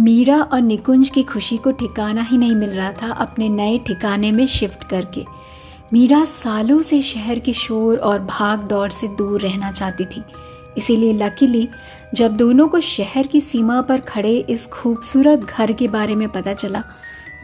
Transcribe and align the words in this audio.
मीरा 0.00 0.36
और 0.42 0.60
निकुंज 0.62 1.08
की 1.08 1.22
खुशी 1.22 1.56
को 1.56 1.70
ठिकाना 1.70 2.22
ही 2.22 2.36
नहीं 2.38 2.54
मिल 2.54 2.70
रहा 2.70 2.92
था 2.92 3.10
अपने 3.14 3.48
नए 3.48 3.78
ठिकाने 3.78 4.30
में 4.32 4.46
शिफ्ट 4.46 4.84
करके। 4.84 5.24
मीरा 5.92 6.24
सालों 6.24 6.80
से 6.82 7.00
शहर 7.02 7.38
के 7.38 7.52
शोर 7.52 7.98
और 7.98 8.18
भाग 8.20 8.62
दौड़ 8.62 8.90
से 8.90 9.08
दूर 9.16 9.40
रहना 9.40 9.70
चाहती 9.70 10.04
थी। 10.04 10.22
इसीलिए 10.78 11.12
लकीली 11.12 11.68
जब 12.14 12.36
दोनों 12.36 12.68
को 12.68 12.80
शहर 12.80 13.26
की 13.26 13.40
सीमा 13.40 13.80
पर 13.82 14.00
खड़े 14.00 14.36
इस 14.50 14.66
खूबसूरत 14.66 15.40
घर 15.40 15.72
के 15.72 15.88
बारे 15.88 16.14
में 16.14 16.28
पता 16.28 16.54
चला 16.54 16.82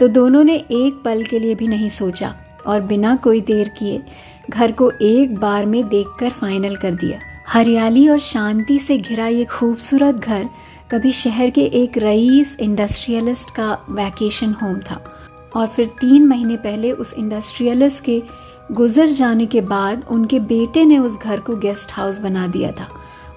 तो 0.01 0.09
दोनों 0.09 0.45
ने 0.45 0.55
एक 0.55 1.03
पल 1.05 1.25
के 1.25 1.39
लिए 1.39 1.55
भी 1.55 1.69
नहीं 1.69 1.91
सोचा 1.91 2.35
और 2.67 2.81
बिना 2.83 3.15
कोई 3.17 3.41
देर 3.41 3.69
किए 3.69 4.03
घर 4.51 4.73
को 4.73 4.91
एक 5.03 5.39
बार 5.39 5.67
में 5.67 5.83
देखकर 5.89 6.31
फाइनल 6.31 6.77
कर 6.77 6.95
दिया। 6.95 7.19
हरियाली 7.49 8.09
और 8.09 8.19
शांति 8.19 8.79
से 8.79 8.97
घिरा 8.99 9.27
ये 9.27 9.45
खूबसूरत 9.45 10.15
घर 10.15 10.49
कभी 10.91 11.13
शहर 11.13 11.51
के 11.51 11.61
एक 11.61 11.99
रईस 11.99 12.57
इंडस्ट्रियलिस्ट 12.61 13.51
का 13.51 13.79
वैकेशन 13.91 14.53
होम 14.53 14.79
था 14.81 15.03
और 15.57 15.67
फिर 15.67 15.87
तीन 15.87 16.27
महीने 16.27 16.57
पहले 16.57 16.93
उस 16.93 17.15
इंडस्ट्रियलिस्ट 17.15 18.05
के 18.05 18.23
गुजर 18.73 19.07
जाने 19.07 19.47
के 19.47 19.61
बाद 19.61 20.05
उनके 20.11 20.41
बेटे 20.41 20.85
ने 20.85 20.99
उस 20.99 21.19
घर 21.19 21.41
को 21.41 21.57
गेस्ट 21.57 21.93
हाउस 21.93 22.19
बना 22.19 22.47
दिया 22.47 22.73
था। 22.73 22.89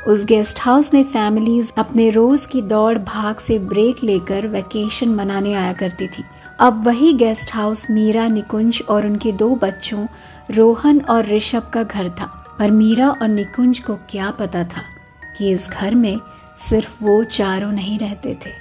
उस 0.07 0.25
गेस्ट 0.25 0.59
हाउस 0.61 0.93
में 0.93 1.03
फैमिलीज़ 1.03 1.71
अपने 1.77 2.09
रोज 2.09 2.45
की 2.45 2.61
दौड़ 2.61 2.97
भाग 2.97 3.37
से 3.37 3.59
ब्रेक 3.59 4.03
लेकर 4.03 4.47
वैकेशन 4.47 5.09
मनाने 5.09 5.53
आया 5.53 5.73
करती 5.73 6.07
थी। 6.07 6.23
अब 6.59 6.85
वही 6.85 7.13
गेस्ट 7.13 7.53
हाउस 7.53 7.85
मीरा, 7.91 8.27
निकुंज 8.27 8.81
और 8.89 9.07
उनके 9.07 9.31
दो 9.31 9.55
बच्चों, 9.55 10.07
रोहन 10.51 11.01
और 11.01 11.25
ऋषभ 11.25 11.71
का 11.73 11.83
घर 11.83 12.09
था। 12.09 12.55
पर 12.59 12.71
मीरा 12.71 13.09
और 13.09 13.27
निकुंज 13.27 13.79
को 13.79 13.95
क्या 13.95 14.31
पता 14.31 14.63
था 14.63 14.81
कि 15.37 15.51
इस 15.51 15.69
घर 15.69 15.95
में 15.95 16.17
सिर्फ़ 16.59 17.03
वो 17.03 17.23
चारों 17.25 17.71
नहीं 17.71 17.99
रहते 17.99 18.33
थे। 18.35 18.57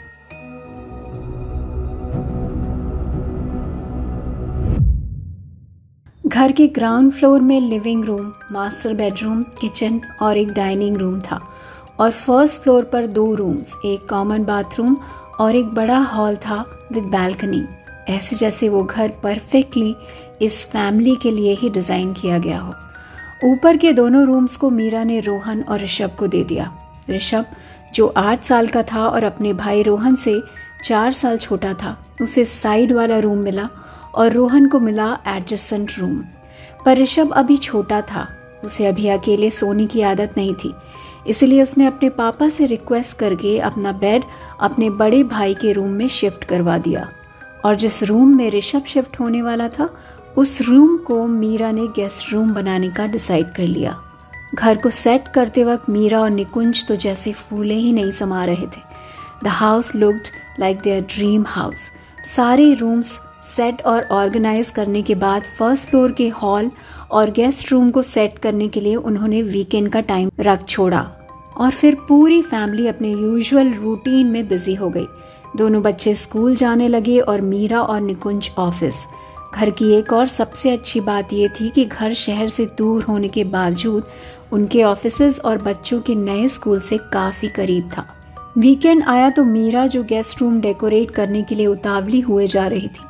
घर 6.25 6.53
के 6.53 6.67
ग्राउंड 6.69 7.13
फ्लोर 7.13 7.41
में 7.41 7.61
living 7.61 8.05
room 8.05 8.33
master 8.53 8.95
bedroom 8.95 9.43
kitchen 9.61 10.01
और 10.23 10.37
एक 10.37 10.53
डाइनिंग 10.53 10.97
रूम 10.97 11.21
था 11.21 11.41
और 12.01 12.11
फ़र्स्ट 12.11 12.61
फ्लोर 12.63 12.85
पर 12.85 13.07
दो 13.09 13.35
रूम्स 13.35 13.77
एक 13.85 14.09
कॉमन 14.09 14.45
बाथरूम 14.45 14.97
और 15.41 15.57
एक 15.57 15.75
बड़ा 15.75 15.99
हॉल 16.07 16.37
था 16.37 16.65
विद 16.93 17.05
बैल्कनी 17.07 17.63
ऐसे 18.09 18.37
जैसे 18.37 18.69
वो 18.69 18.83
घर 18.83 19.09
परफेक्टली 19.23 19.95
इस 20.43 20.65
फैमिली 20.67 21.17
के 21.23 21.31
लिए 21.31 21.55
ही 21.55 21.71
डिज़ाइन 21.71 22.13
किया 22.13 22.39
गया 22.39 22.59
हो। 22.61 22.75
ऊपर 23.45 23.77
के 23.77 23.93
दोनों 23.93 24.25
रूम्स 24.27 24.57
को 24.57 24.71
मीरा 24.71 25.03
ने 25.05 25.19
रोहन 25.21 25.63
और 25.63 25.81
ऋषभ 25.81 26.17
को 26.19 26.27
दे 26.27 26.43
दिया। 26.45 26.71
ऋषभ 27.11 27.47
जो 27.95 28.07
आठ 28.17 28.45
साल 28.45 28.67
का 28.67 28.83
था 28.83 29.09
और 29.09 29.25
अपने 29.25 29.53
भाई 29.53 29.83
रोहन 29.83 30.15
से 30.15 30.43
चार 30.85 31.13
साल 31.13 31.37
छोटा 31.37 31.75
था। 31.75 32.07
उसे 32.23 32.45
साइड 32.45 32.93
वाला 32.93 33.19
रूम 33.19 33.39
मिला 33.39 33.69
और 34.15 34.33
रोहन 34.33 34.69
को 34.69 34.81
मिला 34.81 35.19
एडजस्टेंट 35.27 35.93
रूम 35.99 36.23
पर 36.87 36.99
ऋषभ 36.99 37.33
अभी 37.33 37.57
छोटा 37.57 38.01
था। 38.01 38.29
उसे 38.65 38.87
अभी 38.87 39.09
अकेले 39.09 39.51
सोने 39.51 39.87
की 39.87 40.03
आदत 40.03 40.35
नहीं 40.37 40.55
थी। 40.55 40.75
इसलिए 41.27 41.63
उसने 41.63 41.87
अपने 41.87 42.09
पापा 42.09 42.49
से 42.49 42.67
रिक्वेस्ट 42.67 43.19
करके 43.19 43.59
अपना 43.59 43.93
बेड 43.93 44.23
अपने 44.61 44.91
बड़े 44.91 45.23
भाई 45.23 45.55
के 45.55 45.73
रूम 45.73 45.89
में 45.89 46.09
शिफ्ट 46.09 46.45
करवा 46.45 46.79
दिया। 46.79 47.09
और 47.65 47.75
जिस 47.75 48.03
रूम 48.03 48.37
में 48.37 48.51
ऋषभ 48.51 48.83
शिफ्ट 48.87 49.21
होने 49.21 49.43
वाला 49.43 49.69
था, 49.69 49.91
उस 50.37 50.63
रूम 50.63 50.97
को 50.97 51.27
मीरा 51.27 51.71
ने 51.71 51.87
गेस्ट 51.87 52.33
रूम 52.33 52.55
बनाने 52.55 52.89
का 52.89 53.07
डिसाइड 53.07 53.55
कर 53.55 53.63
लिया। 53.63 54.03
घर 54.55 54.77
को 54.77 54.91
सेट 54.91 55.29
करते 55.29 55.65
वक्त 55.65 55.89
मीरा 55.91 56.21
और 56.21 56.31
निकुंज 56.31 56.87
तो 56.89 56.97
जैसे 56.97 57.33
फूले 57.33 57.75
ही 57.75 57.93
नहीं 57.93 58.13
समा 58.13 58.45
रहे 58.45 58.67
थे। 58.67 58.83
The 59.45 59.47
house 59.47 59.95
looked 59.97 60.29
like 60.61 60.81
their 60.81 61.03
dream 61.11 61.45
house 61.49 61.91
सारे 62.27 62.73
रूम्स 62.75 63.19
सेट 63.47 63.83
और 63.83 64.07
ऑर्गेनाइज 64.13 64.71
करने 64.71 65.03
के 65.03 65.15
बाद 65.15 65.43
फ़र्स्ट 65.59 65.89
फ्लोर 65.91 66.13
के 66.13 66.29
हॉल 66.29 66.71
और 67.11 67.31
गेस्ट 67.31 67.73
रूम 67.73 67.91
को 67.91 68.03
सेट 68.03 68.39
करने 68.39 68.69
के 68.69 68.81
लिए 68.81 68.97
उन्होंने 68.97 69.43
वीकेंड 69.43 69.93
का 69.93 70.01
टाइम 70.01 70.31
रख 70.41 70.67
छोड़ा। 70.67 71.01
और 71.57 71.71
फिर 71.71 71.95
पूरी 72.09 72.43
फैमिली 72.43 72.87
अपने 72.87 73.11
यूजुअल 73.11 73.73
रूटीन 73.75 74.27
में 74.27 74.49
बिज़ी 74.49 74.75
हो 74.75 74.89
गई। 74.89 75.07
दोनों 75.57 75.83
बच्चे 75.83 76.15
स्कूल 76.15 76.55
जाने 76.57 76.89
लगे 76.89 77.19
और 77.21 77.41
मीरा 77.41 77.81
और 77.83 78.01
निकुंज 78.01 78.51
ऑफ़िस 78.59 79.05
घर 79.55 79.71
की 79.71 79.91
एक 79.93 80.13
और 80.13 80.27
सबसे 80.27 80.71
अच्छी 80.71 81.01
बात 81.01 81.33
यह 81.33 81.49
थी 81.49 81.69
कि 81.71 81.85
घर 81.85 82.13
शहर 82.13 82.49
से 82.49 82.65
दूर 82.79 83.03
होने 83.03 83.29
के 83.29 83.45
बावजूद 83.45 84.05
उनके 84.53 84.83
ऑफ़िस 84.83 85.41
और 85.41 85.63
बच्चों 85.63 86.01
के 86.01 86.15
नए 86.15 86.49
स्कूल 86.49 86.81
से 86.81 86.99
काफ़ी 86.99 87.49
करीब 87.49 87.91
था। 87.97 88.07
वीकेंड 88.59 89.03
आया 89.03 89.31
तो 89.31 89.45
मीरा 89.45 89.87
जो 89.87 90.03
गेस्ट 90.05 90.41
रूम 90.41 90.61
डेकोरेट 90.61 91.11
करने 91.11 91.43
के 91.43 91.55
लिए 91.55 91.67
उतावली 91.67 92.21
हुए 92.21 92.47
जा 92.47 92.67
रही 92.67 92.89
थी। 92.89 93.07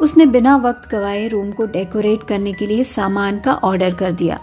उसने 0.00 0.26
बिना 0.26 0.56
वक्त 0.56 0.88
गवाए 0.90 1.28
रूम 1.28 1.50
को 1.52 1.66
डेकोरेट 1.66 2.24
करने 2.24 2.52
के 2.52 2.66
लिए 2.66 2.84
सामान 2.84 3.38
का 3.38 3.54
ऑर्डर 3.54 3.94
कर 3.94 4.12
दिया। 4.12 4.38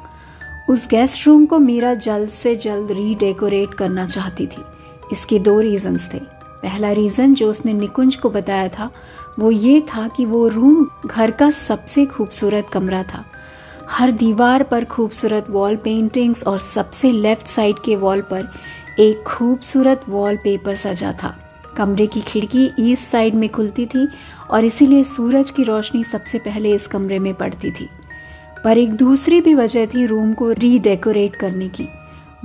उस 0.70 0.88
गेस्ट 0.88 1.28
रूम 1.28 1.46
को 1.46 1.60
मीरा 1.60 1.94
जल्द 1.94 2.30
से 2.30 2.56
जल्द 2.56 2.92
रीडेकोरेट 2.92 3.74
करना 3.74 4.08
चाहती 4.08 4.48
थी। 4.48 4.64
इसके 5.12 5.40
दो 5.40 5.60
रीजंस 5.60 6.14
थे। 6.14 6.20
पहला 6.64 6.92
रीज़न 6.92 7.34
जो 7.36 7.50
उसने 7.50 7.74
निकुंज 7.74 8.16
को 8.16 8.30
बताया 8.30 8.68
था 8.68 8.90
वो 9.40 9.52
ये 9.52 9.82
था 9.82 10.08
कि 10.08 10.26
वो 10.26 10.48
रूम 10.48 10.88
घर 11.06 11.32
का 11.32 11.50
सबसे 11.50 12.06
खूबसूरत 12.06 12.70
कमरा 12.74 13.04
था। 13.04 13.26
हर 13.90 14.12
दीवार 14.12 14.64
पर 14.64 14.86
खूबसूरत 14.86 15.50
वॉल 15.50 15.76
पेंटिंग्स 15.76 16.44
और 16.44 16.60
सबसे 16.60 17.12
लेफ़्ट 17.12 17.48
साइड 17.48 17.76
के 17.80 17.96
वॉल 17.96 18.22
पर 18.22 18.50
एक 19.00 19.24
खूबसूरत 19.24 20.02
वॉल 20.10 20.38
पेपर 20.38 20.76
सजा 20.76 21.14
था। 21.24 21.36
कमरे 21.78 22.08
की 22.08 22.22
खिड़की 22.22 22.70
ईस्ट 22.80 23.04
साइड 23.04 23.36
में 23.36 23.50
खुलती 23.50 23.86
थी 23.86 24.08
और 24.50 24.66
इसीलिए 24.66 25.04
सूरज 25.04 25.50
की 25.50 25.64
रोशनी 25.64 26.04
सबसे 26.04 26.40
पहले 26.40 26.74
इस 26.76 26.88
कमरे 26.88 27.20
में 27.20 27.34
पड़ती 27.34 27.72
थी। 27.72 27.90
पर 28.64 28.78
एक 28.78 28.94
दूसरी 28.94 29.42
भी 29.42 29.54
वजह 29.54 29.86
थी 29.86 30.06
रूम 30.06 30.34
को 30.34 30.52
रीडेकोरेट 30.52 31.36
करने 31.36 31.68
की। 31.68 31.88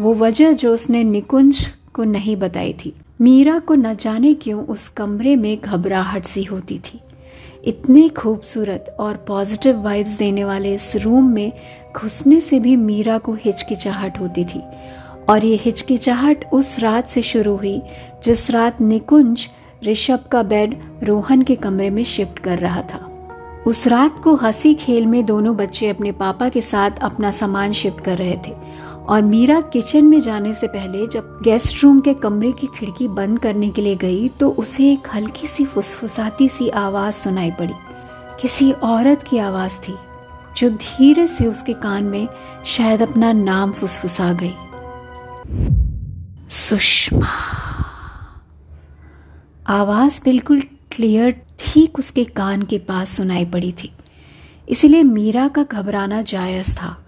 वो 0.01 0.15
वजह 0.15 0.53
जो 0.53 0.75
उसने 0.75 1.05
निकुंज 1.05 1.67
को 1.95 2.05
नहीं 2.05 2.37
बताई 2.37 2.73
थी। 2.73 2.95
मीरा 3.21 3.59
को 3.59 3.75
न 3.75 3.97
जाने 3.97 4.35
क्यों 4.35 4.65
उस 4.65 4.89
कमरे 4.89 5.37
में 5.37 5.59
घबराहट 5.61 6.27
सी 6.27 6.43
होती 6.43 6.79
थी। 6.79 7.01
इतने 7.65 8.09
खूबसूरत 8.09 8.97
और 9.01 9.17
पॉजिटिव 9.17 9.83
वाइब्स 9.83 10.11
देने 10.11 10.45
वाले 10.45 10.75
इस 10.75 10.97
रूम 10.97 11.29
में 11.29 11.53
घुसने 11.97 12.41
से 12.41 12.61
भी 12.61 12.77
मीरा 12.77 13.19
को 13.19 13.35
हिचकिचाहट 13.35 14.21
होती 14.21 14.45
थी। 14.45 14.63
और 15.29 15.45
ये 15.45 15.57
हिचकिचाहट 15.57 16.45
उस 16.53 16.79
रात 16.79 17.09
से 17.09 17.23
शुरू 17.23 17.57
हुई, 17.57 17.83
जिस 18.25 18.51
रात 18.51 18.81
निकुंज, 18.81 19.49
ऋषभ 19.87 20.21
का 20.33 20.43
बेड 20.43 20.77
रोहन 21.03 21.43
के 21.43 21.57
कमरे 21.57 21.91
में 21.91 22.05
शिफ्ट 22.05 22.39
कर 22.39 22.59
रहा 22.59 22.83
था। 22.83 23.09
उस 23.67 23.87
रात 23.87 24.21
को 24.25 24.35
हँसी 24.35 24.75
खेल 24.75 25.07
में 25.07 25.27
दोनों 25.27 25.57
बच्चे 25.57 25.89
अपने 25.89 26.13
पापा 26.13 26.49
के 26.49 26.63
साथ 26.63 26.91
अपना 27.03 27.31
सामान 27.31 27.73
शिफ्ट 27.73 28.01
कर 28.01 28.19
रहे 28.19 28.37
थे 28.37 28.83
और 29.09 29.23
मीरा 29.23 29.61
किचन 29.61 30.05
में 30.05 30.21
जाने 30.21 30.55
से 30.55 30.67
पहले 30.67 31.07
जब 31.07 31.39
गेस्ट 31.43 31.83
रूम 31.85 32.01
के 32.01 32.15
कमरे 32.15 32.53
की 32.53 32.67
खिड़की 32.67 33.09
बंद 33.09 33.39
करने 33.39 33.71
के 33.71 33.83
लिए 33.83 33.97
गई 33.97 34.29
तो 34.29 34.51
उसे 34.51 34.93
एक 34.93 35.09
हल्की 35.15 35.49
सी 35.49 35.65
फुसफुसाती 35.65 36.49
सी 36.49 36.69
आवाज़ 36.69 37.15
सुनाई 37.15 37.51
पड़ी। 37.51 37.75
किसी 38.41 38.73
औरत 38.73 39.23
की 39.23 39.39
आवाज़ 39.39 39.81
थी, 39.81 39.95
जो 40.57 40.71
धीरे 40.71 41.27
से 41.29 41.47
उसके 41.47 41.73
कान 41.73 42.05
में 42.05 42.29
शायद 42.67 43.03
अपना 43.03 43.33
नाम 43.33 43.73
फुसफुसा 43.73 44.33
गई। 44.33 44.55
सुषमा। 46.51 47.27
आवाज़ 49.67 50.21
बिल्कुल 50.25 50.61
क्लियर, 50.93 51.43
ठीक 51.59 51.99
उसके 51.99 52.25
कान 52.25 52.63
के 52.63 52.79
पास 52.79 53.11
सुनाई 53.11 53.45
पड़ी 53.45 53.73
थी। 53.73 53.93
इसलिए 54.69 55.03
मीरा 55.03 55.49
का 55.49 55.63
घबराना 55.63 56.23
जायज़ 56.23 56.77
था। 56.77 57.02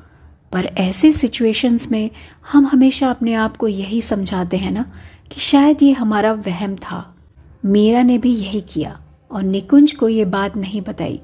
पर 0.54 0.64
ऐसे 0.64 1.12
सिचुएशंस 1.12 1.90
में 1.90 2.10
हम 2.52 2.66
हमेशा 2.66 3.08
अपने 3.10 3.34
आप 3.34 3.56
को 3.56 3.68
यही 3.68 4.02
समझाते 4.02 4.56
हैं 4.56 4.70
ना 4.70 4.84
कि 5.32 5.40
शायद 5.40 5.82
ये 5.82 5.92
हमारा 5.92 6.32
वहम 6.32 6.76
था। 6.76 7.16
मीरा 7.64 8.02
ने 8.02 8.18
भी 8.18 8.34
यही 8.34 8.60
किया 8.60 9.00
और 9.30 9.42
निकुंज 9.42 9.92
को 9.92 10.08
ये 10.08 10.24
बात 10.24 10.56
नहीं 10.56 10.82
बताई। 10.82 11.20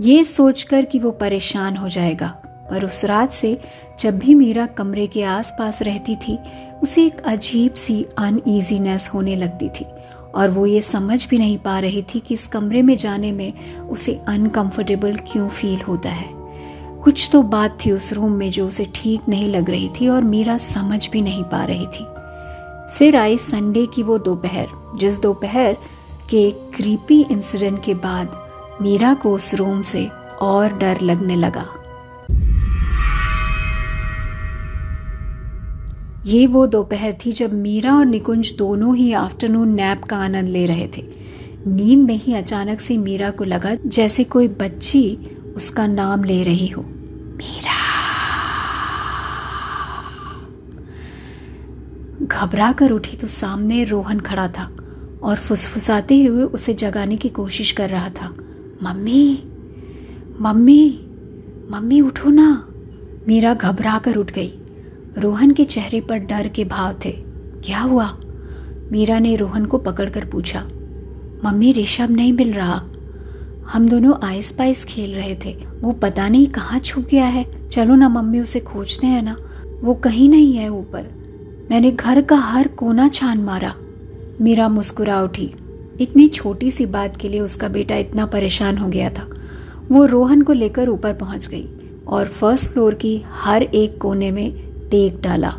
ये 0.00 0.24
सोचकर 0.24 0.84
कि 0.84 0.98
वो 0.98 1.10
परेशान 1.10 1.76
हो 1.76 1.88
जाएगा, 1.88 2.28
पर 2.70 2.84
उस 2.84 3.04
रात 3.04 3.32
से 3.32 3.58
जब 4.00 4.18
भी 4.18 4.34
मीरा 4.34 4.66
कमरे 4.66 5.06
के 5.06 5.22
आसपास 5.22 5.82
रहती 5.82 6.16
थी, 6.16 6.38
उसे 6.82 7.06
एक 7.06 7.20
अजीब 7.20 7.74
सी 7.74 8.04
अनईजीनेस 8.18 9.10
होने 9.14 9.36
लगती 9.36 9.68
थी 9.68 9.84
और 10.34 10.50
वो 10.50 10.66
ये 10.66 10.82
समझ 10.82 11.26
भी 11.28 11.38
नहीं 11.38 11.58
पा 11.58 11.78
रही 11.80 12.02
थी 12.02 12.20
कि 12.20 12.34
इस 12.34 12.46
कमरे 12.46 12.82
में 12.82 12.96
जाने 12.96 13.32
में 13.32 13.78
उसे 13.78 14.20
अनकंफर्टेबल 14.28 15.16
क्यों 15.32 15.48
फील 15.48 15.80
होता 15.80 16.10
है। 16.10 16.35
कुछ 17.06 17.28
तो 17.32 17.42
बात 17.42 17.78
थी 17.84 17.90
उस 17.90 18.12
रूम 18.12 18.32
में 18.32 18.50
जो 18.50 18.66
उसे 18.68 18.84
ठीक 18.94 19.28
नहीं 19.28 19.48
लग 19.48 19.68
रही 19.70 19.88
थी 19.88 20.08
और 20.08 20.24
मीरा 20.24 20.56
समझ 20.58 21.08
भी 21.10 21.20
नहीं 21.20 21.42
पा 21.42 21.62
रही 21.64 21.86
थी। 21.86 22.04
फिर 22.98 23.16
आई 23.16 23.36
संडे 23.38 23.84
की 23.86 24.02
वो 24.02 24.18
दोपहर, 24.18 24.66
जिस 24.98 25.20
दोपहर 25.20 25.76
के 26.30 26.50
क्रीपी 26.50 27.20
इंसिडेंट 27.22 27.82
के 27.84 27.94
बाद 27.94 28.30
मीरा 28.82 29.12
को 29.14 29.34
उस 29.34 29.54
रूम 29.54 29.82
से 29.82 30.06
और 30.40 30.72
डर 30.78 31.00
लगने 31.00 31.36
लगा। 31.36 31.66
ये 36.26 36.46
वो 36.46 36.66
दोपहर 36.66 37.16
थी 37.26 37.32
जब 37.32 37.52
मीरा 37.52 37.94
और 37.94 38.06
निकुंज 38.06 38.52
दोनों 38.58 38.96
ही 38.96 39.12
आफ्टरनून 39.12 39.74
नैप 39.74 40.04
का 40.04 40.16
आनंद 40.16 40.48
ले 40.48 40.66
रहे 40.66 40.88
थे। 40.96 41.06
नींद 41.66 41.98
में 41.98 42.16
ही 42.16 42.34
अचानक 42.34 42.80
से 42.80 42.96
मीरा 42.96 43.30
को 43.30 43.44
लगा 43.44 43.74
जैसे 43.86 44.24
कोई 44.24 44.48
बच्ची 44.48 45.18
उसका 45.56 45.86
नाम 45.86 46.24
ले 46.24 46.42
रही 46.42 46.66
हो। 46.66 46.84
मीरा 47.36 47.76
घबरा 52.22 52.72
कर 52.72 52.90
उठी 52.90 53.16
तो 53.16 53.26
सामने 53.26 53.84
रोहन 53.84 54.20
खड़ा 54.20 54.48
था 54.48 54.76
और 55.22 55.36
फुसफुसाते 55.36 56.24
हुए 56.24 56.42
उसे 56.42 56.74
जगाने 56.74 57.16
की 57.16 57.28
कोशिश 57.28 57.72
कर 57.72 57.90
रहा 57.90 58.08
था। 58.08 58.34
मम्मी 58.82 59.44
मम्मी 60.40 61.00
मम्मी 61.70 62.00
उठो 62.00 62.30
ना। 62.30 62.68
मीरा 63.28 63.54
घबरा 63.54 63.98
कर 63.98 64.16
उठ 64.16 64.32
गई। 64.32 64.52
रोहन 65.18 65.50
के 65.50 65.64
चेहरे 65.64 66.00
पर 66.00 66.18
डर 66.18 66.48
के 66.48 66.64
भाव 66.64 66.94
थे। 67.04 67.10
क्या 67.64 67.80
हुआ? 67.80 68.18
मीरा 68.92 69.18
ने 69.18 69.36
रोहन 69.36 69.64
को 69.64 69.78
पकड़कर 69.78 70.24
पूछा। 70.24 70.60
मम्मी 71.44 71.72
ऋषभ 71.72 72.10
नहीं 72.10 72.32
मिल 72.32 72.52
रहा। 72.52 72.88
हम 73.72 73.88
दोनों 73.88 74.14
आइस 74.24 74.52
पाइस 74.52 74.84
खेल 74.84 75.14
रहे 75.14 75.34
थे। 75.34 75.56
वो 75.80 75.92
पता 75.92 76.28
नहीं 76.28 76.46
कहाँ 76.46 76.78
छुप 76.78 77.04
गया 77.04 77.26
है। 77.26 77.68
चलो 77.68 77.94
ना, 77.94 78.08
मम्मी 78.08 78.40
उसे 78.40 78.60
खोजते 78.60 79.06
हैं 79.06 79.22
ना। 79.22 79.36
वो 79.82 79.94
कहीं 79.94 80.28
नहीं 80.28 80.52
है 80.52 80.68
ऊपर। 80.68 81.06
मैंने 81.70 81.90
घर 81.90 82.22
का 82.22 82.36
हर 82.36 82.68
कोना 82.68 83.08
छान 83.08 83.38
मारा। 83.38 83.74
मीरा 84.40 84.68
मुस्कुरा 84.68 85.22
उठी। 85.22 85.54
इतनी 86.00 86.28
छोटी 86.28 86.70
सी 86.70 86.86
बात 86.86 87.16
के 87.16 87.28
लिए 87.28 87.40
उसका 87.40 87.68
बेटा 87.68 87.96
इतना 87.96 88.26
परेशान 88.26 88.78
हो 88.78 88.88
गया 88.88 89.10
था। 89.10 89.28
वो 89.90 90.04
रोहन 90.04 90.42
को 90.42 90.52
लेकर 90.52 90.88
ऊपर 90.88 91.12
पहुँच 91.12 91.46
गई 91.46 91.68
और 92.08 92.26
फ़र्स्ट 92.26 92.70
फ्लोर 92.70 92.94
की 92.94 93.22
हर 93.30 93.62
एक 93.62 94.00
कोने 94.00 94.30
में 94.30 94.52
देख 94.88 95.20
डाला। 95.20 95.54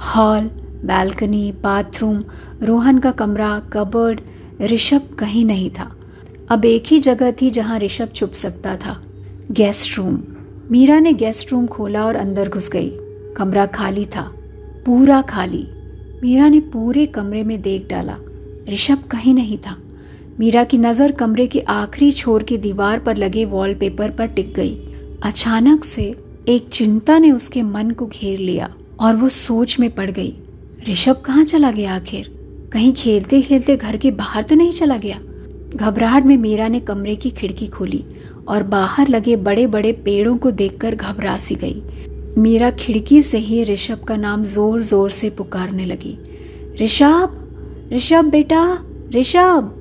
हॉल, 0.00 0.50
बालकनी, 0.84 1.52
बाथरूम, 1.52 2.24
रोहन 2.62 2.98
का 2.98 3.10
कमरा, 3.10 3.62
कबर्ड, 3.72 4.20
ऋषभ 4.62 5.16
कहीं 5.18 5.44
नहीं 5.44 5.70
था। 5.70 5.97
अब 6.50 6.64
एक 6.64 6.84
ही 6.86 7.00
जगह 7.00 7.30
थी 7.32 7.50
जहाँ 7.50 7.78
ऋषभ 7.78 8.08
छुप 8.14 8.32
सकता 8.32 8.76
था। 8.76 9.02
गेस्ट 9.50 9.98
रूम 9.98 10.18
मीरा 10.70 10.98
ने 11.00 11.12
गेस्ट 11.12 11.52
रूम 11.52 11.66
खोला 11.66 12.04
और 12.04 12.16
अंदर 12.16 12.48
घुस 12.48 12.68
गई। 12.68 12.90
कमरा 13.36 13.66
खाली 13.66 14.04
था। 14.04 14.22
पूरा 14.86 15.22
खाली। 15.22 15.66
मीरा 16.22 16.48
ने 16.48 16.60
पूरे 16.60 17.06
कमरे 17.06 17.42
में 17.42 17.62
देख 17.62 17.88
डाला। 17.90 18.16
ऋषभ 18.68 19.02
कहीं 19.10 19.34
नहीं 19.34 19.58
था। 19.58 19.76
मीरा 20.40 20.64
की 20.64 20.78
नज़र 20.78 21.12
कमरे 21.12 21.46
के 21.46 21.60
आखिरी 21.60 22.12
छोर 22.12 22.42
की 22.42 22.58
दीवार 22.58 22.98
पर 22.98 23.16
लगे 23.16 23.44
वॉलपेपर 23.44 24.10
पर 24.10 24.26
टिक 24.26 24.54
गई। 24.54 24.74
अचानक 25.22 25.84
से 25.84 26.14
एक 26.48 26.68
चिंता 26.68 27.18
ने 27.18 27.30
उसके 27.30 27.62
मन 27.62 27.90
को 27.90 28.06
घेर 28.06 28.38
लिया 28.38 28.74
और 29.00 29.16
वो 29.16 29.28
सोच 29.28 29.80
में 29.80 29.90
पड़ 29.90 30.10
गई। 30.10 30.36
ऋषभ 30.88 31.22
कहाँ 31.24 31.44
चला 31.44 31.70
गया 31.70 31.94
आखिर? 31.94 32.34
कहीं 32.72 32.92
खेलते 32.92 33.42
खेलते 33.42 33.76
घर 33.76 33.96
के 33.96 34.10
बाहर 34.10 34.42
तो 34.42 34.54
नहीं 34.54 34.72
चला 34.72 34.96
गया? 34.96 35.20
घबराहट 35.76 36.24
में 36.24 36.36
मीरा 36.36 36.68
ने 36.68 36.80
कमरे 36.80 37.16
की 37.16 37.30
खिड़की 37.30 37.66
खोली 37.66 38.04
और 38.48 38.62
बाहर 38.62 39.08
लगे 39.08 39.36
बड़े 39.36 39.66
बड़े 39.66 39.92
पेड़ों 39.92 40.36
को 40.36 40.50
देखकर 40.50 40.94
घबरा 40.94 41.36
सी 41.36 41.54
गई। 41.54 41.82
मीरा 42.38 42.70
खिड़की 42.70 43.22
से 43.22 43.38
ही 43.38 43.64
ऋषभ 43.64 44.04
का 44.04 44.16
नाम 44.16 44.44
ज़ोर 44.44 44.82
ज़ोर 44.82 45.10
से 45.10 45.30
पुकारने 45.30 45.84
लगी। 45.84 46.18
ऋषभ! 46.80 47.44
ऋषभ 47.92 48.24
बेटा! 48.24 48.78
ऋषभ! 49.14 49.74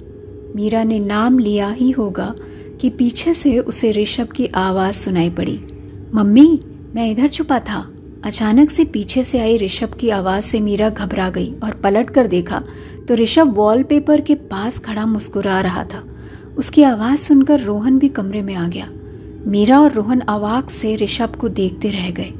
मीरा 0.55 0.83
ने 0.83 0.99
नाम 0.99 1.39
लिया 1.39 1.69
ही 1.69 1.91
होगा 1.91 2.35
कि 2.81 2.89
पीछे 2.89 3.33
से 3.33 3.59
उसे 3.59 3.91
ऋषभ 3.91 4.27
की 4.27 4.47
आवाज़ 4.47 4.95
सुनाई 4.95 5.29
पड़ी। 5.29 5.59
मम्मी, 6.13 6.59
मैं 6.95 7.11
इधर 7.11 7.27
छुपा 7.27 7.59
था। 7.59 7.96
अचानक 8.27 8.69
से 8.69 8.83
पीछे 8.85 9.23
से 9.23 9.39
आई 9.39 9.57
ऋषभ 9.57 9.93
की 9.93 10.09
आवाज़ 10.09 10.43
से 10.43 10.59
मीरा 10.59 10.89
घबरा 10.89 11.29
गई 11.29 11.51
और 11.63 11.73
पलट 11.73 12.09
कर 12.09 12.27
देखा 12.27 12.61
तो 13.07 13.15
ऋषभ 13.15 13.53
वॉलपेपर 13.55 14.21
के 14.21 14.35
पास 14.35 14.79
खड़ा 14.79 15.05
मुस्कुरा 15.05 15.59
रहा 15.61 15.83
था। 15.83 16.03
उसकी 16.57 16.83
आवाज़ 16.83 17.19
सुनकर 17.19 17.59
रोहन 17.59 17.99
भी 17.99 18.09
कमरे 18.09 18.41
में 18.41 18.53
आ 18.55 18.67
गया। 18.67 18.89
मीरा 19.45 19.79
और 19.79 19.91
रोहन 19.91 20.19
अवाक 20.19 20.69
से 20.69 20.95
ऋषभ 20.95 21.35
को 21.35 21.49
देखते 21.51 21.91
रह 21.91 22.09
गए। 22.11 22.33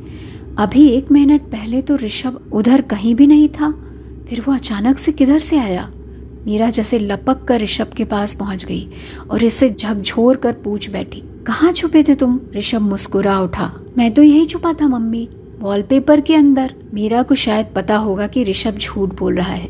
अभी 0.58 0.88
एक 0.88 1.12
मिनट 1.12 1.42
पहले 1.44 1.82
तो 1.82 1.96
ऋषभ 1.96 2.52
उधर 2.54 2.82
कहीं 2.88 3.16
भी 3.16 3.28
नहीं 3.28 3.48
था, 3.50 3.72
फिर 4.30 4.42
वो 4.42 4.54
अचानक 4.54 5.00
से 5.00 5.12
किधर 5.12 5.40
से 5.40 5.58
आया? 5.58 5.90
मीरा 6.48 6.70
जैसे 6.72 7.00
लपक 7.00 7.44
कर 7.44 7.62
ऋषभ 7.62 7.94
के 7.94 8.06
पास 8.06 8.34
पहुँच 8.34 8.66
गई 8.66 8.88
और 9.32 9.44
इसे 9.44 9.70
झकझोर 9.72 10.36
कर 10.36 10.54
पूछ 10.64 10.90
बैठी, 10.90 11.24
कहाँ 11.48 11.72
छुपे 11.72 12.04
थे 12.04 12.16
तुम? 12.16 12.40
ऋषभ 12.56 12.82
मुस्कुरा 12.84 13.40
उठा, 13.40 13.72
मैं 13.98 14.14
तो 14.14 14.24
यही 14.24 14.46
छुपा 14.46 14.74
था, 14.74 14.88
मम्मी। 14.90 15.28
वॉलपेपर 15.60 16.22
के 16.22 16.36
अंदर 16.36 16.74
मीरा 16.94 17.24
को 17.24 17.36
शायद 17.36 17.68
पता 17.76 17.98
होगा 17.98 18.28
कि 18.28 18.44
ऋषभ 18.44 18.78
झूठ 18.78 19.20
बोल 19.20 19.36
रहा 19.36 19.54
है। 19.54 19.70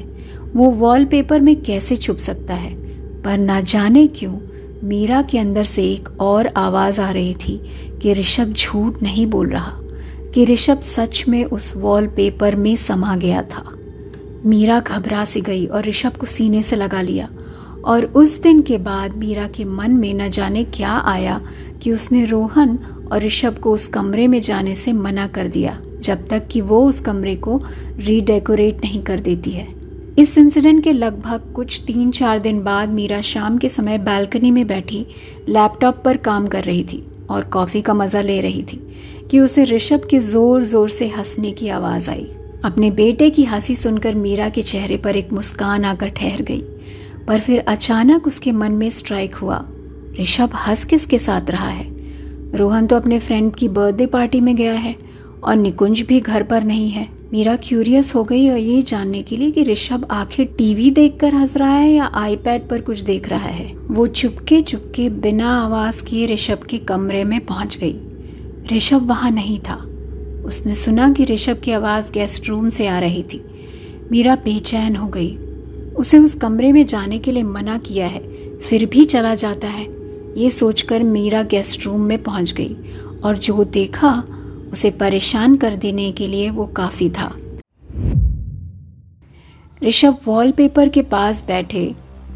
वो 0.56 0.70
वॉलपेपर 0.70 1.40
में 1.40 1.62
कैसे 1.62 1.96
छुप 1.96 2.18
सकता 2.18 2.54
है? 2.54 2.74
पर 3.22 3.38
ना 3.38 3.62
जाने 3.62 4.08
क्यों 4.08 4.38
मीरा 4.84 5.22
के 5.22 5.40
अंदर 5.40 5.64
से 5.64 5.84
एक 5.84 6.22
और 6.22 6.48
आवाज़ 6.48 7.02
आ 7.02 7.12
रही 7.12 7.34
थी 7.34 7.62
कि 8.02 8.14
ऋषभ 8.14 8.54
झूठ 8.54 9.04
नहीं 9.04 9.28
बोल 9.28 9.50
रहा, 9.50 9.72
कि 10.34 10.46
ऋषभ 10.46 10.80
सच 10.80 11.26
में 11.28 11.44
उस 11.46 11.74
वॉलपेपर 11.78 12.56
में 12.56 12.76
समा 12.76 13.16
गया 13.16 13.42
था। 13.42 13.64
मीरा 14.46 14.80
घबरा 14.80 15.26
सी 15.26 15.42
गई 15.42 15.66
और 15.66 15.86
ऋषभ 15.86 16.12
को 16.12 16.26
सीने 16.26 16.64
से 16.64 16.76
लगा 16.76 17.02
लिया 17.02 17.30
और 17.86 18.06
उस 18.06 18.42
दिन 18.42 18.62
के 18.62 18.78
बाद 18.78 19.18
मीरा 19.18 19.48
के 19.48 19.66
मन 19.66 19.92
में 19.92 20.14
न 20.14 20.30
जाने 20.30 20.64
क्या 20.64 20.92
आया 20.92 21.42
कि 21.82 21.92
उसने 21.92 22.26
रोहन 22.26 22.80
और 23.12 23.24
ऋषभ 23.24 23.58
को 23.58 23.72
उस 23.72 23.88
कमरे 23.88 24.28
में 24.28 24.42
जाने 24.42 24.76
से 24.76 24.94
मना 24.94 25.28
कर 25.28 25.48
दिया, 25.48 25.80
जब 26.02 26.26
तक 26.26 26.48
कि 26.48 26.62
वो 26.62 26.84
उस 26.86 27.00
कमरे 27.00 27.36
को 27.38 27.62
रीडेकोरेट 27.98 28.84
नहीं 28.84 29.02
कर 29.02 29.20
देती 29.20 29.52
है। 29.52 29.68
इस 30.20 30.38
इंसिडेंट 30.38 30.84
के 30.84 30.92
लगभग 30.92 31.52
कुछ 31.56 31.82
तीन 31.88 32.12
चार 32.12 32.40
दिन 32.40 32.62
बाद 32.64 32.90
मीरा 32.90 33.22
शाम 33.22 33.58
के 33.58 33.70
समय 33.70 33.98
बालकनी 33.98 34.52
में 34.52 34.66
बैठी 34.68 35.06
लैपटॉप 35.50 36.02
पर 36.06 36.18
काम 36.18 36.48
कर 36.48 36.64
रही 36.64 36.84
थी 36.84 37.04
और 37.30 37.44
कॉफ़ी 37.44 37.82
का 37.82 37.94
मज़ा 37.94 38.22
ले 38.22 38.40
रही 38.42 38.64
थी 38.64 38.80
कि 39.32 39.40
उसे 39.40 39.64
ऋषभ 39.66 40.08
के 40.10 40.20
ज़ोर 40.20 40.64
ज़ोर 40.64 40.90
से 40.90 41.08
हंसने 41.08 41.52
की 41.52 41.70
आवाज़ 41.70 42.10
आई। 42.10 42.30
अपने 42.66 42.90
बेटे 42.92 43.30
की 43.30 43.44
हँसी 43.44 43.76
सुनकर 43.76 44.16
मीरा 44.16 44.50
के 44.50 44.62
चेहरे 44.62 44.98
पर 44.98 45.16
एक 45.16 45.34
मुस्कान 45.34 45.86
आकर 45.86 46.10
ठहर 46.10 46.42
गई, 46.42 46.62
पर 47.28 47.40
फिर 47.40 47.64
अचानक 47.68 48.28
उसके 48.28 48.52
मन 48.52 48.72
में 48.72 48.90
स्ट्राइक 48.90 49.36
हुआ। 49.36 49.66
ऋषभ 50.20 50.56
हंस 50.68 50.84
किसके 50.84 51.20
साथ 51.20 51.50
रहा 51.50 51.68
है? 51.68 51.86
रोहन 52.56 52.88
तो 52.88 52.96
अपने 52.96 53.20
फ्रेंड 53.20 53.56
की 53.56 53.70
बर्थडे 53.70 54.06
पार्टी 54.06 54.42
में 54.42 54.56
गया 54.56 54.74
है 54.74 54.96
और 55.44 55.56
निकुंज 55.56 56.02
भी 56.02 56.20
घर 56.20 56.44
पर 56.44 56.64
नहीं 56.64 56.90
है। 56.90 57.08
मीरा 57.34 57.56
क्यूरियस 57.56 58.16
हो 58.16 58.24
गई 58.24 58.50
और 58.50 58.58
ये 58.58 58.82
जानने 58.82 59.22
के 59.22 59.38
लिए 59.38 59.52
कि 59.52 59.64
ऋषभ 59.64 60.08
आखिर 60.12 60.46
टीवी 60.46 60.92
देखकर 60.92 61.34
हंस 61.34 61.58
रहा 61.58 61.78
है 61.78 61.92
या 61.92 62.12
आईपैड 62.14 62.70
पर 62.70 62.82
कुछ 62.82 63.00
देख 63.00 63.30
रहा 63.30 63.48
है। 63.48 63.76
वो 63.92 64.08
चुपके 64.08 64.62
चुपके 64.62 65.10
बिना 65.10 65.62
आवाज़ 65.62 66.04
किए 66.04 66.26
ऋषभ 66.26 66.58
के 66.58 66.78
कमरे 66.78 67.24
में 67.24 67.46
पहुँच 67.46 67.78
गई। 67.78 68.00
ऋषभ 68.78 69.08
वहाँ 69.08 69.32
नहीं 69.32 69.60
था। 69.60 69.76
उसने 70.46 70.76
सुना 70.76 71.10
कि 71.10 71.26
ऋषभ 71.26 71.60
की 71.64 71.72
आवाज़ 71.72 72.12
गेस्ट 72.12 72.50
रूम 72.50 72.70
से 72.70 72.88
आ 72.88 73.00
रही 73.00 73.24
थी। 73.24 73.42
मीरा 74.12 74.36
बेचैन 74.36 74.96
हो 74.96 75.08
गई। 75.08 75.38
उसे 75.96 76.18
उस 76.18 76.36
कमरे 76.36 76.72
में 76.72 76.86
जाने 76.86 77.18
के 77.18 77.32
लिए 77.32 77.44
मना 77.44 77.78
किया 77.78 78.08
है। 78.08 78.58
फिर 78.58 78.86
भी 78.86 79.06
चला 79.06 79.36
जाता 79.36 79.68
है। 79.68 79.97
ये 80.38 80.50
सोचकर 80.52 81.04
मीरा 81.04 81.44
गेस्ट 81.44 81.86
रूम 81.86 82.02
में 82.02 82.24
पहुँच 82.24 82.52
गई 82.52 82.76
और 83.24 83.38
जो 83.38 83.64
देखा, 83.64 84.24
उसे 84.74 84.92
परेशान 84.92 85.56
कर 85.56 85.76
देने 85.76 86.12
के 86.12 86.28
लिए 86.28 86.50
वो 86.50 86.66
काफ़ी 86.66 87.10
था। 87.10 87.36
ऋषभ 89.84 90.18
वॉलपेपर 90.26 90.90
के 90.90 91.02
पास 91.02 91.44
बैठे 91.48 91.96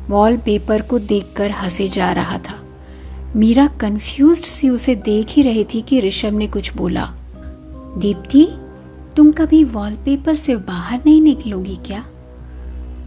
वॉलपेपर 0.09 0.81
को 0.81 0.99
देखकर 0.99 1.51
हंसे 1.51 1.87
जा 1.87 2.11
रहा 2.11 2.37
था। 2.37 2.63
मीरा 3.35 3.67
कंफ्यूज्ड 3.67 4.43
सी 4.43 4.69
उसे 4.69 4.95
देख 4.95 5.27
ही 5.29 5.41
रही 5.41 5.63
थी 5.63 5.81
कि 5.81 5.99
ऋषभ 5.99 6.33
ने 6.33 6.47
कुछ 6.47 6.75
बोला। 6.75 7.13
दीप्ति, 7.97 8.47
तुम 9.17 9.31
कभी 9.31 9.63
वॉलपेपर 9.63 10.35
से 10.35 10.55
बाहर 10.55 10.99
नहीं 11.05 11.21
निकलोगी 11.21 11.75
क्या? 11.75 12.05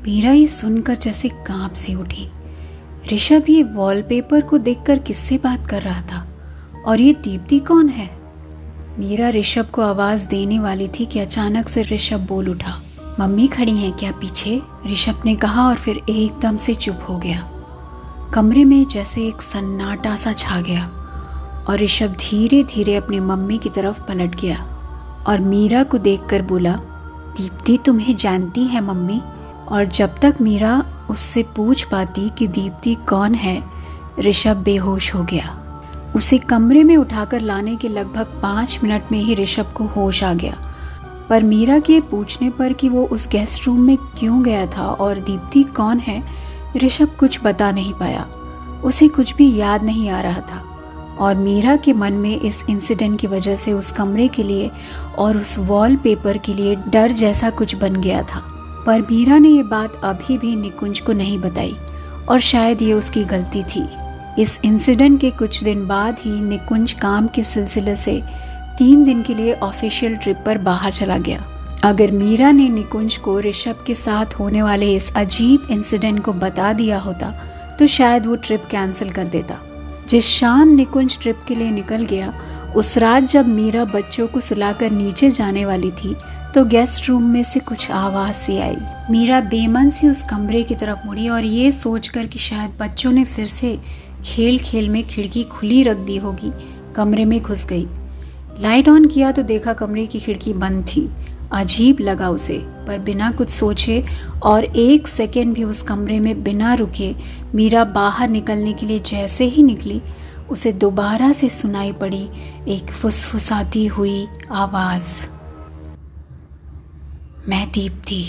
मीरा 0.07 0.33
ये 0.33 0.47
सुनकर 0.47 0.95
जैसे 0.95 1.29
काँप 1.29 1.73
से 1.73 1.95
उठी। 1.95 2.29
ऋषभ 3.13 3.43
ये 3.49 3.63
वॉलपेपर 3.63 4.41
को 4.41 4.59
देखकर 4.59 4.99
किससे 4.99 5.39
बात 5.39 5.67
कर 5.67 5.83
रहा 5.83 6.03
था? 6.03 6.27
और 6.87 7.01
ये 7.01 7.13
दीप्ति 7.13 7.59
कौन 7.59 7.89
है? 7.89 8.11
मीरा 8.99 9.29
ऋषभ 9.29 9.67
को 9.67 9.83
आवाज़ 9.83 10.29
देने 10.29 10.59
वाली 10.59 10.89
थी 10.89 11.07
कि 11.07 11.19
अचानक 11.19 11.69
से 11.69 11.83
ऋषभ 11.83 12.21
बोल 12.21 12.49
उठा, 12.49 12.81
मम्मी 13.21 13.47
खड़ी 13.47 13.77
हैं 13.77 13.93
क्या 13.93 14.13
पीछे? 14.13 14.63
ऋषभ 14.93 15.23
ने 15.25 15.37
कहा 15.37 15.69
और 15.69 15.77
फिर 15.77 16.01
एकदम 16.09 16.57
से 16.57 16.75
चुप 16.75 17.07
हो 17.09 17.19
गया। 17.19 17.51
कमरे 18.35 18.65
में 18.65 18.89
जैसे 18.89 19.27
एक 19.27 19.43
सन्नाटा 19.43 20.17
सा 20.17 20.33
छा 20.33 20.61
गया 20.61 20.87
और 21.69 21.79
ऋषभ 21.79 22.07
धीरे 22.07 22.63
धीरे 22.63 22.97
अपनी 22.97 23.21
मम्मी 23.21 23.59
की 23.59 23.69
तरफ़ 23.69 24.01
पलट 24.01 24.41
गया 24.41 24.67
और 25.27 25.41
मीरा 25.41 25.83
को 25.83 25.99
देखकर 25.99 26.43
बोला, 26.43 26.73
दीप्ति, 27.37 27.79
तुम्हें 27.87 28.17
जानती 28.17 28.65
है 28.65 28.81
मम्मी? 28.81 29.21
और 29.69 29.85
जब 29.85 30.19
तक 30.19 30.35
मीरा 30.41 30.94
उससे 31.11 31.43
पूछ 31.43 31.85
पाती 31.85 32.31
कि 32.39 32.47
दीप्ति 32.47 32.95
कौन 32.95 33.35
है। 33.35 33.65
ऋषभ 34.21 34.57
बेहोश 34.57 35.15
हो 35.15 35.23
गया। 35.23 35.61
उसे 36.17 36.39
कमरे 36.39 36.85
में 36.85 36.97
उठाकर 36.97 37.41
लाने 37.41 37.77
के 37.77 37.89
लगभग 37.89 38.41
पाँच 38.43 38.81
मिनट 38.85 39.03
में 39.13 39.19
ही 39.19 39.35
ऋषभ 39.35 39.73
को 39.75 39.85
होश 39.85 40.25
आ 40.25 40.35
गया। 40.35 40.75
पर 41.29 41.43
मीरा 41.43 41.79
के 41.79 42.01
पूछने 42.01 42.51
पर 42.51 42.73
कि 42.73 42.89
वो 42.89 43.05
उस 43.07 43.29
गेस्ट 43.29 43.67
रूम 43.67 43.81
में 43.81 43.97
क्यों 43.97 44.43
गया 44.43 44.67
था 44.67 44.87
और 44.87 45.19
दीप्ति 45.19 45.63
कौन 45.63 45.99
है, 45.99 46.25
ऋषभ 46.77 47.09
कुछ 47.21 47.41
बता 47.45 47.71
नहीं 47.71 47.93
पाया। 47.93 48.27
उसे 48.85 49.09
कुछ 49.09 49.35
भी 49.35 49.57
याद 49.57 49.83
नहीं 49.83 50.11
आ 50.11 50.21
रहा 50.21 50.41
था। 50.41 50.71
और 51.21 51.35
मीरा 51.35 51.77
के 51.77 51.93
मन 51.93 52.13
में 52.13 52.41
इस 52.41 52.65
इंसिडेंट 52.71 53.21
की 53.21 53.27
वजह 53.27 53.57
से 53.57 53.73
उस 53.73 53.93
कमरे 53.93 54.29
के 54.29 54.43
लिए 54.43 54.71
और 55.19 55.37
उस 55.37 55.59
वॉलपेपर 55.59 56.39
के 56.39 56.55
लिए 56.55 56.77
डर 56.77 57.13
जैसा 57.13 57.51
कुछ 57.51 57.77
बन 57.77 57.97
गया 57.97 58.23
था। 58.23 58.54
पर 58.87 59.01
मीरा 59.01 59.39
ने 59.39 59.49
ये 59.49 59.63
बात 59.65 60.01
अभी 60.05 60.39
भी 60.39 60.55
निकुंज 60.57 61.01
को 61.01 61.13
नहीं 61.13 61.39
बताई, 61.39 61.77
और 62.29 62.41
शायद 62.43 62.83
ये 62.83 62.93
उसकी 62.93 63.25
गलती 63.25 63.63
थी। 63.67 63.85
इस 64.39 64.59
इंसिडेंट 64.65 65.21
के 65.21 65.31
कुछ 65.31 65.63
दिन 65.65 65.87
बाद 65.87 66.19
ही 66.21 66.41
निकुंज 66.41 66.93
काम 66.93 67.27
के 67.27 67.45
सिलसिले 67.45 67.97
से 67.97 68.21
तीन 68.79 69.05
दिन 69.05 69.23
के 69.23 69.35
लिए 69.35 69.55
ऑफिशियल 69.55 70.17
ट्रिप 70.17 70.43
पर 70.47 70.59
बाहर 70.61 70.93
चला 70.93 71.19
गया। 71.19 71.45
अगर 71.85 72.11
मीरा 72.13 72.51
ने 72.51 72.69
निकुंज 72.69 73.17
को 73.17 73.39
ऋषभ 73.41 73.85
के 73.87 73.95
साथ 73.95 74.35
होने 74.35 74.63
वाले 74.63 74.95
इस 74.95 75.15
अजीब 75.17 75.67
इंसिडेंट 75.71 76.23
को 76.25 76.33
बता 76.35 76.73
दिया 76.73 76.99
होता 76.99 77.31
तो 77.79 77.87
शायद 77.87 78.27
वो 78.27 78.35
ट्रिप 78.37 78.65
कैंसिल 78.65 79.11
कर 79.11 79.25
देता। 79.27 79.59
जिस 80.09 80.27
शाम 80.29 80.69
निकुंज 80.69 81.19
ट्रिप 81.23 81.43
के 81.49 81.55
लिए 81.55 81.71
निकल 81.71 82.05
गया, 82.05 82.33
उस 82.77 82.97
रात 82.99 83.23
जब 83.23 83.49
मीरा 83.49 83.85
बच्चों 83.85 84.27
को 84.27 84.41
सुलाकर 84.41 84.91
नीचे 84.91 85.31
जाने 85.31 85.65
वाली 85.65 85.91
थी 85.93 86.15
तो 86.55 86.65
गेस्ट 86.65 87.09
रूम 87.09 87.23
में 87.23 87.43
से 87.45 87.61
कुछ 87.61 87.91
आवाज़ 87.91 88.35
सी 88.37 88.57
आई। 88.59 88.77
मीरा 89.11 89.41
बेमन 89.41 89.89
से 89.91 90.09
उस 90.09 90.23
कमरे 90.23 90.63
की 90.63 90.75
तरफ़ 90.75 91.07
मुड़ी 91.07 91.29
और 91.29 91.45
ये 91.45 91.73
सोचकर 91.73 92.27
कि 92.27 92.39
शायद 92.39 92.77
बच्चों 92.81 93.13
ने 93.13 93.25
फिर 93.25 93.47
से 93.47 93.77
खेल 94.25 94.59
खेल 94.59 94.89
में 94.89 95.03
खिड़की 95.05 95.43
खुली 95.45 95.83
रख 95.83 95.97
दी 95.97 96.17
होगी, 96.17 96.53
कमरे 96.97 97.25
में 97.25 97.41
घुस 97.43 97.67
गई। 97.67 97.87
लाइट 98.61 98.89
ऑन 98.89 99.07
किया 99.07 99.33
तो 99.33 99.43
देखा 99.43 99.73
कमरे 99.73 100.07
की 100.07 100.21
खिड़की 100.21 100.53
बंद 100.53 100.87
थी। 100.87 101.09
अजीब 101.53 102.01
लगा 102.01 102.29
उसे, 102.29 102.59
पर 102.87 102.99
बिना 102.99 103.31
कुछ 103.31 103.51
सोचे 103.51 104.05
और 104.43 104.65
एक 104.65 105.09
सेकेंड 105.09 105.55
भी 105.55 105.65
उस 105.65 105.83
कमरे 105.83 106.21
में 106.21 106.43
बिना 106.45 106.75
रुके 106.75 107.15
मीरा 107.55 107.85
बाहर 107.85 108.29
निकलने 108.29 108.73
के 108.73 108.87
लिए 108.87 108.99
जैसे 109.07 109.45
ही 109.45 109.63
निकली, 109.63 110.01
उसे 110.51 110.73
दोबारा 110.73 111.33
से 111.33 111.49
सुनाई 111.51 111.93
पड़ी 111.93 112.29
एक 112.69 112.91
फुसफुसाती 112.93 113.87
हुई 113.87 114.27
आवाज़। 114.53 115.34
मैं 117.49 117.71
दीप्ति 117.71 118.27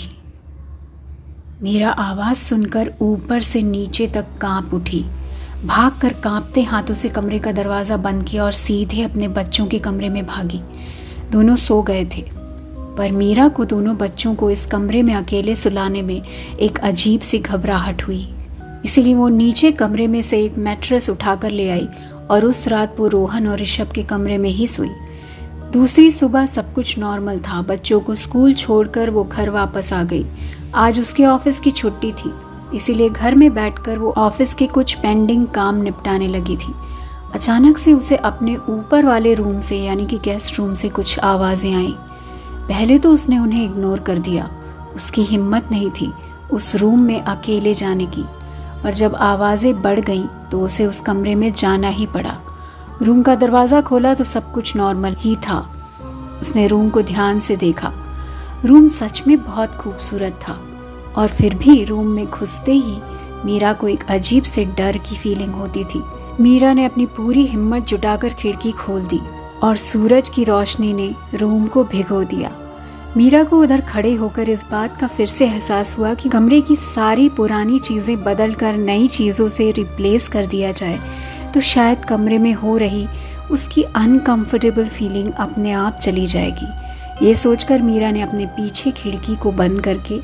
मेरा 1.62 1.90
आवाज़ 1.90 2.36
सुनकर 2.36 2.92
ऊपर 3.00 3.40
से 3.40 3.62
नीचे 3.62 4.06
तक 4.06 4.26
काँप 4.40 4.74
उठी। 4.74 5.04
भागकर 5.64 6.12
कांपते 6.12 6.62
हाथों 6.62 6.94
से 6.94 7.08
कमरे 7.08 7.38
का 7.38 7.52
दरवाज़ा 7.52 7.96
बंद 7.96 8.24
किया 8.24 8.44
और 8.44 8.52
सीधे 8.52 9.02
अपने 9.02 9.28
बच्चों 9.28 9.66
के 9.66 9.78
कमरे 9.78 10.08
में 10.08 10.26
भागी। 10.26 10.60
दोनों 11.32 11.56
सो 11.56 11.82
गए 11.82 12.04
थे। 12.04 12.24
पर 12.98 13.12
मीरा 13.12 13.48
को 13.48 13.64
दोनों 13.64 13.96
बच्चों 13.96 14.34
को 14.34 14.50
इस 14.50 14.66
कमरे 14.66 15.02
में 15.02 15.14
अकेले 15.14 15.56
सुलाने 15.56 16.02
में 16.02 16.22
एक 16.60 16.78
अजीब 16.78 17.20
सी 17.20 17.38
घबराहट 17.38 18.02
हुई। 18.02 18.34
इसीलिए 18.84 19.14
वो 19.14 19.28
नीचे 19.28 19.72
कमरे 19.72 20.06
में 20.06 20.22
से 20.22 20.44
एक 20.44 20.58
मैट्रेस 20.58 21.10
उठाकर 21.10 21.50
ले 21.50 21.70
आई 21.70 21.88
और 22.30 22.44
उस 22.44 22.68
रात 22.68 22.96
वो 22.98 23.08
रोहन 23.08 23.48
और 23.48 23.58
ऋषभ 23.58 23.92
के 23.92 24.02
कमरे 24.02 24.38
में 24.38 24.50
ही 24.50 24.66
सोई। 24.66 24.90
दूसरी 25.76 26.10
सुबह 26.10 26.46
सब 26.46 26.72
कुछ 26.72 26.98
नॉर्मल 26.98 27.38
था। 27.38 27.60
बच्चों 27.62 27.98
को 28.00 28.14
स्कूल 28.14 28.52
छोड़कर 28.54 29.10
वो 29.10 29.24
घर 29.24 29.48
वापस 29.50 29.92
आ 29.92 30.02
गई। 30.02 30.24
आज 30.74 31.00
उसके 31.00 31.24
ऑफ़िस 31.26 31.58
की 31.60 31.70
छुट्टी 31.70 32.12
थी। 32.12 32.32
इसीलिए 32.74 33.08
घर 33.10 33.34
में 33.34 33.54
बैठकर 33.54 33.98
वो 33.98 34.12
ऑफ़िस 34.18 34.54
के 34.54 34.66
कुछ 34.66 34.94
पेंडिंग 34.94 35.46
काम 35.46 35.82
निपटाने 35.82 36.28
लगी 36.28 36.56
थी। 36.56 36.72
अचानक 37.34 37.78
से 37.78 37.92
उसे 37.92 38.16
अपने 38.16 38.56
ऊपर 38.56 39.06
वाले 39.06 39.34
रूम 39.34 39.60
से, 39.60 39.78
यानी 39.78 40.06
कि 40.06 40.18
गेस्ट 40.18 40.58
रूम 40.58 40.74
से 40.74 40.88
कुछ 40.88 41.18
आवाज़ें 41.18 41.74
आई। 41.74 41.94
पहले 42.68 42.98
तो 42.98 43.12
उसने 43.12 43.38
उन्हें 43.38 43.64
इग्नोर 43.64 44.00
कर 44.00 44.18
दिया। 44.20 44.50
उसकी 44.96 45.22
हिम्मत 45.24 45.68
नहीं 45.70 45.90
थी 45.90 46.12
उस 46.52 46.74
रूम 46.76 47.02
में 47.02 47.20
अकेले 47.20 47.74
जाने 47.74 48.06
की। 48.06 48.24
और 48.84 48.94
जब 48.94 49.14
आवाज़ें 49.14 49.82
बढ़ 49.82 50.00
गईं 50.00 50.26
तो 50.50 50.60
उसे 50.60 50.86
उस 50.86 51.00
कमरे 51.00 51.34
में 51.34 51.52
जाना 51.52 51.88
ही 51.88 52.06
पड़ा। 52.06 52.38
रूम 53.02 53.22
का 53.22 53.34
दरवाज़ा 53.34 53.80
खोला 53.80 54.14
तो 54.14 54.24
सब 54.24 54.52
कुछ 54.52 54.76
नॉर्मल 54.76 55.14
ही 55.18 55.34
था। 55.36 55.58
उसने 56.42 56.66
रूम 56.66 56.88
को 56.90 57.02
ध्यान 57.02 57.40
से 57.40 57.56
देखा। 57.56 57.92
रूम 58.64 58.88
सच 58.88 59.22
में 59.26 59.36
बहुत 59.42 59.74
खूबसूरत 59.74 60.38
था। 60.48 60.58
और 61.16 61.28
फिर 61.28 61.54
भी 61.54 61.84
रूम 61.84 62.06
में 62.06 62.24
घुसते 62.26 62.72
ही 62.72 63.00
मीरा 63.44 63.72
को 63.72 63.88
एक 63.88 64.04
अजीब 64.10 64.44
से 64.44 64.64
डर 64.64 64.96
की 64.98 65.16
फीलिंग 65.16 65.54
होती 65.54 65.84
थी। 65.84 66.02
मीरा 66.40 66.72
ने 66.72 66.84
अपनी 66.84 67.06
पूरी 67.06 67.44
हिम्मत 67.46 67.86
जुटाकर 67.86 68.32
खिड़की 68.32 68.72
खोल 68.72 69.02
दी 69.02 69.20
और 69.62 69.76
सूरज 69.76 70.28
की 70.28 70.44
रोशनी 70.44 70.92
ने 70.92 71.14
रूम 71.34 71.66
को 71.66 71.84
भिगो 71.84 72.22
दिया। 72.24 72.54
मीरा 73.16 73.42
को 73.44 73.60
उधर 73.60 73.80
खड़े 73.80 74.14
होकर 74.14 74.48
इस 74.48 74.64
बात 74.70 74.96
का 75.00 75.06
फिर 75.06 75.26
से 75.26 75.46
एहसास 75.46 75.96
हुआ 75.98 76.14
कि 76.14 76.28
कमरे 76.28 76.60
की 76.60 76.76
सारी 76.76 77.28
पुरानी 77.28 77.78
चीज़ें 77.78 78.22
बदल 78.24 78.54
कर 78.54 78.76
नई 78.76 79.08
चीज़ों 79.08 79.48
से 79.48 79.70
रिप्लेस 79.70 80.28
कर 80.28 80.46
दिया 80.46 80.72
जाए। 80.72 80.98
तो 81.56 81.60
शायद 81.60 82.04
कमरे 82.04 82.38
में 82.38 82.52
हो 82.54 82.76
रही 82.76 83.06
उसकी 83.50 83.82
अनकंफर्टेबल 83.96 84.88
फीलिंग 84.88 85.32
अपने 85.34 85.70
आप 85.72 85.98
चली 85.98 86.26
जाएगी। 86.26 87.26
ये 87.26 87.34
सोचकर 87.34 87.82
मीरा 87.82 88.10
ने 88.10 88.20
अपने 88.20 88.46
पीछे 88.46 88.90
खिड़की 88.90 89.36
को 89.36 89.52
बंद 89.52 89.80
करके 89.80 90.20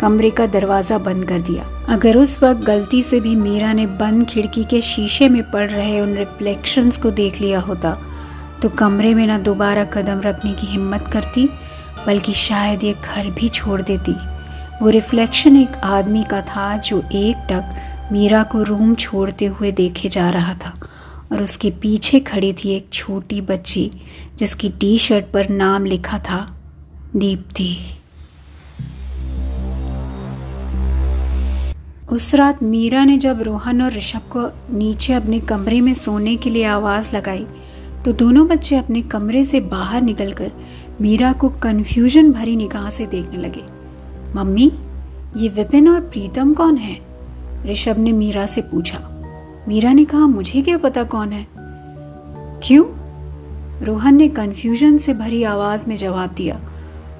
कमरे 0.00 0.30
का 0.30 0.46
दरवाज़ा 0.46 0.98
बंद 0.98 1.24
कर 1.28 1.40
दिया। 1.40 1.64
अगर 1.88 2.16
उस 2.16 2.42
वक्त 2.42 2.60
गलती 2.60 3.02
से 3.02 3.20
भी 3.20 3.34
मीरा 3.36 3.72
ने 3.72 3.86
बंद 3.98 4.26
खिड़की 4.26 4.64
के 4.64 4.80
शीशे 4.80 5.28
में 5.28 5.42
पड़ 5.50 5.68
रहे 5.70 6.00
उन 6.00 6.14
रिफ्लेक्शंस 6.14 6.96
को 6.96 7.10
देख 7.12 7.40
लिया 7.40 7.60
होता 7.60 7.96
तो 8.62 8.68
कमरे 8.68 9.14
में 9.14 9.26
ना 9.26 9.38
दोबारा 9.40 9.84
कदम 9.86 10.20
रखने 10.20 10.52
की 10.52 10.66
हिम्मत 10.66 11.08
करती, 11.12 11.48
बल्कि 12.06 12.32
शायद 12.36 12.84
ये 12.84 12.94
घर 12.94 13.30
भी 13.30 13.48
छोड़ 13.50 13.80
देती। 13.82 14.14
वो 14.82 14.88
रिफ्लेक्शन 14.90 15.56
एक 15.56 15.76
आदमी 15.84 16.24
का 16.24 16.40
था 16.44 16.76
जो 16.78 17.02
एक 17.14 17.46
टक 17.50 17.74
मीरा 18.12 18.42
को 18.42 18.62
रूम 18.62 18.94
छोड़ते 18.94 19.46
हुए 19.46 19.70
देखे 19.72 20.08
जा 20.08 20.28
रहा 20.30 20.54
था 20.54 20.72
और 21.32 21.42
उसके 21.42 21.70
पीछे 21.70 22.20
खड़ी 22.20 22.52
थी 22.52 22.70
एक 22.70 22.88
छोटी 22.92 23.40
बच्ची, 23.40 23.90
जिसकी 24.38 24.68
टी 24.70 24.96
शर्ट 24.98 25.24
पर 25.24 25.48
नाम 25.48 25.84
लिखा 25.84 26.18
था, 26.18 26.40
दीप्ति। 27.16 27.76
उस 32.10 32.34
रात 32.34 32.62
मीरा 32.62 33.04
ने 33.04 33.16
जब 33.18 33.42
रोहन 33.42 33.82
और 33.82 33.92
ऋषभ 33.92 34.30
को 34.36 34.46
नीचे 34.76 35.12
अपने 35.12 35.40
कमरे 35.40 35.80
में 35.80 35.92
सोने 35.94 36.36
के 36.36 36.50
लिए 36.50 36.64
आवाज़ 36.66 37.14
लगाई 37.16 37.46
तो 38.04 38.12
दोनों 38.12 38.46
बच्चे 38.48 38.76
अपने 38.76 39.02
कमरे 39.02 39.44
से 39.44 39.60
बाहर 39.60 40.02
निकलकर 40.02 40.52
मीरा 41.00 41.32
को 41.32 41.48
कन्फ्यूज़न 41.62 42.32
भरी 42.32 42.56
निगाह 42.56 42.88
से 42.90 43.06
देखने 43.06 43.38
लगे। 43.38 43.64
मम्मी, 44.34 44.70
ये 45.36 45.48
विपिन 45.48 45.88
और 45.88 46.00
प्रीतम 46.00 46.54
कौन 46.54 46.76
है? 46.76 47.07
ऋषभ 47.66 47.98
ने 47.98 48.12
मीरा 48.12 48.46
से 48.46 48.60
पूछा, 48.60 48.98
मीरा 49.68 49.92
ने 49.92 50.04
कहा, 50.04 50.26
मुझे 50.26 50.62
क्या 50.62 50.78
पता 50.78 51.02
कौन 51.04 51.32
है? 51.32 51.46
क्यों? 52.62 52.84
रोहन 53.82 54.14
ने 54.14 54.28
कन्फ्यूज़न 54.28 54.98
से 54.98 55.14
भरी 55.14 55.42
आवाज़ 55.42 55.86
में 55.88 55.96
जवाब 55.96 56.30
दिया, 56.30 56.60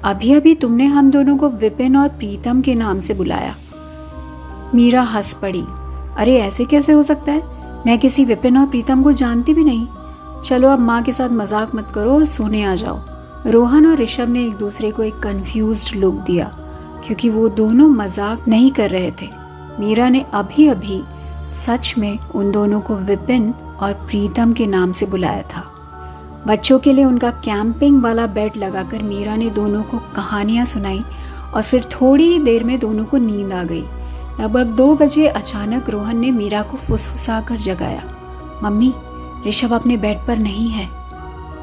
अभी 0.04 0.32
अभी 0.32 0.54
तुमने 0.54 0.84
हम 0.84 1.10
दोनों 1.10 1.36
को 1.36 1.48
विपिन 1.48 1.96
और 1.96 2.08
प्रीतम 2.08 2.60
के 2.60 2.74
नाम 2.74 3.00
से 3.00 3.14
बुलाया। 3.14 3.54
मीरा 4.74 5.02
हंस 5.02 5.34
पड़ी, 5.34 5.64
अरे, 6.18 6.38
ऐसे 6.38 6.64
कैसे 6.64 6.92
हो 6.92 7.02
सकता 7.02 7.32
है? 7.32 7.42
मैं 7.86 7.98
किसी 7.98 8.24
विपिन 8.24 8.58
और 8.58 8.66
प्रीतम 8.66 9.02
को 9.02 9.12
जानती 9.12 9.54
भी 9.54 9.64
नहीं। 9.64 9.86
चलो, 10.44 10.68
अब 10.68 10.78
माँ 10.78 11.02
के 11.02 11.12
साथ 11.12 11.28
मज़ाक 11.28 11.74
मत 11.74 11.88
करो 11.94 12.14
और 12.14 12.24
सोने 12.24 12.62
आ 12.62 12.74
जाओ। 12.74 12.98
रोहन 13.46 13.86
और 13.86 13.98
ऋषभ 13.98 14.28
ने 14.28 14.44
एक 14.46 14.54
दूसरे 14.54 14.90
को 14.90 15.02
एक 15.02 15.14
कंफ्यूज्ड 15.14 15.96
लुक 15.96 16.14
दिया, 16.14 16.44
क्योंकि 17.06 17.30
वो 17.30 17.48
दोनों 17.48 17.88
मज़ाक 17.88 18.48
नहीं 18.48 18.70
कर 18.70 18.90
रहे 18.90 19.10
थे। 19.10 19.47
मीरा 19.80 20.08
ने 20.08 20.24
अभी 20.32 20.68
अभी 20.68 21.02
सच 21.52 21.94
में 21.98 22.18
उन 22.18 22.50
दोनों 22.50 22.80
को 22.80 22.96
विपिन 22.96 23.54
और 23.80 23.92
प्रीतम 23.92 24.52
के 24.52 24.66
नाम 24.66 24.92
से 24.92 25.06
बुलाया 25.06 25.42
था। 25.42 25.72
बच्चों 26.46 26.78
के 26.78 26.92
लिए 26.92 27.04
उनका 27.04 27.30
कैंपिंग 27.30 28.02
वाला 28.02 28.26
बेड 28.26 28.52
लगाकर 28.56 29.02
मीरा 29.02 29.36
ने 29.36 29.50
दोनों 29.50 29.82
को 29.82 29.98
कहानियाँ 29.98 30.66
सुनाई 30.66 31.04
और 31.54 31.62
फिर 31.62 31.84
थोड़ी 31.84 32.28
ही 32.28 32.38
देर 32.38 32.64
में 32.64 32.78
दोनों 32.78 33.04
को 33.04 33.16
नींद 33.16 33.52
आ 33.52 33.62
गई। 33.62 33.82
लगभग 34.40 34.66
दो 34.66 34.96
बजे 34.96 35.26
अचानक 35.26 35.90
रोहन 35.90 36.18
ने 36.18 36.30
मीरा 36.30 36.62
को 36.62 36.76
फुसफुसा 36.76 37.40
कर 37.40 37.56
जगाया। 37.56 38.02
मम्मी, 38.62 38.94
ऋषभ 39.46 39.72
अपने 39.72 39.96
बेड 39.96 40.18
पर 40.26 40.38
नहीं 40.38 40.70
है। 40.70 40.88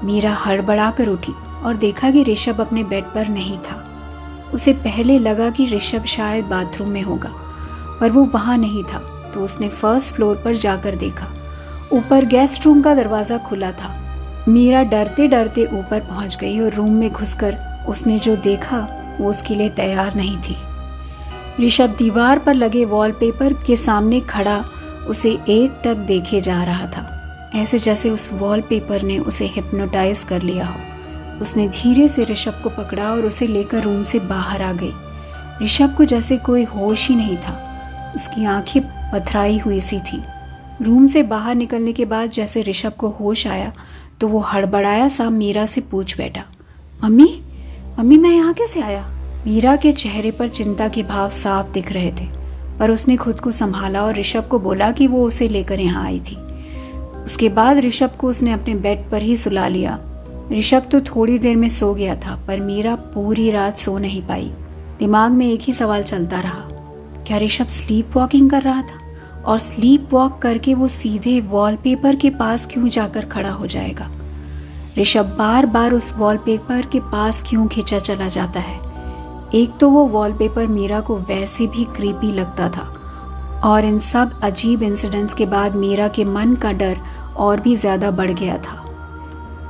मीरा 0.04 0.34
हड़बड़ा 0.34 0.92
कर 0.92 1.08
उठी 1.08 1.34
और 1.64 1.76
देखा 1.76 2.12
कि 2.12 2.24
ऋषभ 2.24 2.62
अपने 2.62 2.84
बेड 2.84 3.04
पर 3.04 3.28
नहीं 3.28 3.58
था। 3.58 3.86
उसे 4.54 4.74
पहले 4.74 5.20
लगा 5.20 5.50
कि 5.50 5.66
ऋषभ 5.66 6.06
शायद 6.06 6.46
बाथरूम 6.46 6.90
में 6.90 7.02
होगा। 7.02 7.34
पर 8.00 8.12
वो 8.12 8.24
वहाँ 8.24 8.58
नहीं 8.58 8.84
था 8.84 9.00
तो 9.34 9.42
उसने 9.42 9.70
फ़र्स्ट 9.70 10.16
फ्लोर 10.16 10.42
पर 10.46 10.56
जाकर 10.56 10.96
देखा। 10.96 11.28
ऊपर 11.94 12.26
गेस्ट 12.26 12.66
रूम 12.66 12.82
का 12.82 12.94
दरवाज़ा 12.96 13.38
खुला 13.38 13.72
था। 13.72 13.94
मीरा 14.48 14.84
डरते 14.84 15.28
डरते 15.28 15.66
ऊपर 15.66 16.00
पहुँच 16.00 16.38
गई 16.38 16.60
और 16.60 16.74
रूम 16.74 16.92
में 16.92 17.12
घुसकर 17.12 17.58
उसने 17.90 18.18
जो 18.20 18.36
देखा, 18.36 18.80
वो 19.20 19.30
उसके 19.30 19.56
लिए 19.56 19.70
तैयार 19.70 20.16
नहीं 20.16 20.38
थी। 20.38 20.56
ऋषभ 21.60 21.96
दीवार 21.98 22.40
पर 22.40 22.54
लगे 22.54 22.86
वॉलपेपर 22.86 23.54
के 23.68 23.78
सामने 23.78 24.20
खड़ा 24.22 24.64
उसे 25.10 25.32
एक 25.50 25.82
टक 25.86 25.98
देखे 26.08 26.42
जा 26.42 26.64
रहा 26.64 26.88
था। 26.88 27.12
ऐसे 27.56 27.80
जैसे 27.80 28.10
उस 28.10 28.30
वॉलपेपर 28.34 29.02
ने 29.02 29.18
उसे 29.20 29.46
हिप्नोटाइज 29.46 30.24
कर 30.24 30.42
लिया 30.42 30.66
हो। 30.66 31.40
उसने 31.42 31.68
धीरे 31.68 32.08
से 32.08 32.24
ऋषभ 32.24 32.60
को 32.64 32.70
पकड़ा 32.72 33.10
और 33.12 33.26
उसे 33.26 33.48
लेकर 33.48 33.84
रूम 33.84 34.04
से 34.04 34.20
बाहर 34.20 34.62
आ 34.62 34.72
गई। 34.74 34.94
ऋषभ 35.62 35.96
को 35.98 36.06
जैसे 36.06 36.38
कोई 36.38 36.64
होश 36.64 37.08
ही 37.10 37.16
नहीं 37.16 37.38
था। 37.38 37.54
उसकी 38.16 38.46
आँखें 38.46 38.82
पथराई 39.12 39.58
हुई 39.58 39.80
सी 39.82 40.00
थी। 40.02 40.22
रूम 40.82 41.08
से 41.08 41.24
बाहर 41.24 41.56
निकलने 41.56 41.94
के 41.94 42.06
बाद 42.06 42.30
जैसे 42.30 42.62
ऋषभ 42.64 42.94
को 42.94 43.10
होश 43.10 43.46
आया 43.48 43.72
तो 44.22 44.28
वो 44.28 44.40
हड़बड़ाया 44.44 45.08
सा 45.08 45.30
मीरा 45.30 45.66
से 45.66 45.82
पूछ 45.82 46.18
बैठा, 46.18 46.44
मम्मी 47.04 47.28
मम्मी, 48.00 48.18
मैं 48.18 48.30
यहाँ 48.30 48.54
कैसे 48.54 48.82
आया? 48.82 49.02
मीरा 49.48 49.76
के 49.76 49.92
चेहरे 49.94 50.32
पर 50.32 50.48
चिंता 50.48 50.88
के 50.88 51.04
भाव 51.04 51.30
साफ़ 51.30 51.72
दिख 51.72 51.92
रहे 51.92 52.12
थे, 52.12 52.26
पर 52.80 52.92
उसने 52.92 53.16
खुद 53.18 53.40
को 53.40 53.52
संभाला 53.52 54.04
और 54.04 54.16
ऋषभ 54.16 54.48
को 54.48 54.60
बोला 54.60 54.92
कि 54.92 55.08
वो 55.08 55.24
उसे 55.24 55.48
लेकर 55.48 55.80
यहाँ 55.80 56.04
आई 56.06 56.20
थी। 56.22 56.36
उसके 57.18 57.50
बाद 57.50 57.78
ऋषभ 57.78 58.18
को 58.20 58.30
उसने 58.30 58.52
अपने 58.52 58.76
बेड 58.76 59.10
पर 59.12 59.22
ही 59.22 59.38
सुला 59.38 59.68
लिया। 59.68 60.00
ऋषभ 60.52 60.88
तो 60.92 61.00
थोड़ी 61.06 61.38
देर 61.40 61.56
में 61.56 61.70
सो 61.70 61.94
गया 61.94 62.16
था, 62.16 62.36
पर 62.48 62.60
मीरा 62.60 62.96
पूरी 62.96 63.50
रात 63.52 63.78
सो 63.78 63.98
नहीं 63.98 64.22
पाई। 64.22 64.52
दिमाग 65.00 65.32
में 65.32 65.46
एक 65.48 65.62
ही 65.62 65.74
सवाल 65.74 66.04
चलता 66.04 66.40
रहा 66.40 66.62
क्या 67.28 67.38
ऋषभ 67.38 67.68
स्लीप 67.68 68.18
वॉकिंग 68.18 68.50
कर 68.50 68.62
रहा 68.62 68.82
था? 68.82 69.00
और 69.46 69.60
स्लीप 69.60 70.14
वॉक 70.14 70.38
करके 70.42 70.74
वो 70.74 70.88
सीधे 70.88 71.40
वॉलपेपर 71.42 72.16
के 72.16 72.30
पास 72.30 72.66
क्यों 72.66 72.88
जाकर 72.88 73.26
खड़ा 73.26 73.52
हो 73.52 73.68
जाएगा? 73.68 74.10
ऋषभ 74.98 75.36
बार 75.38 75.66
बार 75.66 75.94
उस 75.94 76.12
वॉलपेपर 76.14 76.86
के 76.86 77.00
पास 77.02 77.44
क्यों 77.48 77.68
खींचा 77.68 78.00
चला 78.00 78.28
जाता 78.30 78.60
है? 78.60 78.80
एक 79.54 79.78
तो 79.80 79.90
वो 79.90 80.06
वॉलपेपर 80.06 80.68
मीरा 80.68 81.00
को 81.00 81.16
वैसे 81.20 81.68
भी 81.68 81.84
क्रीपी 81.96 82.32
लगता 82.32 82.70
था, 82.70 82.92
और 83.66 83.86
इन 83.86 84.00
सब 84.00 84.40
अजीब 84.44 84.84
इंसिडेंट्स 84.84 85.34
के 85.34 85.46
बाद 85.46 85.76
मीरा 85.76 86.08
के 86.08 86.26
मन 86.26 86.56
का 86.56 86.72
डर 86.72 86.98
और 87.38 87.60
भी 87.60 87.76
ज़्यादा 87.76 88.12
बढ़ 88.12 88.32
गया 88.32 88.58
था। 88.58 88.82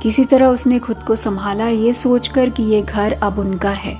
किसी 0.02 0.24
तरह 0.24 0.46
उसने 0.46 0.78
खुद 0.78 1.02
को 1.02 1.16
संभाला 1.16 1.68
ये 1.68 1.94
सोचकर 1.94 2.50
कि 2.50 2.62
ये 2.64 2.82
घर 2.82 3.12
अब 3.12 3.38
उनका 3.38 3.70
है। 3.70 3.94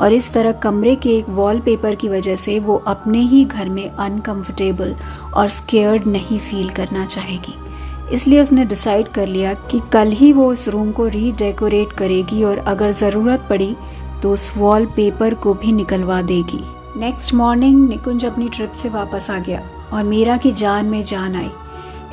और 0.00 0.12
इस 0.12 0.32
तरह 0.32 0.52
कमरे 0.62 0.94
के 0.96 1.16
एक 1.16 1.28
वॉलपेपर 1.28 1.94
की 1.94 2.08
वजह 2.08 2.36
से 2.36 2.58
वो 2.60 2.76
अपने 2.86 3.20
ही 3.20 3.44
घर 3.44 3.68
में 3.68 3.88
अनकंफर्टेबल 3.88 4.94
और 5.34 5.48
स्केयर्ड 5.48 6.06
नहीं 6.06 6.38
फील 6.40 6.68
करना 6.70 7.04
चाहेगी। 7.06 7.54
इसलिए 8.14 8.40
उसने 8.42 8.64
डिसाइड 8.64 9.08
कर 9.08 9.26
लिया 9.26 9.54
कि 9.70 9.80
कल 9.92 10.10
ही 10.12 10.32
वो 10.32 10.50
उस 10.52 10.66
रूम 10.68 10.90
को 10.92 11.06
रीडेकोरेट 11.08 11.92
करेगी 11.92 12.42
और 12.44 12.58
अगर 12.58 12.90
ज़रूरत 12.92 13.46
पड़ी 13.50 13.74
तो 14.22 14.32
उस 14.32 14.50
वॉल 14.56 14.86
पेपर 14.86 15.34
को 15.34 15.54
भी 15.54 15.72
निकलवा 15.72 16.20
देगी। 16.22 16.60
नेक्स्ट 16.96 17.34
मॉर्निंग 17.34 17.88
निकुंज 17.88 18.24
अपनी 18.24 18.48
ट्रिप 18.48 18.72
से 18.72 18.88
वापस 18.88 19.30
आ 19.30 19.38
गया 19.38 19.62
और 19.92 20.04
मीरा 20.04 20.36
की 20.36 20.52
जान 20.52 20.86
में 20.86 21.04
जान 21.04 21.34
आई। 21.36 21.50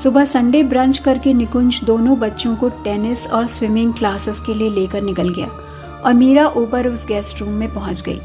सुबह 0.04 0.26
संडे 0.26 0.62
ब्रंच 0.64 0.98
करके 0.98 1.34
निकुंज 1.34 1.80
दोनों 1.84 2.18
बच्चों 2.20 2.56
को 2.56 2.70
टेनिस 2.84 3.28
और 3.28 3.48
स्विमिंग 3.48 3.94
क्लासेस 3.94 4.40
के 4.40 4.54
लिए 4.54 4.70
लेकर 4.70 5.02
निकल 5.02 5.30
गया। 5.30 5.48
और 6.08 6.14
मीरा 6.14 6.48
ऊपर 6.48 6.88
उस 6.88 7.06
गेस्ट 7.08 7.40
रूम 7.40 7.50
में 7.50 7.74
पहुँच 7.74 8.02
गई। 8.02 8.20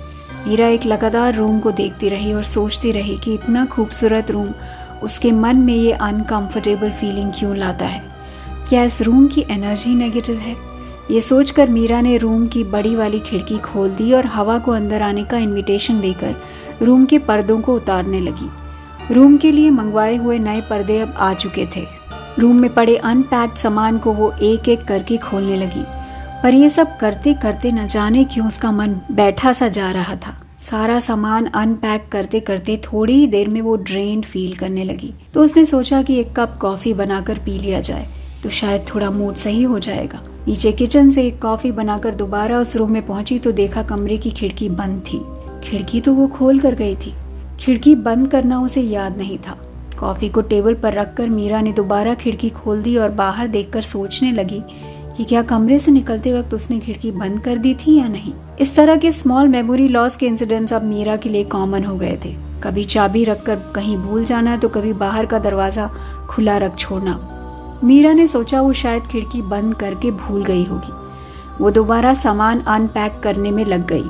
मीरा 0.48 0.66
एक 0.66 0.86
लगातार 0.86 1.34
रूम 1.34 1.60
को 1.60 1.70
देखती 1.70 2.08
रही 2.08 2.32
और 2.32 2.42
सोचती 2.42 2.92
रही 2.92 3.18
कि 3.18 3.34
इतना 3.34 3.64
खूबसूरत 3.66 4.30
रूम 4.30 4.48
उसके 5.02 5.32
मन 5.32 5.56
में 5.56 5.74
ये 5.74 5.92
अनकंफर्टेबल 5.92 6.90
फीलिंग 6.90 7.32
क्यों 7.38 7.56
लाता 7.56 7.84
है? 7.84 8.02
क्या 8.68 8.84
इस 8.84 9.02
रूम 9.02 9.26
की 9.26 9.44
एनर्जी 9.50 9.94
नेगेटिव 9.94 10.36
है? 10.36 10.56
ये 11.10 11.20
सोचकर 11.20 11.70
मीरा 11.70 12.00
ने 12.00 12.16
रूम 12.16 12.46
की 12.46 12.64
बड़ी 12.64 12.94
वाली 12.96 13.20
खिड़की 13.20 13.58
खोल 13.58 13.90
दी 13.90 14.12
और 14.12 14.26
हवा 14.26 14.58
को 14.58 14.72
अंदर 14.72 15.02
आने 15.02 15.24
का 15.24 15.36
इनविटेशन 15.36 16.00
देकर 16.00 16.36
रूम 16.82 17.06
के 17.06 17.18
पर्दों 17.18 17.60
को 17.60 17.74
उतारने 17.74 18.20
लगी। 18.20 18.50
रूम 19.14 19.36
के 19.36 19.52
लिए 19.52 19.70
मंगवाए 19.70 20.16
हुए 20.16 20.38
नए 20.38 20.60
पर्दे 20.60 21.00
अब 21.00 21.14
आ 21.16 21.34
चुके 21.34 21.66
थे। 21.76 21.86
रूम 22.38 22.56
में 22.56 22.74
पड़े 22.74 22.96
अनपैक्ड 22.96 23.56
सामान 23.56 23.98
को 23.98 24.12
वो 24.12 24.32
एक 24.42 24.68
एक 24.68 24.84
करके 24.84 25.16
खोलने 25.16 25.56
लगी। 25.56 26.01
पर 26.42 26.54
ये 26.54 26.70
सब 26.70 26.96
करते 26.98 27.32
करते 27.34 27.70
न 27.72 27.86
जाने 27.86 28.24
क्यों 28.24 28.46
उसका 28.48 28.72
मन 28.72 28.94
बैठा 29.10 29.52
सा 29.52 29.68
जा 29.68 29.90
रहा 29.90 30.14
था। 30.16 30.36
सारा 30.60 30.98
सामान 31.00 31.46
अनपैक 31.46 32.08
करते 32.12 32.40
करते 32.40 32.76
थोड़ी 32.76 33.14
ही 33.14 33.26
देर 33.26 33.48
में 33.48 33.60
वो 33.60 33.76
ड्रेन 33.76 34.22
फील 34.22 34.56
करने 34.56 34.84
लगी। 34.84 35.12
तो 35.34 35.44
उसने 35.44 35.64
सोचा 35.66 36.02
कि 36.02 36.18
एक 36.20 36.32
कप 36.36 36.58
कॉफ़ी 36.60 36.94
बनाकर 36.94 37.38
पी 37.38 37.58
लिया 37.58 37.80
जाए। 37.80 38.06
तो 38.42 38.48
शायद 38.48 38.84
थोड़ा 38.94 39.10
मूड 39.10 39.34
सही 39.34 39.62
हो 39.62 39.78
जाएगा। 39.78 40.22
नीचे 40.48 40.72
किचन 40.72 41.10
से 41.10 41.26
एक 41.26 41.40
कॉफ़ी 41.42 41.72
बनाकर 41.72 42.14
दोबारा 42.14 42.58
उस 42.58 42.76
रूम 42.76 42.92
में 42.92 43.06
पहुँची 43.06 43.38
तो 43.38 43.52
देखा 43.52 43.82
कमरे 43.82 44.16
की 44.18 44.30
खिड़की 44.30 44.68
बंद 44.68 45.02
थी। 45.02 45.20
खिड़की 45.64 46.00
तो 46.00 46.14
वो 46.14 46.26
खोल 46.26 46.60
कर 46.60 46.74
गई 46.74 46.94
थी। 46.96 47.14
खिड़की 47.60 47.94
बंद 47.94 48.30
करना 48.30 48.60
उसे 48.60 48.80
याद 48.80 49.18
नहीं 49.18 49.38
था। 49.38 49.58
कॉफ़ी 49.98 50.28
को 50.28 50.40
टेबल 50.42 50.74
पर 50.74 50.92
रखकर 50.92 51.28
मीरा 51.28 51.60
ने 51.60 51.72
दोबारा 51.72 52.14
खिड़की 52.14 52.48
खोल 52.50 52.82
दी 52.82 52.96
और 52.96 53.10
बाहर 53.10 53.46
देखकर 53.46 53.80
सोचने 53.80 54.32
लगी 54.32 54.62
कि 55.16 55.24
क्या 55.24 55.42
कमरे 55.42 55.78
से 55.78 55.92
निकलते 55.92 56.32
वक्त 56.32 56.54
उसने 56.54 56.78
खिड़की 56.78 57.10
बंद 57.10 57.40
कर 57.40 57.56
दी 57.56 57.74
थी 57.76 57.96
या 57.98 58.08
नहीं? 58.08 58.32
इस 58.60 58.74
तरह 58.76 58.96
के 58.96 59.12
स्मॉल 59.12 59.48
मेमोरी 59.48 59.88
लॉस 59.88 60.16
के 60.16 60.26
इंसिडेंट्स 60.26 60.72
अब 60.72 60.84
मीरा 60.84 61.16
के 61.16 61.28
लिए 61.28 61.44
कॉमन 61.44 61.84
हो 61.84 61.96
गए 61.96 62.18
थे। 62.24 62.34
कभी 62.62 62.84
चाबी 62.84 63.24
रखकर 63.24 63.56
कहीं 63.74 63.96
भूल 63.98 64.24
जाना 64.24 64.56
तो 64.56 64.68
कभी 64.68 64.92
बाहर 64.92 65.26
का 65.26 65.38
दरवाज़ा 65.38 65.90
खुला 66.30 66.56
रख 66.58 66.76
छोड़ना। 66.78 67.18
मीरा 67.84 68.12
ने 68.12 68.26
सोचा 68.28 68.60
वो 68.60 68.72
शायद 68.72 69.02
खिड़की 69.02 69.42
बंद 69.42 69.74
करके 69.74 70.10
भूल 70.10 70.44
गई 70.44 70.64
होगी। 70.64 70.92
वो 71.60 71.70
दोबारा 71.70 72.14
सामान 72.14 72.60
अनपैक 72.60 73.20
करने 73.20 73.50
में 73.50 73.64
लग 73.64 73.86
गई। 73.86 74.04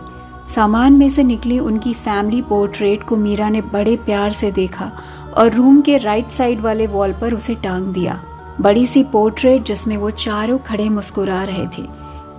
सामान 0.48 0.92
में 0.92 1.08
से 1.10 1.22
निकली 1.22 1.58
उनकी 1.58 1.92
फैमिली 1.94 2.42
पोर्ट्रेट 2.42 3.02
को 3.02 3.16
मीरा 3.16 3.48
ने 3.48 3.60
बड़े 3.62 3.96
प्यार 3.96 4.32
से 4.32 4.50
देखा 4.52 4.90
और 5.36 5.52
रूम 5.52 5.80
के 5.80 5.96
राइट 5.96 6.30
साइड 6.30 6.60
वाले 6.60 6.86
वॉल 6.86 7.12
पर 7.12 7.34
उसे 7.34 7.54
टांग 7.54 7.86
दिया। 7.86 8.20
बड़ी 8.62 8.86
सी 8.86 9.02
पोर्ट्रेट 9.04 9.64
जिसमें 9.64 9.96
वो 9.96 10.10
चारों 10.10 10.58
खड़े 10.58 10.88
मुस्कुरा 10.88 11.44
रहे 11.44 11.66
थे। 11.66 11.82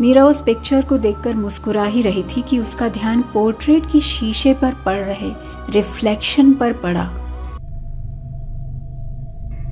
मीरा 0.02 0.26
उस 0.26 0.42
पिक्चर 0.42 0.82
को 0.82 0.98
देखकर 0.98 1.34
मुस्कुरा 1.34 1.84
ही 1.84 2.02
रही 2.02 2.24
थी 2.24 2.42
कि 2.42 2.60
उसका 2.60 2.88
ध्यान 2.90 3.22
पोर्ट्रेट 3.22 3.92
की 3.92 4.00
शीशे 4.00 4.54
पर 4.54 4.74
पड़ 4.86 4.98
रहे, 4.98 5.32
रिफ्लेक्शन 5.70 6.54
पर 6.54 6.74
पड़ा। 6.74 7.04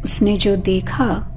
उसने 0.06 0.38
जो 0.38 0.56
देखा, 0.56 1.28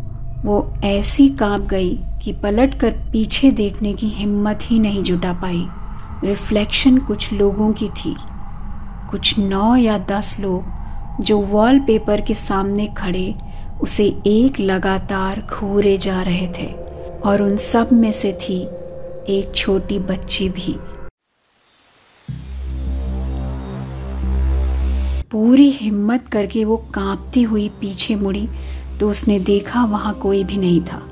वो 0.44 0.74
ऐसी 0.84 1.28
काँप 1.28 1.62
गई 1.62 1.98
कि 2.22 2.32
पलट 2.32 2.74
कर 2.74 2.90
पीछे 2.90 3.50
देखने 3.50 3.92
की 3.92 4.06
हिम्मत 4.06 4.60
ही 4.62 4.78
नहीं 4.78 5.02
जुटा 5.02 5.32
पाई। 5.32 5.66
रिफ्लेक्शन 6.24 6.98
कुछ 6.98 7.32
लोगों 7.32 7.72
की 7.72 7.88
थी। 7.88 8.16
कुछ 9.10 9.38
नौ 9.38 9.76
या 9.76 9.98
दस 9.98 10.36
लोग 10.40 10.64
जो 11.22 11.38
वॉलपेपर 11.38 12.20
के 12.20 12.34
सामने 12.34 12.86
खड़े 12.86 13.34
उसे 13.84 14.04
एक 14.26 14.58
लगातार 14.60 15.40
घूरे 15.50 15.96
जा 15.98 16.20
रहे 16.22 16.46
थे 16.58 16.66
और 17.20 17.42
उन 17.42 17.56
सब 17.56 17.88
में 17.92 18.12
से 18.12 18.32
थी 18.32 18.60
एक 19.28 19.52
छोटी 19.54 19.98
बच्ची 19.98 20.48
भी। 20.48 20.76
पूरी 25.30 25.68
हिम्मत 25.70 26.28
करके 26.32 26.64
वो 26.64 26.76
कांपती 26.94 27.42
हुई 27.42 27.68
पीछे 27.80 28.14
मुड़ी 28.14 28.48
तो 29.00 29.10
उसने 29.10 29.38
देखा 29.40 29.84
वहाँ 29.84 30.14
कोई 30.14 30.42
भी 30.44 30.56
नहीं 30.56 30.80
था। 30.82 31.02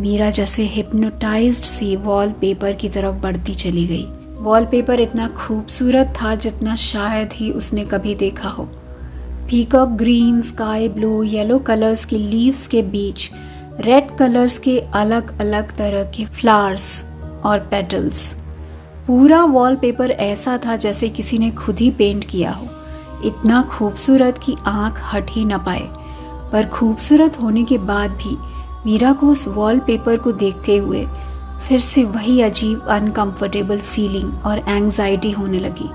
मीरा 0.00 0.30
जैसे 0.30 0.62
हिप्नोटाइज्ड 0.62 1.64
सी 1.64 1.94
वॉलपेपर 1.96 2.72
की 2.72 2.88
तरफ़ 2.88 3.22
बढ़ती 3.22 3.54
चली 3.54 3.86
गई। 3.86 4.04
वॉलपेपर 4.40 5.00
इतना 5.00 5.28
खूबसूरत 5.28 6.14
था 6.22 6.34
जितना 6.34 6.76
शायद 6.76 7.32
ही 7.32 7.50
उसने 7.52 7.84
कभी 7.84 8.14
देखा 8.14 8.48
हो। 8.48 8.68
Peacock 9.50 9.88
green 9.88 10.42
sky 10.42 10.88
blue 10.88 11.22
yellow 11.22 11.58
colours 11.58 12.04
के 12.04 12.18
लीव्स 12.18 12.66
के 12.66 12.82
बीच 12.82 13.30
रेड 13.80 14.10
कलर्स 14.16 14.58
के 14.58 14.78
अलग 14.80 15.40
अलग 15.40 15.76
तरह 15.76 16.04
के 16.04 16.24
फ्लावर्स 16.24 17.04
और 17.44 17.58
पेटल्स 17.58 18.36
पूरा 19.06 19.44
वॉलपेपर 19.44 20.10
ऐसा 20.10 20.58
था 20.66 20.76
जैसे 20.76 21.08
किसी 21.08 21.38
ने 21.38 21.50
खुद 21.50 21.78
ही 21.78 21.90
पेंट 21.90 22.24
किया 22.24 22.50
हो। 22.50 22.66
इतना 23.24 23.62
खूबसूरत 23.62 24.38
कि 24.42 24.54
आँख 24.66 25.00
हट 25.14 25.30
ही 25.30 25.44
न 25.44 25.58
पाए। 25.58 25.88
पर 26.52 26.68
खूबसूरत 26.68 27.40
होने 27.42 27.64
के 27.64 27.78
बाद 27.78 28.10
भी 28.10 28.36
मीरा 28.86 29.12
को 29.12 29.26
उस 29.26 29.48
वॉलपेपर 29.48 30.16
को 30.16 30.32
देखते 30.32 30.76
हुए 30.76 31.06
फिर 31.68 31.80
से 31.80 32.04
वही 32.04 32.40
अजीब 32.42 32.86
अनकंफर्टेबल 32.88 33.80
फीलिंग 33.80 34.32
और 34.46 34.58
एंजाइटी 34.58 35.30
होने 35.30 35.58
लगी। 35.58 35.90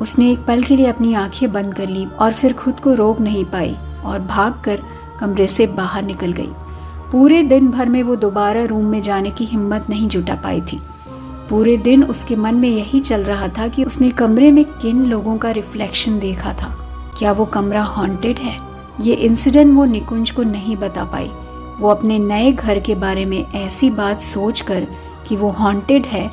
उसने 0.00 0.32
एक 0.32 0.38
पल 0.38 0.62
के 0.62 0.76
लिए 0.76 0.86
अपनी 0.86 1.14
आँखें 1.14 1.52
बंद 1.52 1.74
कर 1.74 1.88
ली 1.88 2.06
और 2.06 2.32
फिर 2.32 2.52
खुद 2.52 2.80
को 2.80 2.94
रोक 2.94 3.20
नहीं 3.20 3.44
पाई 3.44 3.76
और 4.04 4.20
भागकर 4.20 4.80
कमरे 5.20 5.46
से 5.46 5.66
बाहर 5.66 6.02
निकल 6.02 6.32
गई। 6.32 6.50
पूरे 7.12 7.42
दिन 7.42 7.68
भर 7.68 7.88
में 7.88 8.02
वो 8.02 8.16
दोबारा 8.16 8.64
रूम 8.64 8.84
में 8.84 9.02
जाने 9.02 9.30
की 9.30 9.44
हिम्मत 9.44 9.86
नहीं 9.90 10.08
जुटा 10.08 10.34
पाई 10.34 10.60
थी। 10.60 10.80
पूरे 11.50 11.76
दिन 11.76 12.04
उसके 12.04 12.36
मन 12.36 12.54
में 12.54 12.68
यही 12.68 13.00
चल 13.00 13.20
रहा 13.20 13.48
था 13.48 13.68
कि 13.68 13.84
उसने 13.84 14.10
कमरे 14.10 14.52
में 14.52 14.64
किन 14.64 15.06
लोगों 15.06 15.38
का 15.38 15.50
रिफ्लेक्शन 15.50 16.18
देखा 16.18 16.52
था। 16.52 16.88
क्या 17.18 17.32
वो 17.32 17.44
कमरा 17.44 17.82
हॉन्टेड 17.82 18.38
है? 18.38 18.60
ये 19.00 19.14
इंसिडेंट 19.14 19.74
वो 19.74 19.84
निकुंज 19.84 20.30
को 20.30 20.42
नहीं 20.42 20.76
बता 20.76 21.04
पाई। 21.04 21.30
वो 21.78 21.88
अपने 21.88 22.18
नए 22.18 22.52
घर 22.52 22.80
के 22.80 22.94
बारे 22.94 23.24
में 23.24 23.44
ऐसी 23.54 23.90
बात 23.90 24.20
सोचकर 24.20 24.86
कि 25.28 25.36
वो 25.36 25.48
हॉन्टेड 25.48 26.06
है, 26.06 26.30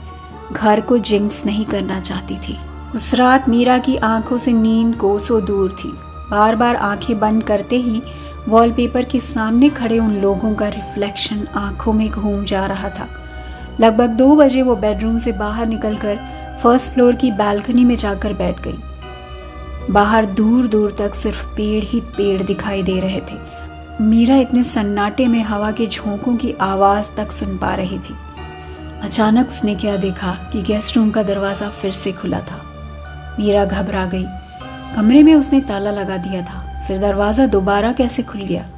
घर 0.51 0.81
को 0.81 0.97
जिंक्स 0.97 1.45
नहीं 1.45 1.65
करना 1.65 1.99
चाहती 1.99 2.37
थी। 2.37 2.59
उस 2.95 3.13
रात 3.13 3.47
मीरा 3.49 3.77
की 3.77 3.95
आँखों 3.97 4.37
से 4.37 4.51
नींद 4.51 4.95
कोसों 4.95 5.45
दूर 5.45 5.71
थी। 5.71 5.87
बार 6.31 6.55
बार 6.55 6.75
आँखें 6.75 7.19
बंद 7.19 7.43
करते 7.43 7.75
ही 7.75 8.01
वॉलपेपर 8.47 9.03
के 9.03 9.19
सामने 9.19 9.69
खड़े 9.69 9.97
उन 9.99 10.15
लोगों 10.15 10.53
का 10.55 10.67
रिफ्लेक्शन 10.67 11.47
आँखों 11.55 11.93
में 11.93 12.09
घूम 12.09 12.43
जा 12.43 12.65
रहा 12.65 12.89
था। 12.89 13.07
लगभग 13.79 14.09
दो 14.09 14.35
बजे 14.35 14.61
वो 14.61 14.75
बेडरूम 14.75 15.17
से 15.17 15.31
बाहर 15.31 15.67
निकलकर 15.67 16.19
फ़र्स्ट 16.63 16.93
फ्लोर 16.93 17.15
की 17.15 17.31
बालकनी 17.31 17.85
में 17.85 17.95
जाकर 17.95 18.33
बैठ 18.33 18.61
गई। 18.61 18.77
बाहर 19.91 20.25
दूर 20.25 20.67
दूर 20.67 20.95
तक 20.99 21.15
सिर्फ़ 21.15 21.45
पेड़ 21.47 21.83
ही 21.83 22.01
पेड़ 22.17 22.41
दिखाई 22.43 22.83
दे 22.83 22.99
रहे 22.99 23.21
थे। 23.21 23.37
मीरा 24.01 24.35
इतने 24.35 24.63
सन्नाटे 24.63 25.27
में 25.27 25.41
हवा 25.43 25.71
के 25.71 25.87
झोंकों 25.87 26.35
की 26.35 26.53
आवाज़ 26.61 27.09
तक 27.17 27.31
सुन 27.31 27.57
पा 27.57 27.73
रही 27.75 27.99
थी। 27.99 28.15
अचानक 29.03 29.49
उसने 29.49 29.75
क्या 29.75 29.97
देखा 29.97 30.31
कि 30.51 30.61
गेस्ट 30.61 30.97
रूम 30.97 31.09
का 31.11 31.23
दरवाज़ा 31.23 31.69
फिर 31.69 31.91
से 31.91 32.11
खुला 32.11 32.39
था। 32.41 32.62
मीरा 33.39 33.65
घबरा 33.65 34.05
गई। 34.05 34.25
कमरे 34.95 35.23
में 35.23 35.35
उसने 35.35 35.61
ताला 35.61 35.91
लगा 35.91 36.17
दिया 36.17 36.41
था। 36.41 36.85
फिर 36.87 36.97
दरवाज़ा 36.97 37.45
दोबारा 37.47 37.91
कैसे 37.91 38.23
खुल 38.23 38.41
गया? 38.41 38.69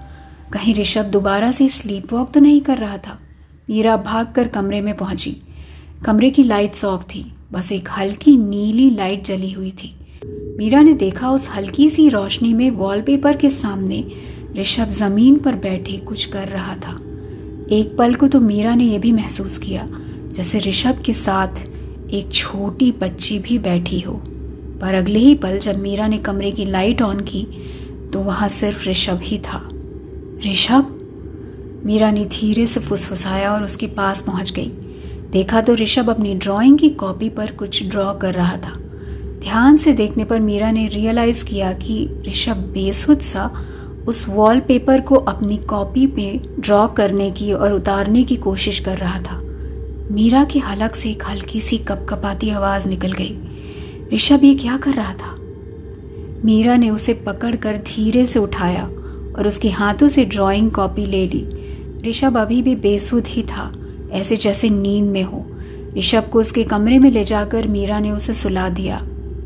कहीं 0.54 0.76
ऋषभ 0.76 1.06
दोबारा 1.06 1.52
से 1.52 1.70
स्लीप 1.70 2.14
वॉक 2.14 2.34
तो 2.34 2.40
नहीं 2.40 2.62
कर 2.62 2.78
रहा 2.78 2.98
था। 2.98 3.20
मीरा 3.70 3.98
भागकर 3.98 4.48
कमरे 4.48 4.82
में 4.82 4.98
पहुँची। 4.98 5.38
कमरे 6.06 6.30
की 6.30 6.44
लाइट्स 6.44 6.86
ऑफ़ 6.86 7.04
थी। 7.04 7.34
बस 7.52 7.72
एक 7.72 7.90
हल्की 7.98 8.38
नीली 8.38 8.90
लाइट 8.90 9.24
जली 9.24 9.52
हुई 9.52 9.72
थी। 9.72 9.96
मीरा 10.58 10.82
ने 10.82 10.94
देखा 10.94 11.30
उस 11.30 11.50
हल्की 11.56 11.90
सी 11.90 12.10
रोशनी 12.10 12.54
में 12.54 12.72
वॉलपेपर 12.72 13.38
के 13.38 13.50
सामने 13.50 14.04
ऋषभ 14.58 14.90
ज़मीन 14.90 15.38
पर 15.38 15.56
बैठे 15.56 15.98
कुछ 15.98 16.26
कर 16.26 16.48
रहा 16.48 16.76
था। 16.76 17.00
एक 17.72 17.96
पल 17.98 18.16
को 18.16 18.28
तो 18.28 18.40
मीरा 18.40 18.76
ने 18.76 18.84
यह 18.84 19.00
भी 19.00 19.12
महसूस 19.12 19.58
किया, 19.58 19.88
जैसे 20.34 20.60
ऋषभ 20.60 21.02
के 21.06 21.14
साथ 21.14 21.62
एक 22.14 22.30
छोटी 22.34 22.92
बच्ची 22.92 23.40
भी 23.40 23.60
बैठी 23.60 24.00
हो। 24.00 24.22
पर 24.82 24.94
अगले 24.94 25.20
ही 25.20 25.36
पल 25.36 25.58
जब 25.60 25.80
मीरा 25.80 26.08
ने 26.08 26.18
कमरे 26.18 26.52
की 26.52 26.66
लाइट 26.66 27.02
ऑन 27.02 27.20
की 27.20 27.48
तो 28.14 28.20
वहाँ 28.20 28.50
सिर्फ़ 28.50 28.90
ऋषभ 28.90 29.20
ही 29.24 29.38
था। 29.38 29.70
ऋषभ? 30.46 30.92
मीरा 31.86 32.12
ने 32.12 32.26
धीरे 32.26 32.68
से 32.68 32.80
फुसफुसाया 32.80 33.52
और 33.54 33.64
उसके 33.64 33.88
पास 33.88 34.22
पहुँच 34.22 34.52
गई। 34.52 34.68
देखा 35.32 35.62
तो 35.62 35.76
ऋषभ 35.76 36.10
अपनी 36.10 36.36
ड्राइंग 36.36 36.78
की 36.78 36.90
कॉपी 36.90 37.30
पर 37.30 37.52
कुछ 37.52 37.84
ड्रॉ 37.84 38.14
कर 38.14 38.34
रहा 38.34 38.58
था। 38.58 38.76
ध्यान 39.40 39.78
से 39.78 39.94
देखने 39.94 40.24
पर 40.24 40.40
मीरा 40.40 40.72
ने 40.72 40.88
रियलाइज़ 40.88 41.46
किया 41.46 41.74
कि 41.74 42.10
ऋषभ 42.28 42.58
बेसुध 42.74 43.20
सा 43.20 43.52
उस 44.08 44.26
वॉलपेपर 44.30 45.02
को 45.02 45.16
अपनी 45.16 45.58
कॉपी 45.58 46.08
में 46.08 46.42
ड्रॉ 46.60 46.88
करने 46.88 47.32
की 47.32 47.54
और 47.54 47.74
उतारने 47.74 48.24
की 48.24 48.36
कोशिश 48.36 48.80
कर 48.80 48.98
रहा 48.98 49.20
था। 49.20 49.42
मीरा 50.12 50.44
की 50.44 50.60
हलक 50.60 50.96
से 50.96 51.10
एक 51.10 51.24
हल्की 51.30 51.62
सी 51.62 51.78
कपकपाती 51.78 52.50
आवाज़ 52.50 52.88
निकल 52.88 53.12
गई। 53.12 53.38
ऋषभ 54.14 54.44
ये 54.44 54.56
क्या 54.56 54.78
कर 54.78 54.92
रहा 54.92 55.14
था? 55.14 55.36
मीरा 56.46 56.76
ने 56.76 56.90
उसे 56.90 57.14
पकड़कर 57.14 57.78
धीरे 57.78 58.28
से 58.28 58.40
उठाया 58.40 58.84
और 59.38 59.48
उसके 59.48 59.70
हाथों 59.70 60.10
से 60.10 60.26
ड्राइंग 60.26 60.72
कॉपी 60.72 61.06
ले 61.06 61.28
ली। 61.28 61.48
ऋषभ 62.10 62.38
अभी 62.38 62.62
भी 62.62 62.76
बेसुध 62.76 63.24
ही 63.28 63.44
था, 63.44 63.74
ऐसे 64.12 64.36
जैसे 64.36 64.70
नींद 64.70 65.06
में 65.06 65.24
हो। 65.24 65.46
ऋषभ 65.98 66.30
को 66.34 66.40
उसके 66.40 66.64
कमरे 66.64 67.00
में 67.00 67.12
ले 67.12 67.24
जाकर 67.24 67.68
मीरा 67.68 68.00
ने 68.00 68.12
उसे 68.12 68.34
सुला 68.34 68.70
दिया। 68.70 69.02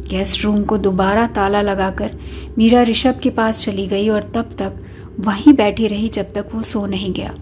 गेस्ट 0.09 0.45
रूम 0.45 0.63
को 0.63 0.77
दोबारा 0.77 1.27
ताला 1.27 1.61
लगाकर 1.61 2.11
मीरा 2.57 2.83
ऋषभ 2.83 3.19
के 3.23 3.29
पास 3.29 3.65
चली 3.65 3.87
गई 3.87 4.09
और 4.09 4.31
तब 4.35 4.49
तक 4.57 4.73
वहीं 5.19 5.53
बैठी 5.53 5.87
रही 5.87 6.09
जब 6.09 6.33
तक 6.33 6.45
वो 6.55 6.63
सो 6.63 6.85
नहीं 6.85 7.13
गया। 7.13 7.35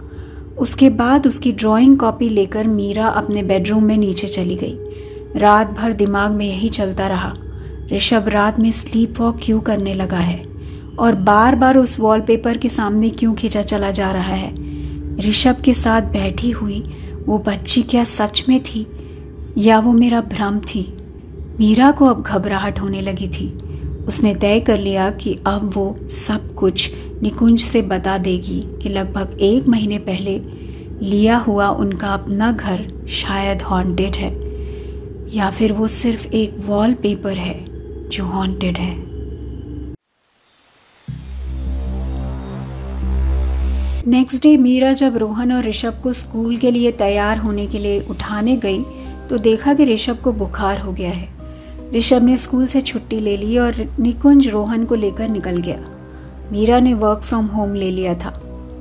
उसके 0.58 0.90
बाद 0.90 1.28
उसकी 1.28 1.52
ड्राइंग 1.52 1.98
कॉपी 1.98 2.30
लेकर 2.30 2.68
मीरा 2.68 3.08
अपने 3.08 3.44
बेडरूम 3.44 3.84
में 3.84 3.98
नीचे 3.98 4.28
चली 4.28 4.56
गई। 4.56 4.78
रात 5.36 5.72
भर 5.72 5.94
दिमाग 5.94 6.32
में 6.32 6.46
यही 6.46 6.70
चलता 6.70 7.08
रहा। 7.08 7.34
ऋषभ 7.94 8.28
रात 8.28 8.60
में 8.60 8.72
स्लीप 8.72 9.20
वॉक 9.20 9.40
क्यों 9.44 9.60
करने 9.60 9.94
लगा 9.94 10.18
है? 10.18 10.44
और 11.00 11.16
बार 11.16 11.56
बार 11.56 11.78
उस 11.78 12.00
वॉलपेपर 12.00 12.58
के 12.58 12.70
सामने 12.70 13.10
क्यों 13.10 13.34
खींचा 13.34 13.62
चला 13.62 13.92
जा 13.92 14.12
रहा 14.12 14.34
है? 14.34 14.56
ऋषभ 15.16 15.56
के 15.64 15.74
साथ 15.74 16.02
बैठी 16.02 16.52
हुई, 16.52 16.84
वो 17.26 17.40
बच्ची 17.40 17.82
क्या 17.82 18.04
सच 18.04 18.46
में 18.50 18.64
थी? 18.64 18.88
या 19.58 19.80
वो 19.80 19.94
मेरा 19.94 20.22
भ्रम 20.22 20.60
थी? 20.60 20.98
मीरा 21.60 21.92
को 21.92 22.06
अब 22.06 22.22
घबराहट 22.22 22.80
होने 22.80 23.02
लगी 23.02 23.28
थी। 23.28 23.58
उसने 24.08 24.36
तय 24.36 24.60
कर 24.60 24.80
लिया 24.80 25.10
कि 25.10 25.40
अब 25.48 25.72
वो 25.74 25.98
सब 26.10 26.56
कुछ 26.56 26.92
निकुंज 27.24 27.60
से 27.60 27.82
बता 27.82 28.18
देगी 28.18 28.68
कि 28.82 28.90
लगभग 28.90 29.38
एक 29.42 29.68
महीने 29.68 29.98
पहले 29.98 30.42
लिया 31.02 31.38
हुआ 31.38 31.68
उनका 31.68 32.08
अपना 32.08 32.52
घर 32.52 33.08
शायद 33.10 33.62
हॉन्टेड 33.62 34.16
है। 34.16 34.47
या 35.28 35.50
फिर 35.50 35.72
वो 35.74 35.88
सिर्फ़ 35.88 36.28
एक 36.28 36.56
वॉलपेपर 36.60 37.38
है 37.38 37.66
जो 38.10 38.26
हॉन्टेड 38.26 38.78
है? 38.78 38.96
नेक्स्ट 44.08 44.44
डे 44.44 44.56
मीरा 44.58 44.94
जब 44.94 45.18
रोहन 45.18 45.52
और 45.52 45.64
ऋषभ 45.64 46.00
को 46.04 46.14
स्कूल 46.14 46.58
के 46.58 46.72
लिए 46.72 46.92
तैयार 46.92 47.38
होने 47.38 47.66
के 47.68 47.80
लिए 47.80 48.00
उठाने 48.10 48.56
गई 48.56 48.84
तो 49.30 49.38
देखा 49.38 49.74
कि 49.74 49.86
ऋषभ 49.86 50.20
को 50.24 50.32
बुखार 50.34 50.80
हो 50.80 50.92
गया 50.92 51.12
है। 51.12 51.28
ऋषभ 51.94 52.24
ने 52.24 52.38
स्कूल 52.38 52.68
से 52.68 52.82
छुट्टी 52.82 53.20
ले 53.20 53.36
ली 53.38 53.58
और 53.58 53.86
निकुंज 54.00 54.48
रोहन 54.48 54.86
को 54.86 54.96
लेकर 54.96 55.30
निकल 55.30 55.58
गया। 55.58 55.80
मीरा 56.52 56.80
ने 56.80 56.94
वर्क 56.94 57.20
फ्रॉम 57.20 57.46
होम 57.46 57.74
ले 57.74 57.92
लिया 57.92 58.14
था। 58.16 58.30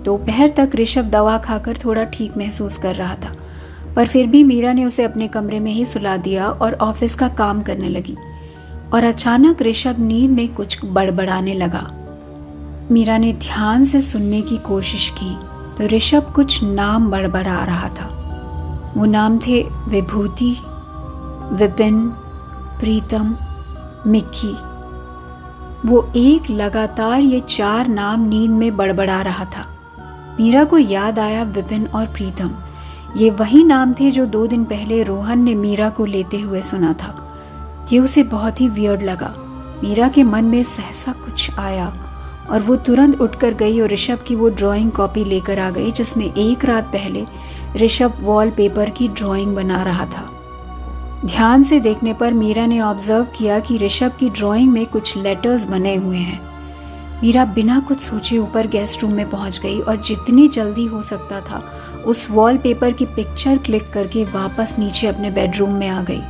दोपहर 0.05 0.53
तक 0.57 0.71
ऋषभ 0.75 1.05
दवा 1.05 1.37
खाकर 1.39 1.79
थोड़ा 1.85 2.05
ठीक 2.05 2.37
महसूस 2.37 2.77
कर 2.79 2.95
रहा 2.95 3.15
था। 3.15 3.35
पर 3.97 4.07
फिर 4.07 4.27
भी 4.27 4.45
मीरा 4.45 4.73
ने 4.73 4.85
उसे 4.85 5.05
अपने 5.05 5.29
कमरे 5.29 5.61
में 5.61 5.73
ही 5.73 5.87
सुला 5.87 6.17
दिया 6.17 6.49
और 6.49 6.75
ऑफ़िस 6.75 7.15
का 7.15 7.29
काम 7.29 7.63
करने 7.63 7.89
लगी। 7.89 8.17
और 8.95 9.05
अचानक 9.05 9.63
ऋषभ 9.63 9.97
नींद 9.99 10.31
में 10.31 10.55
कुछ 10.55 10.79
बड़बड़ाने 10.85 11.55
लगा। 11.55 11.91
मीरा 12.91 13.19
ने 13.19 13.33
ध्यान 13.33 13.85
से 13.85 14.03
सुनने 14.03 14.41
की 14.41 14.59
कोशिश 14.59 15.13
की 15.19 15.35
तो 15.77 15.85
ऋषभ 15.85 16.33
कुछ 16.37 16.63
नाम 16.65 17.11
बड़बड़ा 17.11 17.65
रहा 17.65 17.89
था। 17.89 18.13
वो 18.97 19.05
नाम 19.05 19.39
थे 19.39 19.63
विभूति, 19.89 20.57
विपिन, 21.53 22.09
प्रीतम, 22.81 23.37
मिक्की। 24.07 24.57
वो 25.89 26.13
एक 26.17 26.51
लगातार 26.51 27.21
ये 27.21 27.41
चार 27.41 27.89
नाम 27.89 28.29
नींद 28.29 28.51
में 28.51 28.77
बड़बड़ा 28.77 29.23
रहा 29.23 29.45
था। 29.45 29.67
मीरा 30.41 30.65
को 30.65 30.79
याद 30.79 31.19
आया 31.19 31.43
विपिन 31.43 31.87
और 31.87 32.07
प्रीतम। 32.07 32.51
ये 33.17 33.31
वही 33.31 33.65
नाम 33.65 33.93
थे 33.93 34.11
जो 34.11 34.27
दो 34.27 34.47
दिन 34.47 34.65
पहले 34.65 35.03
रोहन 35.03 35.43
ने 35.43 35.55
मीरा 35.55 35.89
को 35.91 36.05
लेते 36.05 36.41
हुए 36.41 36.61
सुना 36.61 36.93
था। 36.93 37.23
ये 37.93 37.99
उसे 37.99 38.23
बहुत 38.23 38.61
ही 38.61 38.69
वियर्ड 38.69 39.03
लगा। 39.03 39.35
मीरा 39.85 40.09
के 40.09 40.23
मन 40.23 40.45
में 40.45 40.65
सहसा 40.65 41.13
कुछ 41.13 41.51
आया 41.59 41.87
और 42.51 42.63
वो 42.63 42.77
तुरंत 42.77 43.21
उठकर 43.21 43.55
गई 43.55 43.81
और 43.81 43.89
ऋषभ 43.89 44.19
की 44.27 44.35
वो 44.35 44.49
ड्राइंग 44.49 44.91
कॉपी 44.91 45.25
लेकर 45.25 45.59
आ 45.59 45.71
गई, 45.71 45.91
जिसमें 45.91 46.35
एक 46.35 46.65
रात 46.65 46.85
पहले 46.85 47.25
ऋषभ 47.77 48.19
वॉल 48.21 48.51
पेपर 48.51 48.91
की 48.91 49.09
ड्राइंग 49.09 49.55
बना 49.57 49.83
रहा 49.83 50.07
था। 50.07 50.31
ध्यान 51.25 51.63
से 51.63 51.81
देखने 51.81 52.15
पर 52.15 52.33
मीरा 52.33 52.67
ने 52.67 52.81
ऑब्ज़र्व 52.81 53.25
किया 53.25 53.59
कि 53.61 53.79
ऋषभ 53.79 54.13
की 54.21 54.31
ड्राइंग 54.31 54.73
में 54.73 54.87
कुछ 54.87 55.17
लेटर्स 55.17 55.65
बने 55.65 55.95
हुए 55.97 56.17
हैं। 56.17 56.56
मीरा 57.23 57.45
बिना 57.45 57.79
कुछ 57.81 58.01
सोचे 58.01 58.39
ऊपर 58.39 58.67
गेस्ट 58.67 59.03
रूम 59.03 59.13
में 59.13 59.31
पहुँच 59.31 59.59
गई 59.59 59.79
और 59.81 59.97
जितनी 59.97 60.49
जल्दी 60.49 60.85
हो 60.87 61.03
सकता 61.03 61.41
था, 61.41 61.63
उस 62.07 62.27
वॉलपेपर 62.31 62.93
की 62.93 63.07
पिक्चर 63.07 63.59
क्लिक 63.59 63.91
करके 63.93 64.25
वापस 64.25 64.75
नीचे 64.79 65.07
अपने 65.07 65.31
बेडरूम 65.31 65.73
में 65.75 65.89
आ 65.89 66.03
गई। 66.03 66.21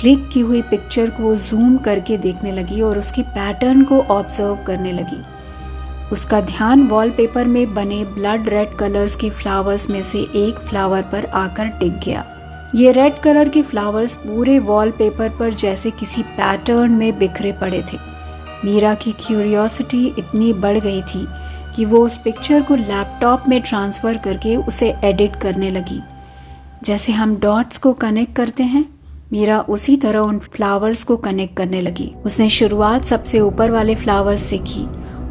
क्लिक 0.00 0.28
की 0.28 0.40
हुई 0.40 0.62
पिक्चर 0.62 1.10
को 1.10 1.34
जूम 1.36 1.76
करके 1.76 2.16
देखने 2.16 2.52
लगी 2.52 2.80
और 2.80 2.98
उसकी 2.98 3.22
पैटर्न 3.22 3.82
को 3.82 4.00
ऑब्ज़र्व 4.00 4.54
करने 4.66 4.92
लगी। 4.92 5.22
उसका 6.12 6.40
ध्यान 6.40 6.86
वॉलपेपर 6.86 7.46
में 7.46 7.74
बने 7.74 8.04
ब्लड 8.04 8.48
रेड 8.48 8.76
कलर्स 8.76 9.16
के 9.16 9.30
फ्लावर्स 9.30 9.90
में 9.90 10.02
से 10.02 10.18
एक 10.18 10.58
फ्लावर 10.58 11.02
पर 11.02 11.26
आकर 11.26 11.66
टिक 11.66 11.98
गया। 11.98 12.24
ये 12.74 12.92
रेड 12.92 13.20
कलर 13.20 13.48
के 13.48 13.62
फ्लावर्स 13.62 14.14
पूरे 14.16 14.58
वॉलपेपर 14.58 15.28
पर 15.28 15.54
जैसे 15.54 15.90
किसी 15.90 16.22
पैटर्न 16.22 16.92
में 16.92 17.18
बिखरे 17.18 17.52
पड़े 17.52 17.82
थे। 17.82 18.11
मीरा 18.64 18.94
की 18.94 19.12
क्यूरियोसिटी 19.12 20.06
इतनी 20.18 20.52
बढ़ 20.52 20.78
गई 20.78 21.02
थी 21.02 21.26
कि 21.76 21.84
वो 21.84 22.06
उस 22.06 22.16
पिक्चर 22.16 22.62
को 22.62 22.74
लैपटॉप 22.74 23.44
में 23.48 23.62
ट्रांसफ़र 23.62 24.16
करके 24.16 24.56
उसे 24.56 24.94
एडिट 25.04 25.36
करने 25.36 25.70
लगी। 25.70 26.00
जैसे 26.84 27.12
हम 27.12 27.36
डॉट्स 27.36 27.78
को 27.78 27.92
कनेक्ट 27.92 28.36
करते 28.36 28.62
हैं, 28.62 28.84
मीरा 29.32 29.60
उसी 29.60 29.96
तरह 29.96 30.18
उन 30.18 30.38
फ्लावर्स 30.38 31.04
को 31.04 31.16
कनेक्ट 31.16 31.56
करने 31.56 31.80
लगी। 31.80 32.12
उसने 32.24 32.48
शुरुआत 32.50 33.04
सबसे 33.04 33.40
ऊपर 33.40 33.70
वाले 33.70 33.94
फ्लावर्स 33.94 34.42
से 34.42 34.58
की 34.58 34.84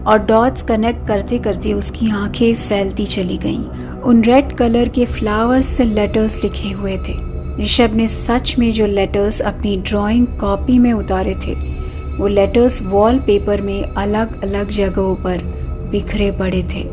और 0.04 0.20
डॉट्स 0.20 0.62
कनेक्ट 0.62 1.08
करते 1.08 1.40
करते 1.40 1.74
उसकी 1.74 2.12
आँखें 2.12 2.56
फैलती 2.56 3.06
चली 3.06 3.38
गईं। 3.38 3.64
उन 4.02 4.24
रेड 4.24 4.54
कलर 4.54 4.90
के 4.90 5.06
फ्लावर्स 5.06 5.68
से 5.68 5.86
लेटर्स 5.86 6.44
लिखे 6.44 6.72
हुए 6.72 6.98
थे। 6.98 7.32
ऋषभ 7.64 7.94
ने 7.94 8.08
सच 8.08 8.56
में 8.60 8.74
जो 8.74 8.86
लेटर्स 8.86 9.42
अपनी 9.42 9.78
ड्राइंग 9.78 10.28
कॉपी 10.28 10.80
में 10.80 10.94
उतारे 10.94 11.36
थे 11.36 11.81
वो 12.22 12.28
लेटर्स 12.28 12.82
वॉलपेपर 12.82 13.62
में 13.62 13.82
अलग 13.84 14.42
अलग 14.44 14.70
जगहों 14.70 15.16
पर 15.16 15.44
बिखरे 15.92 16.32
पड़े 16.32 16.62
थे। 16.74 16.84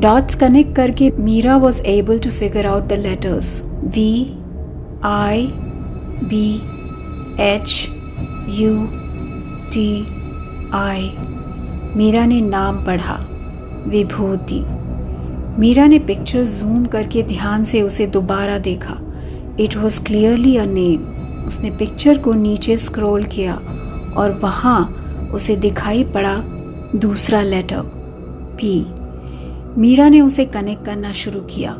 डॉट्स 0.00 0.34
कनेक्ट 0.34 0.74
करके 0.76 1.10
Meera 1.18 1.56
was 1.56 1.80
able 1.88 2.18
to 2.18 2.30
figure 2.30 2.66
out 2.66 2.88
the 2.88 2.92
letters 3.00 3.62
V 3.94 4.12
I 5.04 5.46
B 6.24 6.48
H 7.40 7.88
U 8.50 8.86
T 9.72 9.88
I 10.74 11.10
Meera 11.96 12.24
ने 12.26 12.40
नाम 12.40 12.84
पढ़ा, 12.84 13.18
विभूति। 13.88 14.60
मीरा 15.60 15.86
ने 15.86 15.98
पिक्चर 15.98 16.44
जूम 16.44 16.84
करके 16.86 17.22
ध्यान 17.22 17.64
से 17.64 17.82
उसे 17.82 18.06
दोबारा 18.08 18.58
देखा। 18.58 18.98
It 19.60 19.76
was 19.76 20.00
clearly 20.04 20.56
a 20.56 20.64
name 20.64 21.46
उसने 21.48 21.70
पिक्चर 21.70 22.18
को 22.18 22.32
नीचे 22.32 22.76
स्क्रॉल 22.78 23.24
किया। 23.26 23.58
और 24.16 24.32
वहाँ 24.32 24.98
उसे 25.34 25.56
दिखाई 25.56 26.04
पड़ा 26.04 26.36
दूसरा 26.98 27.42
लेटर। 27.42 27.80
पी 28.60 28.86
मीरा 29.80 30.08
ने 30.08 30.20
उसे 30.20 30.44
कनेक्ट 30.44 30.84
करना 30.84 31.12
शुरू 31.12 31.40
किया। 31.40 31.76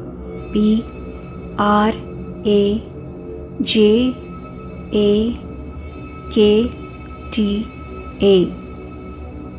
पी 0.52 0.82
आर 1.60 1.94
ए 2.46 2.82
जे 3.62 4.14
ए 4.94 5.38
के 6.34 6.68
टी 7.30 7.64
ए 8.22 8.44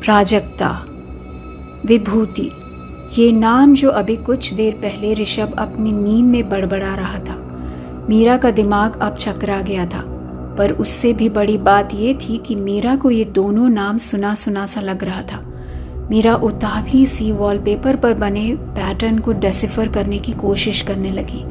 प्राजक्ता। 0.04 0.84
विभूति। 1.84 2.50
ये 3.18 3.32
नाम 3.32 3.74
जो 3.74 3.90
अभी 3.90 4.16
कुछ 4.16 4.52
देर 4.54 4.74
पहले 4.74 5.14
ऋषभ 5.14 5.54
अपनी 5.58 5.92
नींद 5.92 6.26
में 6.26 6.48
बड़बड़ा 6.48 6.94
रहा 6.94 7.18
था। 7.18 7.36
मीरा 8.08 8.36
का 8.36 8.50
दिमाग 8.50 8.96
अब 8.96 9.14
चकरा 9.14 9.60
गया 9.60 9.86
था। 9.86 10.13
पर 10.58 10.70
उससे 10.70 11.12
भी 11.12 11.28
बड़ी 11.28 11.58
बात 11.58 11.94
यह 11.94 12.14
थी 12.14 12.38
कि 12.38 12.54
मीरा 12.54 12.96
को 12.96 13.10
ये 13.10 13.24
दोनों 13.24 13.68
नाम 13.68 13.98
सुना 13.98 14.34
सुना 14.34 14.66
सा 14.66 14.80
लग 14.80 15.04
रहा 15.04 15.22
था। 15.22 15.50
मीरा 16.10 16.34
उतावली 16.34 17.06
सी 17.06 17.32
वॉलपेपर 17.32 17.96
पर 17.96 18.14
बने 18.14 18.54
पैटर्न 18.54 19.18
को 19.18 19.32
डेसिफर 19.32 19.88
करने 19.88 20.18
की 20.18 20.32
कोशिश 20.32 20.82
करने 20.82 21.10
लगी। 21.10 21.44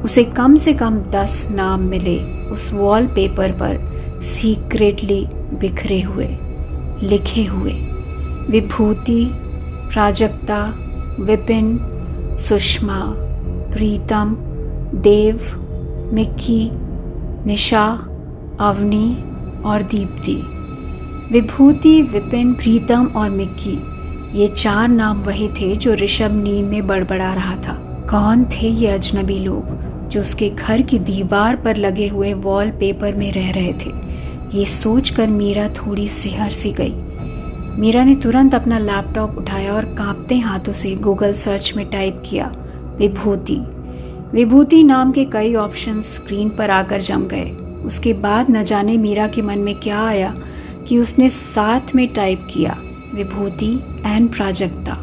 उसे 0.00 0.24
कम 0.24 0.56
से 0.56 0.72
कम 0.72 0.98
दस 0.98 1.48
नाम 1.50 1.80
मिले 1.80 2.18
उस 2.50 2.72
वॉलपेपर 2.72 3.52
पर 3.52 3.90
सीक्रेटली 4.22 5.26
बिखरे 5.32 6.00
हुए, 6.00 6.28
लिखे 7.02 7.44
हुए। 7.44 7.72
विभूति, 8.50 9.30
प्राजक्ता, 9.92 10.74
विपिन, 11.20 11.80
सुषमा, 12.40 13.00
प्रीतम, 13.72 14.36
देव, 14.94 15.40
मिक्की, 16.14 16.70
निशा 17.46 18.06
अवनी 18.60 19.18
और 19.64 19.82
दीप्ति। 19.82 20.34
विभूति, 21.32 22.02
विपिन, 22.02 22.54
प्रीतम 22.54 23.06
और 23.06 23.30
मिक्की, 23.30 23.78
ये 24.38 24.48
चार 24.48 24.88
नाम 24.88 25.22
वही 25.22 25.48
थे 25.48 25.76
जो 25.76 25.94
ऋषभ 25.94 26.30
नींद 26.44 26.66
में 26.66 26.86
बड़बड़ा 26.86 27.34
रहा 27.34 27.56
था। 27.56 27.74
कौन 28.10 28.44
थे 28.44 28.68
ये 28.68 28.86
अजनबी 28.86 29.38
लोग 29.38 29.90
जो 30.08 30.20
उसके 30.20 30.50
घर 30.50 30.82
की 30.82 30.98
दीवार 30.98 31.56
पर 31.56 31.76
लगे 31.76 32.08
हुए 32.08 32.32
वॉल 32.34 32.70
पेपर 32.70 33.14
में 33.14 33.32
रह 33.32 33.50
रहे 33.50 33.72
थे? 33.72 33.92
ये 34.58 34.64
सोचकर 34.64 35.28
मीरा 35.28 35.68
थोड़ी 35.68 36.08
सिहर 36.08 36.50
सी 36.50 36.72
गई। 36.72 36.94
मीरा 37.78 38.04
ने 38.04 38.14
तुरंत 38.14 38.54
अपना 38.54 38.78
लैपटॉप 38.78 39.38
उठाया 39.38 39.72
और 39.72 39.84
कांपते 39.84 40.38
हाथों 40.38 40.72
से 40.72 40.94
गूगल 40.94 41.32
सर्च 41.32 41.72
में 41.76 41.86
टाइप 41.86 42.22
किया, 42.26 42.52
विभूति। 42.98 43.60
विभूति 44.32 44.82
नाम 44.82 45.12
के 45.12 45.24
कई 45.24 45.54
ऑप्शन 45.54 46.02
स्क्रीन 46.02 46.50
पर 46.50 46.70
आकर 46.70 47.00
जम 47.00 47.22
गए। 47.22 47.56
उसके 47.84 48.12
बाद 48.12 48.50
न 48.50 48.64
जाने 48.64 48.96
मीरा 48.96 49.26
के 49.26 49.42
मन 49.42 49.58
में 49.58 49.74
क्या 49.74 50.00
आया 50.02 50.34
कि 50.88 50.98
उसने 50.98 51.30
साथ 51.30 51.94
में 51.94 52.12
टाइप 52.12 52.46
किया, 52.50 52.76
विभूति 53.14 53.72
एंड 54.06 54.32
प्राजक्ता। 54.32 54.98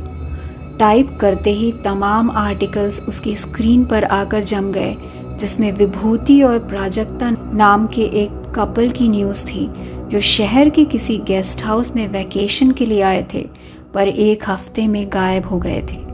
टाइप 0.79 1.17
करते 1.21 1.51
ही 1.51 1.71
तमाम 1.71 2.31
आर्टिकल्स 2.31 2.99
उसकी 2.99 3.35
स्क्रीन 3.35 3.85
पर 3.85 4.03
आकर 4.03 4.43
जम 4.43 4.71
गए, 4.71 4.95
जिसमें 5.39 5.71
विभूति 5.71 6.41
और 6.41 6.59
प्राजक्ता 6.59 7.29
नाम 7.53 7.87
के 7.87 8.01
एक 8.01 8.53
कपल 8.55 8.89
की 8.89 9.09
न्यूज़ 9.09 9.45
थी, 9.45 9.69
जो 10.09 10.19
शहर 10.19 10.69
के 10.69 10.85
किसी 10.85 11.17
गेस्ट 11.17 11.63
हाउस 11.63 11.91
में 11.95 12.07
वैकेशन 12.07 12.71
के 12.71 12.85
लिए 12.85 13.01
आए 13.01 13.25
थे, 13.33 13.47
पर 13.93 14.07
एक 14.07 14.49
हफ़्ते 14.49 14.87
में 14.87 15.07
गायब 15.13 15.45
हो 15.45 15.59
गए 15.59 15.81
थे। 15.81 16.05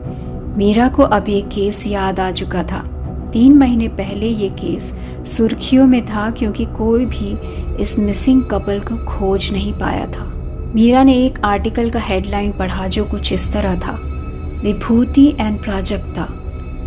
मीरा 0.57 0.87
को 0.87 1.03
अब 1.03 1.29
ये 1.29 1.41
केस 1.41 1.87
याद 1.87 2.19
आ 2.19 2.31
चुका 2.31 2.63
था। 2.63 2.92
तीन 3.33 3.57
महीने 3.57 3.87
पहले 3.87 4.27
ये 4.27 4.49
केस 4.59 4.91
सुर्खियों 5.27 5.85
में 5.85 6.05
था 6.05 6.29
क्योंकि 6.31 6.65
कोई 6.77 7.05
भी 7.05 7.35
इस 7.83 7.97
मिसिंग 7.99 8.43
कपल 8.43 8.79
को 8.79 8.97
खोज 9.05 9.51
नहीं 9.51 9.73
पाया 9.73 10.05
था। 10.07 10.25
मीरा 10.75 11.03
ने 11.03 11.17
एक 11.25 11.39
आर्टिकल 11.45 11.89
का 11.89 11.99
हेडलाइन 11.99 12.51
पढ़ा 12.51 12.87
जो 12.87 13.05
कुछ 13.05 13.33
इस 13.33 13.51
तरह 13.53 13.79
था। 13.79 13.99
Vibhuti 14.63 15.27
and 15.39 15.61
Prajakta 15.61 16.23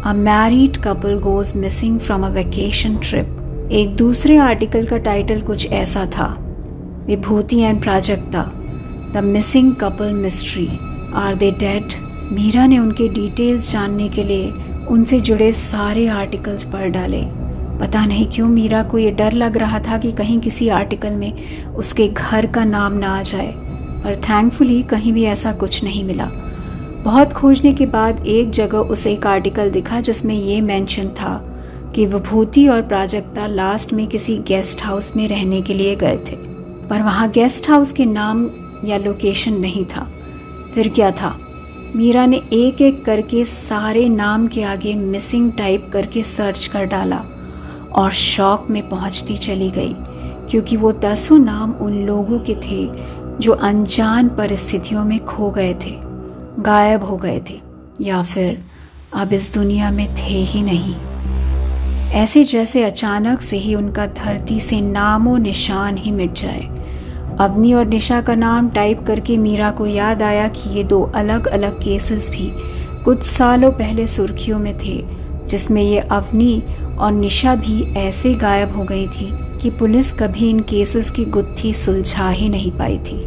a 0.04 0.12
married 0.14 0.76
couple 0.76 1.18
goes 1.20 1.52
missing 1.56 1.98
from 2.00 2.26
a 2.26 2.28
vacation 2.30 2.96
trip 2.96 3.68
एक 3.72 3.94
दूसरे 3.96 4.36
आर्टिकल 4.36 4.86
का 4.86 4.98
टाइटल 4.98 5.40
कुछ 5.40 5.72
ऐसा 5.72 6.04
था। 6.06 6.26
Vibhuti 7.06 7.58
and 7.58 7.80
Prajakta 7.82 8.42
the 9.14 9.22
missing 9.24 9.74
couple 9.74 10.12
mystery 10.12 10.68
are 11.14 11.34
they 11.34 11.50
dead 11.50 11.92
Meera 12.32 12.66
ने 12.66 12.78
उनके 12.78 13.08
डिटेल्स 13.08 13.70
जानने 13.72 14.08
के 14.08 14.22
लिए 14.22 14.52
उनसे 14.86 15.20
जुड़े 15.20 15.52
सारे 15.52 16.06
आर्टिकल्स 16.08 16.64
पढ़ 16.64 16.88
डाले। 16.88 17.22
पता 17.80 18.04
नहीं 18.06 18.26
क्यों 18.26 18.48
मीरा 18.48 18.82
को 18.82 18.98
ये 18.98 19.10
डर 19.10 19.32
लग 19.32 19.56
रहा 19.56 19.78
था 19.80 19.98
कि 19.98 20.12
कहीं 20.12 20.38
किसी 20.40 20.68
आर्टिकल 20.68 21.16
में 21.16 21.74
उसके 21.74 22.08
घर 22.08 22.46
का 22.46 22.64
नाम 22.64 22.92
ना 22.92 23.08
आ 23.08 23.22
जाए, 23.22 23.52
पर 24.04 24.20
थैंकफुली 24.20 24.82
कहीं 24.82 25.12
भी 25.12 25.24
ऐसा 25.24 25.52
कुछ 25.52 25.82
नहीं 25.84 26.04
मिला। 26.04 26.30
बहुत 27.04 27.32
खोजने 27.32 27.72
के 27.74 27.86
बाद 27.86 28.26
एक 28.26 28.50
जगह 28.50 28.78
उसे 28.78 29.12
एक 29.12 29.26
आर्टिकल 29.26 29.70
दिखा 29.70 30.00
जिसमें 30.00 30.34
ये 30.34 30.60
मेंशन 30.60 31.08
था 31.20 31.36
कि 31.94 32.06
विभूति 32.06 32.66
और 32.68 32.82
प्राजक्ता 32.82 33.46
लास्ट 33.46 33.92
में 33.92 34.06
किसी 34.06 34.36
गेस्ट 34.38 34.84
हाउस 34.84 35.12
में 35.16 35.26
रहने 35.28 35.60
के 35.62 35.74
लिए 35.74 35.94
गए 35.96 36.16
थे, 36.28 36.36
पर 36.88 37.02
वहाँ 37.02 37.30
गेस्ट 37.30 37.70
हाउस 37.70 37.92
के 37.92 38.04
नाम 38.04 38.48
या 38.84 38.96
लोकेशन 38.98 39.52
नहीं 39.52 39.84
था। 39.86 40.10
फिर 40.74 40.88
क्या 40.88 41.10
था? 41.10 41.36
मीरा 41.94 42.26
ने 42.26 42.36
एक 42.52 42.80
एक 42.80 43.04
करके 43.04 43.44
सारे 43.44 44.08
नाम 44.08 44.46
के 44.46 44.62
आगे 44.62 44.94
मिसिंग 44.94 45.52
टाइप 45.52 45.88
करके 45.92 46.22
सर्च 46.22 46.66
कर 46.66 46.84
डाला 46.84 47.22
और 47.92 48.10
शौक 48.12 48.66
में 48.70 48.88
पहुँचती 48.88 49.36
चली 49.36 49.70
गई, 49.70 49.94
क्योंकि 50.50 50.76
वो 50.76 50.92
दसों 50.92 51.38
नाम 51.38 51.72
उन 51.72 52.02
लोगों 52.06 52.38
के 52.38 52.54
थे 52.54 52.86
जो 53.40 53.52
अनजान 53.52 54.28
परिस्थितियों 54.28 55.04
में 55.04 55.18
खो 55.24 55.50
गए 55.50 55.74
थे, 55.74 55.96
गायब 56.62 57.04
हो 57.04 57.16
गए 57.16 57.40
थे, 57.50 57.60
या 58.00 58.22
फिर 58.22 58.62
अब 59.14 59.32
इस 59.32 59.52
दुनिया 59.54 59.90
में 59.90 60.06
थे 60.06 60.42
ही 60.44 60.62
नहीं। 60.62 60.94
ऐसे 62.14 62.44
जैसे 62.44 62.82
अचानक 62.84 63.42
से 63.42 63.56
ही 63.56 63.74
उनका 63.74 64.06
धरती 64.06 64.60
से 64.60 64.80
नामो 64.80 65.36
निशान 65.36 65.96
ही 65.96 66.12
मिट 66.12 66.32
जाए। 66.32 66.75
अवनी 67.40 67.72
और 67.72 67.86
निशा 67.86 68.20
का 68.20 68.34
नाम 68.34 68.68
टाइप 68.68 69.02
करके 69.06 69.36
मीरा 69.36 69.70
को 69.70 69.86
याद 69.86 70.22
आया 70.22 70.46
कि 70.48 70.70
ये 70.70 70.84
दो 70.84 71.02
अलग 71.14 71.46
अलग 71.46 71.78
केसेस 71.82 72.30
भी 72.30 72.50
कुछ 73.04 73.22
सालों 73.22 73.70
पहले 73.72 74.06
सुर्खियों 74.06 74.58
में 74.58 74.76
थे, 74.78 74.96
जिसमें 75.48 75.82
ये 75.82 75.98
अवनी 75.98 76.62
और 76.98 77.12
निशा 77.12 77.54
भी 77.54 77.82
ऐसे 77.96 78.34
गायब 78.34 78.76
हो 78.76 78.84
गई 78.84 79.06
थी 79.06 79.28
कि 79.62 79.70
पुलिस 79.70 80.12
कभी 80.12 80.48
इन 80.50 80.60
केसेस 80.60 81.10
की 81.10 81.24
गुत्थी 81.24 81.72
सुलझा 81.74 82.28
ही 82.28 82.48
नहीं 82.48 82.70
पाई 82.70 82.98
थी। 82.98 83.24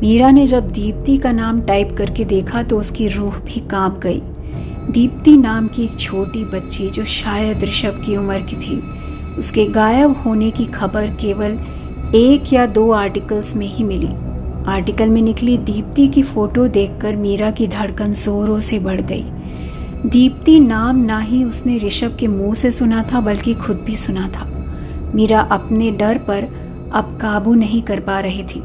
मीरा 0.00 0.30
ने 0.30 0.46
जब 0.46 0.70
दीप्ति 0.70 1.16
का 1.16 1.32
नाम 1.32 1.60
टाइप 1.60 1.94
करके 1.98 2.24
देखा 2.24 2.62
तो 2.62 2.78
उसकी 2.80 3.08
रूह 3.08 3.36
भी 3.38 3.60
काँप 3.60 3.98
गई। 3.98 4.20
दीप्ति 4.90 5.36
नाम 5.36 5.68
की 5.68 5.84
एक 5.84 5.98
छोटी 6.00 6.44
बच्ची 6.44 6.88
जो 6.90 7.04
शायद 7.04 7.62
ऋषभ 7.64 8.02
की 8.06 8.16
उम्र 8.16 8.40
की 8.40 8.56
थी, 8.56 8.82
उसके 9.38 9.66
गायब 9.66 10.16
होने 10.16 10.50
की 10.50 10.64
खबर 10.64 11.06
केवल 11.20 11.58
एक 12.14 12.52
या 12.52 12.64
दो 12.66 12.90
आर्टिकल्स 12.90 13.54
में 13.56 13.66
ही 13.66 13.84
मिली। 13.84 14.08
आर्टिकल 14.68 15.10
में 15.10 15.20
निकली 15.22 15.56
दीप्ति 15.58 16.06
की 16.08 16.22
फ़ोटो 16.22 16.66
देखकर 16.68 17.16
मीरा 17.16 17.50
की 17.50 17.66
धड़कन 17.66 18.12
जोरों 18.12 18.58
से 18.60 18.78
बढ़ 18.78 19.00
गई। 19.00 19.22
दीप्ति 20.06 20.58
नाम 20.60 20.96
ना 20.96 21.18
ही 21.18 21.42
उसने 21.44 21.78
ऋषभ 21.78 22.16
के 22.20 22.26
मुँह 22.26 22.54
से 22.54 22.72
सुना 22.72 23.02
था, 23.02 23.20
बल्कि 23.20 23.54
खुद 23.54 23.76
भी 23.76 23.96
सुना 23.96 24.26
था। 24.28 24.46
मीरा 25.14 25.40
अपने 25.40 25.90
डर 25.90 26.18
पर 26.18 26.48
अब 26.92 27.16
काबू 27.22 27.54
नहीं 27.54 27.82
कर 27.82 28.00
पा 28.00 28.18
रही 28.20 28.42
थी। 28.44 28.60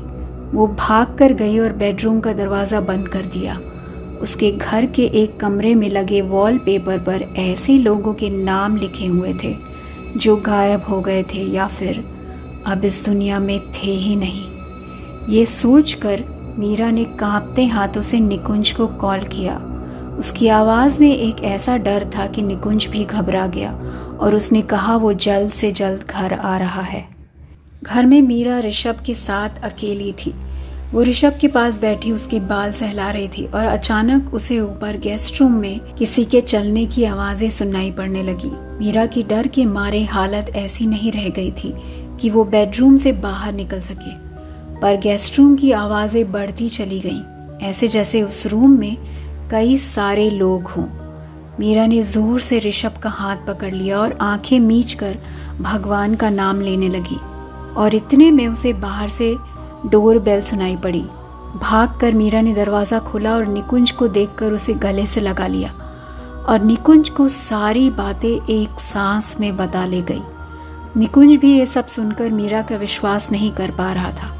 वो 0.54 0.68
भाग 0.68 1.16
कर 1.20 1.34
गई 1.34 1.58
और 1.60 1.74
बेडरूम 1.74 2.20
का 2.20 2.34
दरवाज़ा 2.34 2.82
बंद 2.82 3.08
कर 3.08 3.26
दिया। 3.34 3.58
उसके 4.22 4.52
घर 4.52 4.86
के 4.86 5.06
एक 5.14 5.40
कमरे 5.40 5.74
में 5.76 5.90
लगे 5.90 6.22
वॉलपेपर 6.22 7.00
पर 7.00 7.24
ऐसे 7.38 7.78
लोगों 7.78 8.14
के 8.14 8.30
नाम 8.30 8.78
लिखे 8.78 9.06
हुए 9.06 9.34
थे, 9.34 9.56
जो 10.18 10.36
गायब 10.36 10.84
हो 10.84 11.02
गए 11.02 11.24
थे 11.24 11.42
या 11.46 11.68
फिर 11.70 12.04
अब 12.68 12.86
इस 12.86 13.06
दुनिया 13.06 13.40
में 13.40 13.60
थे 13.60 13.92
ही 13.92 14.16
नहीं। 14.16 14.48
ये 15.36 15.46
सोचकर 15.46 16.24
मीरा 16.60 16.92
ने 16.92 17.04
कांपते 17.04 17.66
हाथों 17.66 18.02
से 18.02 18.20
निकुंज 18.20 18.72
को 18.72 18.88
कॉल 18.88 19.20
किया। 19.20 19.58
उसकी 20.20 20.48
आवाज़ 20.48 21.00
में 21.02 21.18
एक 21.18 21.44
ऐसा 21.44 21.78
डर 21.78 22.12
था 22.18 22.28
कि 22.28 22.42
निकुंज 22.42 22.86
भी 22.86 23.06
घबरा 23.06 23.48
गया 23.48 23.72
और 24.20 24.36
उसने 24.36 24.62
कहा, 24.62 24.96
वो 24.96 25.14
जल्द 25.14 25.52
से 25.52 25.72
जल्द 25.72 26.04
घर 26.10 26.34
आ 26.34 26.58
रहा 26.58 26.82
है। 26.82 27.08
घर 27.84 28.06
में 28.06 28.22
मीरा 28.22 28.60
ऋषभ 28.60 29.04
के 29.06 29.16
साथ 29.16 29.50
अकेली 29.64 30.12
थी। 30.14 30.34
वो 30.94 31.02
ऋषभ 31.02 31.38
के 31.42 31.48
पास 31.48 31.78
बैठी 31.78 32.12
उसके 32.12 32.40
बाल 32.40 32.72
सहला 32.72 33.12
रही 33.12 33.28
थी 33.28 33.46
और 33.46 33.66
अचानक 33.66 34.34
उसे 34.34 34.60
ऊपर 34.60 34.98
गेस्ट 34.98 35.42
रूम 35.42 35.52
में 35.52 35.80
किसी 35.80 36.26
के 36.26 36.42
चलने 36.42 36.86
की 36.86 37.04
आवाज़ें 37.04 37.50
सुनाई 37.50 37.92
पड़ने 37.92 38.24
लगी। 38.24 38.52
मीरा 38.54 39.06
की 39.06 39.24
डर 39.24 39.48
के 39.48 39.66
मारे 39.66 40.04
हालत 40.04 40.52
ऐसी 40.56 40.86
नहीं 40.86 41.12
रह 41.12 41.30
गई 41.30 41.52
थी। 41.52 41.74
कि 42.18 42.30
वो 42.30 42.44
बेडरूम 42.44 42.98
से 42.98 43.12
बाहर 43.12 43.54
निकल 43.54 43.82
सके। 43.82 44.16
पर 44.82 44.98
गेस्ट 44.98 45.40
रूम 45.40 45.56
की 45.56 45.72
आवाज़ें 45.72 46.32
बढ़ती 46.32 46.70
चली 46.70 47.00
गईं। 47.00 47.68
ऐसे 47.68 47.88
जैसे 47.88 48.22
उस 48.22 48.46
रूम 48.48 48.80
में 48.80 48.98
कई 49.52 49.78
सारे 49.78 50.30
लोग 50.30 50.64
हों। 50.64 50.86
मीरा 51.60 51.86
ने 51.86 52.04
ज़ोर 52.04 52.40
से 52.40 52.60
ऋषभ 52.60 52.98
का 53.04 53.10
हाथ 53.10 53.38
पकड़ 53.48 53.74
लिया 53.74 54.00
और 54.00 54.18
आँखें 54.22 54.60
मीच 54.60 54.94
कर 54.94 55.18
भगवान 55.62 56.16
का 56.16 56.30
नाम 56.30 56.62
लेने 56.62 56.90
लगी। 56.90 57.20
और 57.76 57.96
इतने 57.96 58.32
में 58.32 58.48
उसे 58.48 58.74
बाहर 58.74 59.10
से 59.10 59.36
डोर 59.86 60.20
बेल 60.20 60.42
सुनाई 60.42 60.76
पड़ी। 60.76 61.02
भाग 61.62 61.98
कर 62.02 62.14
मीरा 62.14 62.42
ने 62.42 62.54
दरवाज़ा 62.54 63.00
खोला 63.00 63.36
और 63.36 63.46
निकुंज 63.46 63.92
को 63.92 64.08
देखकर 64.08 64.54
उसे 64.54 64.74
गले 64.74 65.06
से 65.08 65.22
लगा 65.22 65.48
लिया। 65.48 65.74
और 66.50 66.64
निकुंज 66.64 67.10
को 67.10 67.30
सारी 67.30 67.90
बातें 67.90 68.30
एक 68.30 68.80
सांस 68.80 69.36
में 69.40 69.58
बता 69.58 69.86
ले 69.86 70.02
गई। 70.02 70.22
निकुंज 70.98 71.36
भी 71.36 71.58
ये 71.58 71.66
सब 71.66 71.88
सुनकर 71.88 72.32
मीरा 72.32 72.62
का 72.62 72.78
विश्वास 72.78 73.32
नहीं 73.32 73.52
कर 73.52 73.72
पा 73.72 73.92
रहा 73.94 74.12
था। 74.12 74.34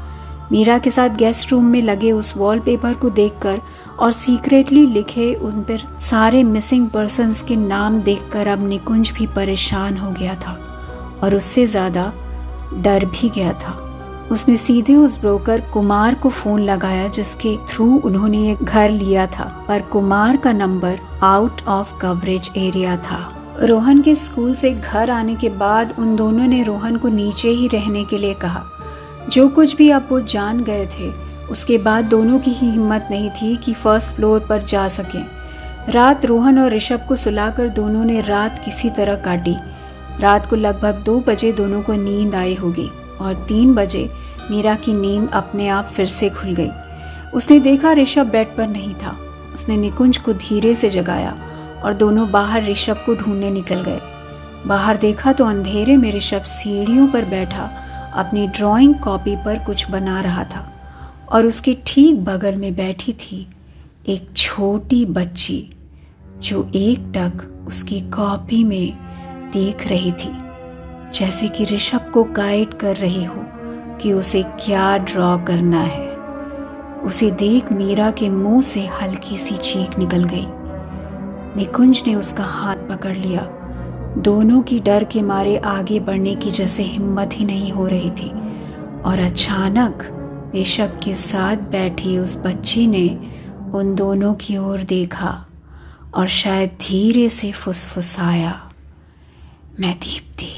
मीरा 0.52 0.78
के 0.78 0.90
साथ 0.90 1.16
गेस्ट 1.16 1.52
रूम 1.52 1.64
में 1.64 1.80
लगे 1.82 2.12
उस 2.12 2.36
वॉलपेपर 2.36 2.94
को 2.94 3.10
देखकर 3.10 3.60
और 3.98 4.12
सीक्रेटली 4.12 4.86
लिखे 4.86 5.32
उन 5.34 5.62
पर 5.62 5.86
सारे 6.02 6.42
मिसिंग 6.44 6.88
पर्सन्स 6.90 7.42
के 7.42 7.56
नाम 7.56 8.00
देखकर 8.02 8.46
अब 8.46 8.66
निकुंज 8.68 9.12
भी 9.18 9.26
परेशान 9.26 9.96
हो 9.96 10.10
गया 10.10 10.34
था 10.36 10.56
और 11.22 11.34
उससे 11.34 11.66
ज़्यादा 11.66 12.12
डर 12.74 13.04
भी 13.04 13.28
गया 13.28 13.52
था। 13.54 13.78
उसने 14.32 14.56
सीधे 14.56 14.94
उस 14.94 15.20
ब्रोकर 15.20 15.60
कुमार 15.72 16.14
को 16.14 16.30
फ़ोन 16.30 16.62
लगाया 16.62 17.08
जिसके 17.08 17.56
थ्रू 17.68 17.94
उन्होंने 18.04 18.38
ये 18.38 18.56
घर 18.62 18.90
लिया 18.90 19.26
था। 19.28 19.44
पर 19.68 19.82
कुमार 19.82 20.36
का 20.36 20.52
number 20.52 20.98
out 21.22 21.62
of 21.68 21.98
coverage 22.00 22.50
area 22.56 22.96
था। 23.02 23.26
रोहन 23.62 24.02
के 24.02 24.14
स्कूल 24.14 24.54
से 24.54 24.70
घर 24.70 25.10
आने 25.10 25.34
के 25.34 25.48
बाद 25.48 25.94
उन 25.98 26.16
दोनों 26.16 26.46
ने 26.46 26.62
रोहन 26.62 26.96
को 26.96 27.08
नीचे 27.08 27.48
ही 27.48 27.68
रहने 27.68 28.04
के 28.04 28.18
लिए 28.18 28.34
कहा। 28.34 28.64
जो 29.28 29.48
कुछ 29.48 29.76
भी 29.76 29.90
अब 29.90 30.08
वो 30.10 30.20
जान 30.20 30.64
गए 30.64 30.86
थे, 30.86 31.12
उसके 31.50 31.78
बाद 31.78 32.04
दोनों 32.04 32.38
की 32.38 32.50
ही 32.50 32.70
हिम्मत 32.70 33.08
नहीं 33.10 33.30
थी 33.30 33.56
कि 33.56 33.72
फ़र्स्ट 33.72 34.14
फ्लोर 34.14 34.40
पर 34.40 34.62
जा 34.62 34.88
सकें। 34.88 35.26
रात 35.88 36.26
रोहन 36.26 36.58
और 36.58 36.72
ऋषभ 36.72 37.00
को 37.08 37.16
सुलाकर 37.16 37.68
दोनों 37.68 38.04
ने 38.04 38.20
रात 38.20 38.62
किसी 38.64 38.90
तरह 38.90 39.14
काटी। 39.14 39.56
रात 40.20 40.46
को 40.46 40.56
लगभग 40.56 40.94
दो 40.94 41.20
बजे 41.20 41.52
दोनों 41.52 41.82
को 41.82 41.92
नींद 41.92 42.34
आई 42.34 42.54
होगी 42.54 42.90
और 43.20 43.34
तीन 43.48 43.74
बजे 43.74 44.10
मीरा 44.50 44.74
की 44.74 44.92
नींद 44.92 45.30
अपने 45.32 45.68
आप 45.68 45.86
फिर 45.86 46.06
से 46.06 46.30
खुल 46.30 46.54
गई। 46.54 46.70
उसने 47.34 47.60
देखा 47.60 47.92
ऋषभ 47.92 48.30
बेड 48.30 48.56
पर 48.56 48.66
नहीं 48.66 48.94
था। 48.94 49.18
उसने 49.54 49.76
निकुंज 49.76 50.16
को 50.16 50.32
धीरे 50.32 50.74
से 50.76 50.90
जगाया। 50.90 51.36
और 51.84 51.94
दोनों 51.94 52.30
बाहर 52.30 52.64
ऋषभ 52.64 53.02
को 53.06 53.14
ढूँढने 53.14 53.50
निकल 53.50 53.82
गए। 53.82 54.00
बाहर 54.66 54.96
देखा 54.96 55.32
तो 55.32 55.44
अंधेरे 55.44 55.96
में 55.96 56.10
ऋषभ 56.12 56.42
सीढ़ियों 56.42 57.06
पर 57.06 57.24
बैठा, 57.24 57.70
अपनी 58.14 58.46
ड्राइंग 58.48 58.94
कॉपी 58.94 59.36
पर 59.36 59.58
कुछ 59.58 59.90
बना 59.90 60.20
रहा 60.20 60.44
था 60.44 60.66
और 61.32 61.46
उसके 61.46 61.76
ठीक 61.86 62.24
बगल 62.24 62.56
में 62.56 62.74
बैठी 62.76 63.12
थी 63.12 63.46
एक 64.08 64.28
छोटी 64.36 65.04
बच्ची, 65.06 65.70
जो 66.38 66.70
एक 66.74 67.12
टक 67.16 67.64
उसकी 67.68 68.00
कॉपी 68.10 68.64
में 68.64 68.92
देख 69.52 69.86
रही 69.86 70.12
थी, 70.12 70.32
जैसे 71.14 71.48
कि 71.48 71.64
ऋषभ 71.64 72.10
को 72.14 72.24
गाइड 72.24 72.74
कर 72.74 72.96
रही 72.96 73.24
हो 73.24 73.44
कि 74.02 74.12
उसे 74.12 74.42
क्या 74.60 74.96
ड्रॉ 74.98 75.36
करना 75.38 75.80
है। 75.80 76.06
उसे 77.00 77.30
देख 77.30 77.72
मीरा 77.72 78.10
के 78.10 78.28
मुँह 78.30 78.62
से 78.62 78.86
हल्की 78.92 79.38
सी 79.38 79.56
चीख 79.56 79.98
निकल 79.98 80.24
गई। 80.24 80.46
निकुंज 81.58 82.02
ने 82.06 82.14
उसका 82.14 82.44
हाथ 82.44 82.76
पकड़ 82.76 83.16
लिया। 83.16 83.42
दोनों 84.18 84.60
की 84.62 84.78
डर 84.80 85.04
के 85.04 85.22
मारे 85.22 85.56
आगे 85.56 85.98
बढ़ने 86.00 86.34
की 86.34 86.50
जैसे 86.50 86.82
हिम्मत 86.82 87.30
ही 87.34 87.44
नहीं 87.44 87.72
हो 87.72 87.86
रही 87.86 88.10
थी। 88.10 88.30
और 89.02 89.18
अचानक 89.18 90.02
ऋषभ 90.56 91.00
के 91.04 91.14
साथ 91.14 91.56
बैठी 91.56 92.18
उस 92.18 92.36
बच्ची 92.36 92.86
ने 92.86 93.08
उन 93.74 93.94
दोनों 93.94 94.34
की 94.34 94.56
ओर 94.56 94.82
देखा 94.82 95.44
और 96.14 96.28
शायद 96.28 96.70
धीरे 96.80 97.28
से 97.28 97.52
फुसफुसाया, 97.52 98.70
मैं 99.80 99.94
दीप्ति। 99.94 100.52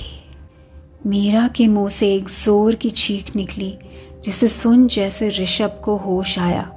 मीरा 1.07 1.49
के 1.49 1.69
मुँह 1.69 1.89
से 1.89 2.15
एक 2.15 2.29
ज़ोर 2.29 2.75
की 2.75 2.91
चीख 2.91 3.37
निकली, 3.37 3.77
जिसे 4.25 4.49
सुन 4.49 4.87
जैसे 4.89 5.29
ऋषभ 5.31 5.81
को 5.85 5.97
होश 5.97 6.39
आया 6.39 6.71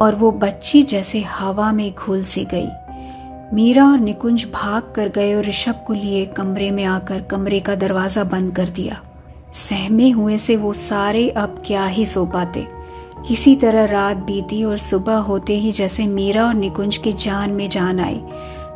और 0.00 0.14
वो 0.14 0.30
बच्ची 0.32 0.82
जैसे 0.82 1.20
हवा 1.20 1.72
में 1.72 1.92
घुल 1.94 2.24
सी 2.24 2.44
गई। 2.44 2.68
मीरा 3.54 3.84
और 3.84 3.98
निकुंज 3.98 4.44
भाग 4.44 4.92
कर 4.96 5.08
गए 5.08 5.34
और 5.34 5.44
ऋषभ 5.44 5.82
को 5.86 5.92
लिए 5.92 6.26
कमरे 6.26 6.70
में 6.70 6.84
आकर 6.84 7.22
कमरे 7.22 7.58
का 7.60 7.74
दरवाज़ा 7.74 8.24
बंद 8.24 8.54
कर 8.56 8.68
दिया। 8.68 9.00
सहमे 9.54 10.10
हुए 10.10 10.36
से 10.38 10.56
वो 10.56 10.72
सारे 10.72 11.28
अब 11.28 11.62
क्या 11.66 11.86
ही 11.86 12.04
सो 12.06 12.24
पाते। 12.24 12.66
किसी 13.28 13.54
तरह 13.56 13.84
रात 13.84 14.16
बीती 14.16 14.62
और 14.64 14.78
सुबह 14.78 15.16
होते 15.18 15.56
ही 15.56 15.72
जैसे 15.72 16.06
मीरा 16.06 16.46
और 16.46 16.54
निकुंज 16.54 16.96
के 16.96 17.12
जान 17.12 17.50
में 17.50 17.68
जान 17.68 18.00
आई। 18.00 18.20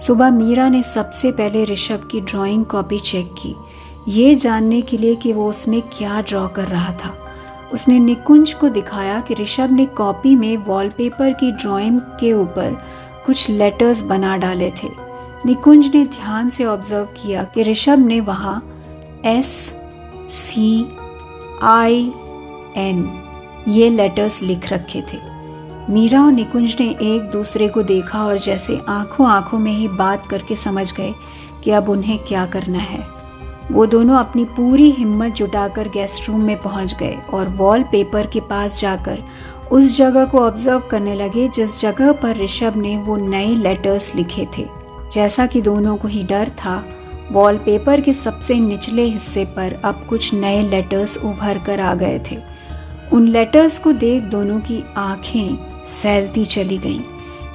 सुबह 0.06 0.30
मीरा 0.30 0.68
ने 0.68 0.82
सबसे 0.82 1.32
पहले 1.32 1.64
ऋषभ 1.64 2.08
की 2.12 2.20
ड्राइंग 2.20 2.64
कॉपी 2.64 2.98
चेक 3.00 3.34
की। 3.42 3.54
ये 4.08 4.34
जानने 4.34 4.80
के 4.80 4.96
लिए 4.96 5.14
कि 5.14 5.32
वो 5.32 5.48
उसमें 5.50 5.80
क्या 5.82 6.20
ड्रॉ 6.20 6.46
कर 6.48 6.68
रहा 6.68 6.92
था। 6.94 7.16
उसने 7.72 7.98
निकुंज 7.98 8.52
को 8.52 8.68
दिखाया 8.68 9.20
कि 9.20 9.34
ऋषभ 9.34 9.70
ने 9.70 9.86
कॉपी 9.86 10.36
में 10.36 10.56
वॉलपेपर 10.56 11.32
की 11.32 11.52
ड्राइंग 11.52 12.00
के 12.20 12.32
ऊपर 12.32 12.76
कुछ 13.26 13.48
लेटर्स 13.50 14.02
बना 14.02 14.36
डाले 14.36 14.70
थे। 14.70 14.88
निकुंज 15.46 15.90
ने 15.94 16.04
ध्यान 16.04 16.50
से 16.50 16.64
ऑब्ज़र्व 16.64 17.04
किया 17.04 17.44
कि 17.44 17.62
ऋषभ 17.62 17.98
ने 17.98 18.20
वहाँ 18.20 18.56
एस 19.24 19.74
सी 20.30 20.86
आई 21.62 22.12
एन 22.76 23.22
ये 23.68 23.88
लेटर्स 23.90 24.42
लिख 24.42 24.72
रखे 24.72 25.02
थे। 25.02 25.18
मीरा 25.90 26.22
और 26.24 26.32
निकुंज 26.32 26.76
ने 26.80 26.86
एक 27.02 27.30
दूसरे 27.30 27.68
को 27.68 27.82
देखा 27.82 28.24
और 28.24 28.38
जैसे 28.38 28.80
आँखों 28.88 29.26
आँखों 29.28 29.58
में 29.58 29.72
ही 29.72 29.88
बात 29.88 30.26
करके 30.26 30.56
समझ 30.56 30.92
गए 30.92 31.14
कि 31.64 31.70
अब 31.70 31.88
उन्हें 31.88 32.18
क्या 32.18 32.46
करना 32.46 32.78
है। 32.78 33.06
वो 33.72 33.86
दोनों 33.86 34.16
अपनी 34.16 34.44
पूरी 34.44 34.90
हिम्मत 34.90 35.32
जुटाकर 35.32 35.88
गेस्ट 35.88 36.28
रूम 36.28 36.40
में 36.40 36.56
पहुँच 36.62 36.94
गए 36.94 37.18
और 37.34 37.48
वॉल 37.48 37.82
पेपर 37.82 38.26
के 38.26 38.40
पास 38.40 38.80
जाकर 38.80 39.22
उस 39.74 39.96
जगह 39.96 40.24
को 40.24 40.38
ऑब्ज़र्व 40.38 40.80
करने 40.80 41.14
लगे, 41.14 41.48
जिस 41.48 41.80
जगह 41.80 42.12
पर 42.12 42.36
ऋषभ 42.36 42.76
ने 42.76 42.96
वो 42.98 43.16
नए 43.16 43.54
लेटर्स 43.54 44.14
लिखे 44.14 44.46
थे। 44.58 44.66
जैसा 45.12 45.46
कि 45.46 45.60
दोनों 45.62 45.96
को 45.96 46.08
ही 46.08 46.22
डर 46.24 46.48
था 46.48 46.84
वॉलपेपर 47.32 48.00
के 48.00 48.12
सबसे 48.12 48.54
निचले 48.54 49.02
हिस्से 49.02 49.44
पर 49.44 49.80
अब 49.84 50.06
कुछ 50.08 50.34
नए 50.34 50.62
लेटर्स 50.62 51.16
उभर 51.16 51.58
कर 51.58 51.80
आ 51.80 51.94
गए 51.94 52.20
थे। 52.30 52.36
उन 53.12 53.28
लेटर्स 53.28 53.78
को 53.78 53.92
देख 53.92 54.22
दोनों 54.22 54.60
की 54.60 54.84
आँखें 54.96 55.56
फैलती 56.02 56.44
चली 56.44 56.78
गईं। 56.78 57.00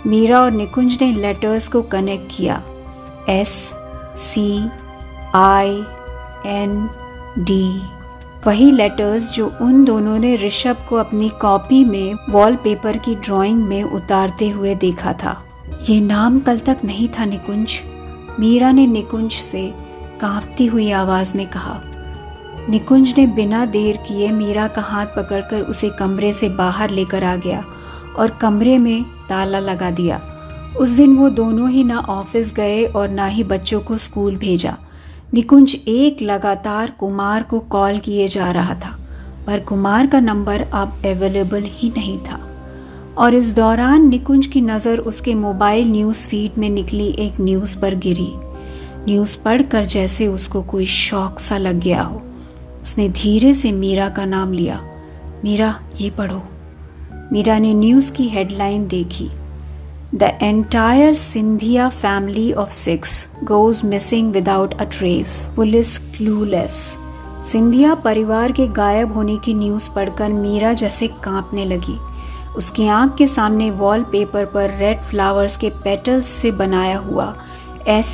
मीरा 0.06 0.42
और 0.42 0.52
निकुंज 0.52 0.98
ने 1.02 1.12
लेटर्स 1.12 1.68
को 1.68 1.82
कनेक्ट 1.82 2.38
किया। 2.38 2.62
S 3.30 3.74
C 4.18 4.70
I 5.36 5.84
N 6.46 6.90
D 7.38 7.82
वही 8.45 8.71
लेटर्स 8.71 9.32
जो 9.34 9.47
उन 9.62 9.84
दोनों 9.86 10.17
ने 10.19 10.36
ऋषभ 10.36 10.86
को 10.89 10.95
अपनी 10.95 11.30
कॉपी 11.41 11.84
में 11.86 12.13
वॉलपेपर 12.30 12.97
की 12.97 13.15
ड्राइंग 13.15 13.63
में 13.63 13.84
उतारते 13.84 14.49
हुए 14.49 14.75
देखा 14.75 15.13
था। 15.13 15.36
ये 15.89 15.99
नाम 16.02 16.39
कल 16.39 16.60
तक 16.60 16.78
नहीं 16.86 17.08
था 17.10 17.25
निकुंज। 17.25 17.80
मीरा 18.39 18.71
ने 18.71 18.88
निकुंज 18.88 19.32
से 19.32 19.67
कांपती 20.21 20.65
हुई 20.65 20.89
आवाज़ 20.91 21.36
में 21.38 21.45
कहा, 21.47 21.80
निकुंज 22.69 23.13
ने 23.17 23.28
बिना 23.28 23.65
देर 23.65 23.97
किए 23.97 24.32
मीरा 24.32 24.67
का 24.67 24.82
हाथ 24.82 25.06
पकड़कर 25.06 25.62
उसे 25.62 25.89
कमरे 25.89 26.34
से 26.34 26.49
बाहर 26.49 26.89
लेकर 26.89 27.23
आ 27.23 27.36
गया 27.36 27.63
और 28.17 28.38
कमरे 28.41 28.78
में 28.78 29.04
ताला 29.30 29.60
लगा 29.60 29.91
दिया। 29.91 30.21
उस 30.80 30.89
दिन 30.89 31.15
वो 31.17 31.30
दोनों 31.30 31.69
ही 31.69 31.84
ना 31.84 31.99
ऑफ़िस 31.99 32.54
गए 32.54 32.86
और 32.86 33.10
ना 33.10 33.25
ही 33.25 33.43
बच्चों 33.43 33.80
को 33.82 33.97
स्कूल 33.97 34.36
भेजा। 34.38 34.78
निकुंज 35.34 35.76
एक 35.88 36.22
लगातार 36.22 36.92
कुमार 36.92 37.44
को 37.44 37.60
कॉल 37.60 37.98
किए 38.00 38.28
जा 38.28 38.52
रहा 38.52 38.74
था, 38.76 38.98
पर 39.48 39.60
कुमार 39.60 40.08
का 40.08 40.20
नंबर 40.20 40.62
अब 40.62 41.02
अवेलेबल 41.06 41.63
ही 41.63 41.89
नहीं 41.89 42.18
था। 42.20 42.39
और 43.18 43.36
इस 43.36 43.56
दौरान 43.56 44.08
निकुंज 44.08 44.46
की 44.46 44.62
नज़र 44.62 44.98
उसके 44.98 45.36
मोबाइल 45.36 45.92
न्यूज़ 45.92 46.28
फ़ीड 46.28 46.58
में 46.58 46.70
निकली 46.70 47.08
एक 47.20 47.34
न्यूज़ 47.42 47.78
पर 47.80 47.96
गिरी। 47.96 48.32
न्यूज़ 49.06 49.38
पढ़कर 49.38 49.86
जैसे 49.86 50.28
उसको 50.28 50.62
कोई 50.62 50.86
शौक 50.86 51.39
सा 51.39 51.58
लग 51.58 51.80
गया 51.80 52.02
हो। 52.02 52.22
उसने 52.84 53.10
धीरे 53.10 53.54
से 53.56 53.72
मीरा 53.72 54.10
का 54.10 54.25
नाम 54.25 54.54
लिया। 54.54 54.82
मीरा, 55.44 55.80
ये 56.02 56.10
पढ़ो। 56.10 56.42
मीरा 57.32 57.60
ने 57.60 57.73
न्यूज़ 57.73 58.12
की 58.13 58.27
हेडलाइन 58.27 58.88
देखी। 58.88 59.30
The 60.16 60.24
entire 60.42 61.14
Scindia 61.14 61.88
family 61.90 62.52
of 62.54 62.70
six 62.70 63.12
goes 63.44 63.82
missing 63.86 64.32
without 64.34 64.74
a 64.74 64.84
trace 64.84 65.52
police 65.56 65.98
clueless 66.16 66.74
Scindia 67.52 67.94
परिवार 67.96 68.52
के 68.52 68.68
गायब 68.68 69.14
होने 69.14 69.38
की 69.38 69.54
न्यूज़ 69.54 69.90
पढ़कर 69.90 70.30
मीरा 70.30 70.74
जैसे 70.74 71.08
कांपने 71.24 71.66
लगी। 71.66 71.98
उसकी 72.58 72.88
आँख 72.88 73.16
के 73.18 73.28
सामने 73.28 73.70
वॉल 73.72 74.04
पेपर 74.04 74.46
पर 74.46 74.76
रेड 74.80 75.02
फ्लावर्स 75.02 75.58
के 75.58 75.70
पेटल्स 75.84 76.30
से 76.32 76.52
बनाया 76.52 76.98
हुआ 76.98 77.34
S 77.88 78.08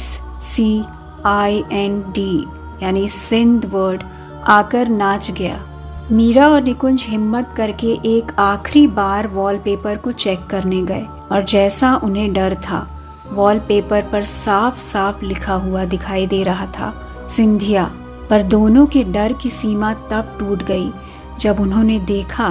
C 0.44 0.84
I 1.26 1.64
N 1.74 2.00
D 2.10 2.46
यानी 2.84 3.08
सिंध 3.10 3.66
वर्ड 3.66 4.04
आकर 4.48 4.88
नाच 4.90 5.32
गया। 5.32 5.66
मीरा 6.12 6.50
और 6.50 6.62
निकुंज 6.64 7.06
हिम्मत 7.10 7.54
करके 7.58 7.98
एक 8.08 8.40
आखिरी 8.40 8.88
बार 8.88 9.28
वॉलपेपर 9.28 9.98
को 9.98 10.12
चेक 10.12 10.46
करने 10.50 10.82
गए। 10.82 11.06
और 11.32 11.44
जैसा 11.44 11.96
उन्हें 12.04 12.32
डर 12.34 12.56
था 12.62 12.88
वॉलपेपर 13.32 14.02
पर 14.02 14.24
साफ़ 14.24 14.78
साफ़ 14.78 15.24
लिखा 15.26 15.54
हुआ 15.54 15.84
दिखाई 15.86 16.28
दे 16.28 16.44
रहा 16.44 16.66
था, 16.70 16.94
सिंधिया। 17.30 17.84
पर 18.30 18.42
दोनों 18.42 18.86
के 18.86 19.04
डर 19.04 19.34
की 19.34 19.50
सीमा 19.50 19.94
तब 20.12 20.36
टूट 20.40 20.64
गई, 20.64 20.92
जब 21.40 21.60
उन्होंने 21.60 22.00
देखा 22.00 22.50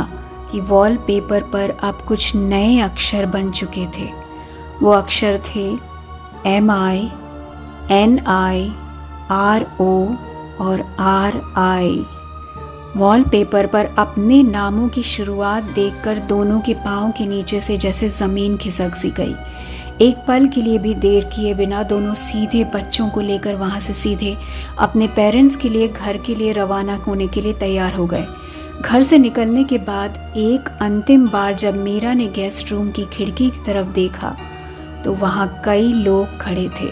कि 0.52 0.60
वॉलपेपर 0.60 1.42
पर 1.42 1.70
अब 1.82 2.00
कुछ 2.08 2.34
नए 2.36 2.78
अक्षर 2.80 3.26
बन 3.26 3.50
चुके 3.50 3.86
थे। 3.98 4.08
वो 4.82 4.90
अक्षर 4.90 5.40
थे 5.48 5.66
M 6.46 6.70
I 6.70 7.10
N 7.90 8.18
I 8.28 8.72
R 9.30 9.66
O 9.80 10.06
और 10.60 10.84
आर 11.00 11.40
आई 11.56 12.04
वॉलपेपर 12.96 13.66
पर 13.66 13.86
अपने 13.98 14.42
नामों 14.42 14.88
की 14.88 15.02
शुरुआत 15.02 15.62
देखकर 15.64 16.18
दोनों 16.18 16.60
के 16.60 16.74
पाँव 16.74 17.10
के 17.10 17.26
नीचे 17.26 17.60
से 17.60 17.76
जैसे 17.76 18.08
ज़मीन 18.08 18.56
खिसक 18.56 18.94
सी 18.94 19.10
गई। 19.10 19.34
एक 20.00 20.24
पल 20.28 20.46
के 20.46 20.62
लिए 20.62 20.78
भी 20.78 20.94
देर 20.94 21.24
किए 21.24 21.54
बिना 21.54 21.82
दोनों 21.82 22.14
सीधे 22.14 22.62
बच्चों 22.64 23.08
को 23.08 23.20
लेकर 23.20 23.54
वहाँ 23.54 23.80
से 23.80 23.92
सीधे 23.92 24.36
अपने 24.78 25.08
पेरेंट्स 25.08 25.56
के 25.56 25.68
लिए 25.68 25.88
घर 25.88 26.18
के 26.18 26.34
लिए 26.34 26.52
रवाना 26.52 26.96
होने 26.96 27.26
के 27.26 27.40
लिए 27.40 27.52
तैयार 27.52 27.94
हो 27.94 28.06
गए। 28.06 28.26
घर 28.80 29.02
से 29.02 29.18
निकलने 29.18 29.64
के 29.64 29.78
बाद 29.78 30.34
एक 30.36 30.68
अंतिम 30.80 31.28
बार 31.28 31.54
जब 31.54 31.76
मीरा 31.76 32.12
ने 32.12 32.26
गेस्ट 32.26 32.72
रूम 32.72 32.90
की 32.90 33.04
खिड़की 33.04 33.50
की 33.50 33.64
तरफ़ 33.66 33.88
देखा 33.88 34.36
तो 35.04 35.12
वहाँ 35.12 35.48
कई 35.64 35.92
लोग 35.92 36.38
खड़े 36.40 36.68
थे 36.80 36.88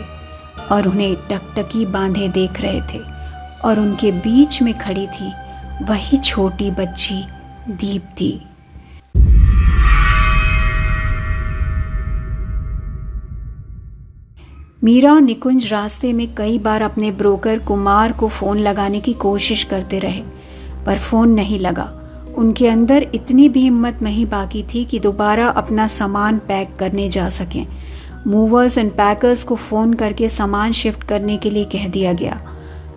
और 0.70 0.88
उन्हें 0.88 1.14
टकटकी 1.30 1.86
बांधे 1.86 2.28
देख 2.28 2.60
रहे 2.60 2.80
थे 2.92 3.00
और 3.64 3.80
उनके 3.80 4.12
बीच 4.12 4.62
में 4.62 4.78
खड़ी 4.78 5.06
थी 5.06 5.32
वही 5.82 6.18
छोटी 6.18 6.70
बच्ची 6.70 7.24
दीप्ति। 7.68 8.40
मीरा 14.84 15.12
और 15.12 15.20
निकुंज 15.20 15.66
रास्ते 15.72 16.12
में 16.12 16.34
कई 16.34 16.58
बार 16.58 16.82
अपने 16.82 17.10
ब्रोकर 17.10 17.58
कुमार 17.58 18.12
को 18.12 18.28
फ़ोन 18.28 18.58
लगाने 18.58 19.00
की 19.00 19.12
कोशिश 19.12 19.64
करते 19.64 19.98
रहे, 19.98 20.22
पर 20.86 20.98
फ़ोन 20.98 21.30
नहीं 21.30 21.58
लगा। 21.58 21.90
उनके 22.38 22.68
अंदर 22.68 23.06
इतनी 23.14 23.48
भी 23.48 23.60
हिम्मत 23.60 23.98
नहीं 24.02 24.26
बाकी 24.26 24.62
थी 24.62 24.84
कि 24.84 24.98
दोबारा 24.98 25.48
अपना 25.48 25.86
सामान 25.86 26.38
पैक 26.38 26.76
करने 26.76 27.08
जा 27.08 27.28
सकें। 27.28 27.66
मूवर्स 28.26 28.78
एंड 28.78 28.90
पैकर्स 28.90 29.42
को 29.42 29.56
फ़ोन 29.56 29.94
करके 29.94 30.28
सामान 30.28 30.72
शिफ्ट 30.72 31.02
करने 31.02 31.36
के 31.36 31.50
लिए 31.50 31.64
कह 31.64 31.88
दिया 31.88 32.12
गया। 32.12 32.40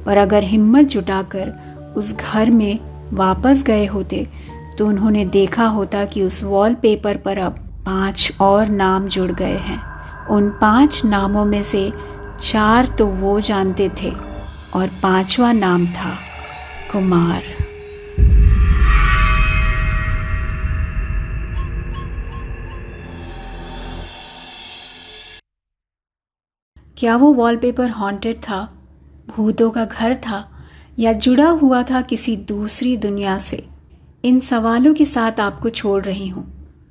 पर 0.05 0.17
अगर 0.17 0.43
हिम्मत 0.43 0.86
जुटाकर 0.86 1.74
उस 1.97 2.13
घर 2.13 2.51
में 2.51 2.79
वापस 3.13 3.63
गए 3.63 3.85
होते 3.85 4.27
तो 4.77 4.87
उन्होंने 4.87 5.25
देखा 5.25 5.65
होता 5.65 6.05
कि 6.05 6.23
उस 6.23 6.43
वॉलपेपर 6.43 7.17
पर 7.17 7.37
अब 7.37 7.59
पाँच 7.85 8.31
और 8.41 8.67
नाम 8.67 9.07
जुड़ 9.07 9.31
गए 9.31 9.57
हैं। 9.57 9.79
उन 10.27 10.49
पाँच 10.49 11.01
नामों 11.05 11.45
में 11.45 11.63
से 11.63 11.91
चार 12.41 12.85
तो 12.87 13.07
वो 13.07 13.39
जानते 13.41 13.89
थे 14.01 14.11
और 14.73 14.87
पांचवा 15.03 15.51
नाम 15.51 15.85
था 15.87 16.15
कुमार। 16.91 17.43
क्या 26.97 27.15
वो 27.15 27.33
वॉलपेपर 27.33 27.89
हॉन्टेड 27.89 28.37
था? 28.39 28.61
भूतों 29.27 29.71
का 29.71 29.85
घर 29.85 30.15
था? 30.15 30.51
या 30.97 31.13
जुड़ा 31.13 31.47
हुआ 31.47 31.81
था 31.83 32.01
किसी 32.01 32.35
दूसरी 32.37 32.95
दुनिया 32.97 33.37
से, 33.37 33.63
इन 34.23 34.39
सवालों 34.39 34.93
के 34.93 35.05
साथ 35.05 35.39
आपको 35.39 35.69
छोड़ 35.69 36.03
रही 36.03 36.27
हूँ। 36.27 36.45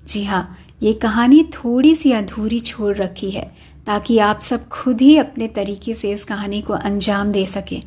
जी 0.07 0.24
हाँ 0.24 0.57
ये 0.82 0.92
कहानी 0.92 1.42
थोड़ी 1.55 1.94
सी 1.96 2.12
अधूरी 2.12 2.61
छोड़ 2.61 2.96
रखी 2.96 3.30
है, 3.30 3.50
ताकि 3.86 4.18
आप 4.18 4.40
सब 4.40 4.68
खुद 4.68 5.00
ही 5.00 5.16
अपने 5.16 5.48
तरीके 5.48 5.94
से 5.94 6.11
इस 6.11 6.24
कहानी 6.24 6.61
को 6.62 6.72
अंजाम 6.72 7.30
दे 7.32 7.44
सकें। 7.46 7.80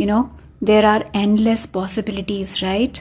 You 0.00 0.06
know 0.06 0.22
there 0.64 0.84
are 0.84 1.04
endless 1.16 1.66
possibilities 1.66 2.56
right 2.62 2.98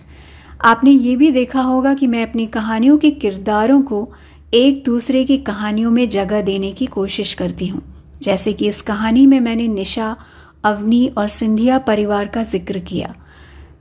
आपने 0.65 0.91
ये 0.91 1.15
भी 1.15 1.31
देखा 1.31 1.61
होगा 1.61 1.93
कि 1.93 2.07
मैं 2.07 2.21
अपनी 2.23 2.45
कहानियों 2.47 2.97
के 2.97 3.11
किरदारों 3.11 3.81
को 3.81 4.07
एक 4.53 4.83
दूसरे 4.83 5.23
की 5.25 5.37
कहानियों 5.37 5.91
में 5.91 6.07
जगह 6.09 6.41
देने 6.41 6.71
की 6.71 6.85
कोशिश 6.85 7.33
करती 7.33 7.67
हूँ। 7.67 7.81
जैसे 8.21 8.53
कि 8.53 8.67
इस 8.67 8.81
कहानी 8.81 9.25
में 9.27 9.39
मैंने 9.39 9.67
निशा 9.67 10.15
अवनी 10.65 11.05
और 11.07 11.27
सिंधिया 11.29 11.77
परिवार 11.81 12.27
का 12.27 12.43
ज़िक्र 12.43 12.79
किया। 12.81 13.13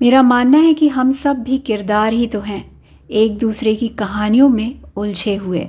मेरा 0.01 0.22
मानना 0.22 0.59
है 0.59 0.74
कि 0.74 0.89
हम 0.89 1.11
सब 1.12 1.43
भी 1.43 1.59
किरदार 1.61 2.12
ही 2.12 2.26
तो 2.26 2.41
हैं, 2.41 2.64
एक 3.11 3.39
दूसरे 3.39 3.74
की 3.74 3.89
कहानियों 3.99 4.49
में 4.49 4.80
उलझे 4.97 5.35
हुए। 5.37 5.66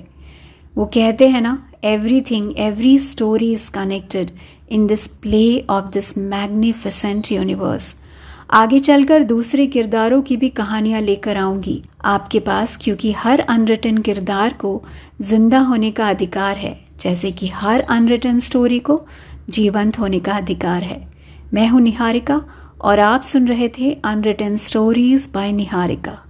वो 0.75 0.85
कहते 0.85 1.27
हैं 1.27 1.41
ना 1.41 1.57
everything 2.21 2.53
every 2.59 2.97
story 3.01 3.53
is 3.53 3.69
connected 3.71 4.31
in 4.69 4.87
this 4.87 5.07
play 5.07 5.45
of 5.69 5.91
this 5.91 6.17
magnificent 6.17 7.31
universe 7.31 7.95
आगे 8.51 8.79
चलकर 8.79 9.23
दूसरे 9.23 9.65
किरदारों 9.67 10.21
की 10.21 10.35
भी 10.37 10.49
कहानियाँ 10.51 11.01
लेकर 11.01 11.37
आऊँगी। 11.37 11.81
आपके 12.05 12.39
पास, 12.39 12.77
क्योंकि 12.81 13.11
हर 13.13 13.39
अनरिटन 13.39 13.97
किरदार 13.97 14.53
को 14.53 14.81
ज़िंदा 15.21 15.59
होने 15.59 15.91
का 15.91 16.09
अधिकार 16.09 16.57
है, 16.57 16.79
जैसे 16.99 17.31
कि 17.31 17.47
हर 17.47 17.81
अनरिटन 17.81 18.39
स्टोरी 18.39 18.79
को 18.79 19.05
जीवंत 19.49 19.99
होने 19.99 20.19
का 20.19 20.33
अधिकार 20.33 20.83
है। 20.83 21.07
मैं 21.53 21.67
हूँ 21.67 21.81
निहारिका 21.81 22.41
और 22.81 22.99
आप 22.99 23.21
सुन 23.21 23.47
रहे 23.47 23.69
थे 23.69 23.93
अनरिटन 23.93 24.57
स्टोरीज 24.57 25.29
बाय 25.33 25.51
निहारिका। 25.51 26.24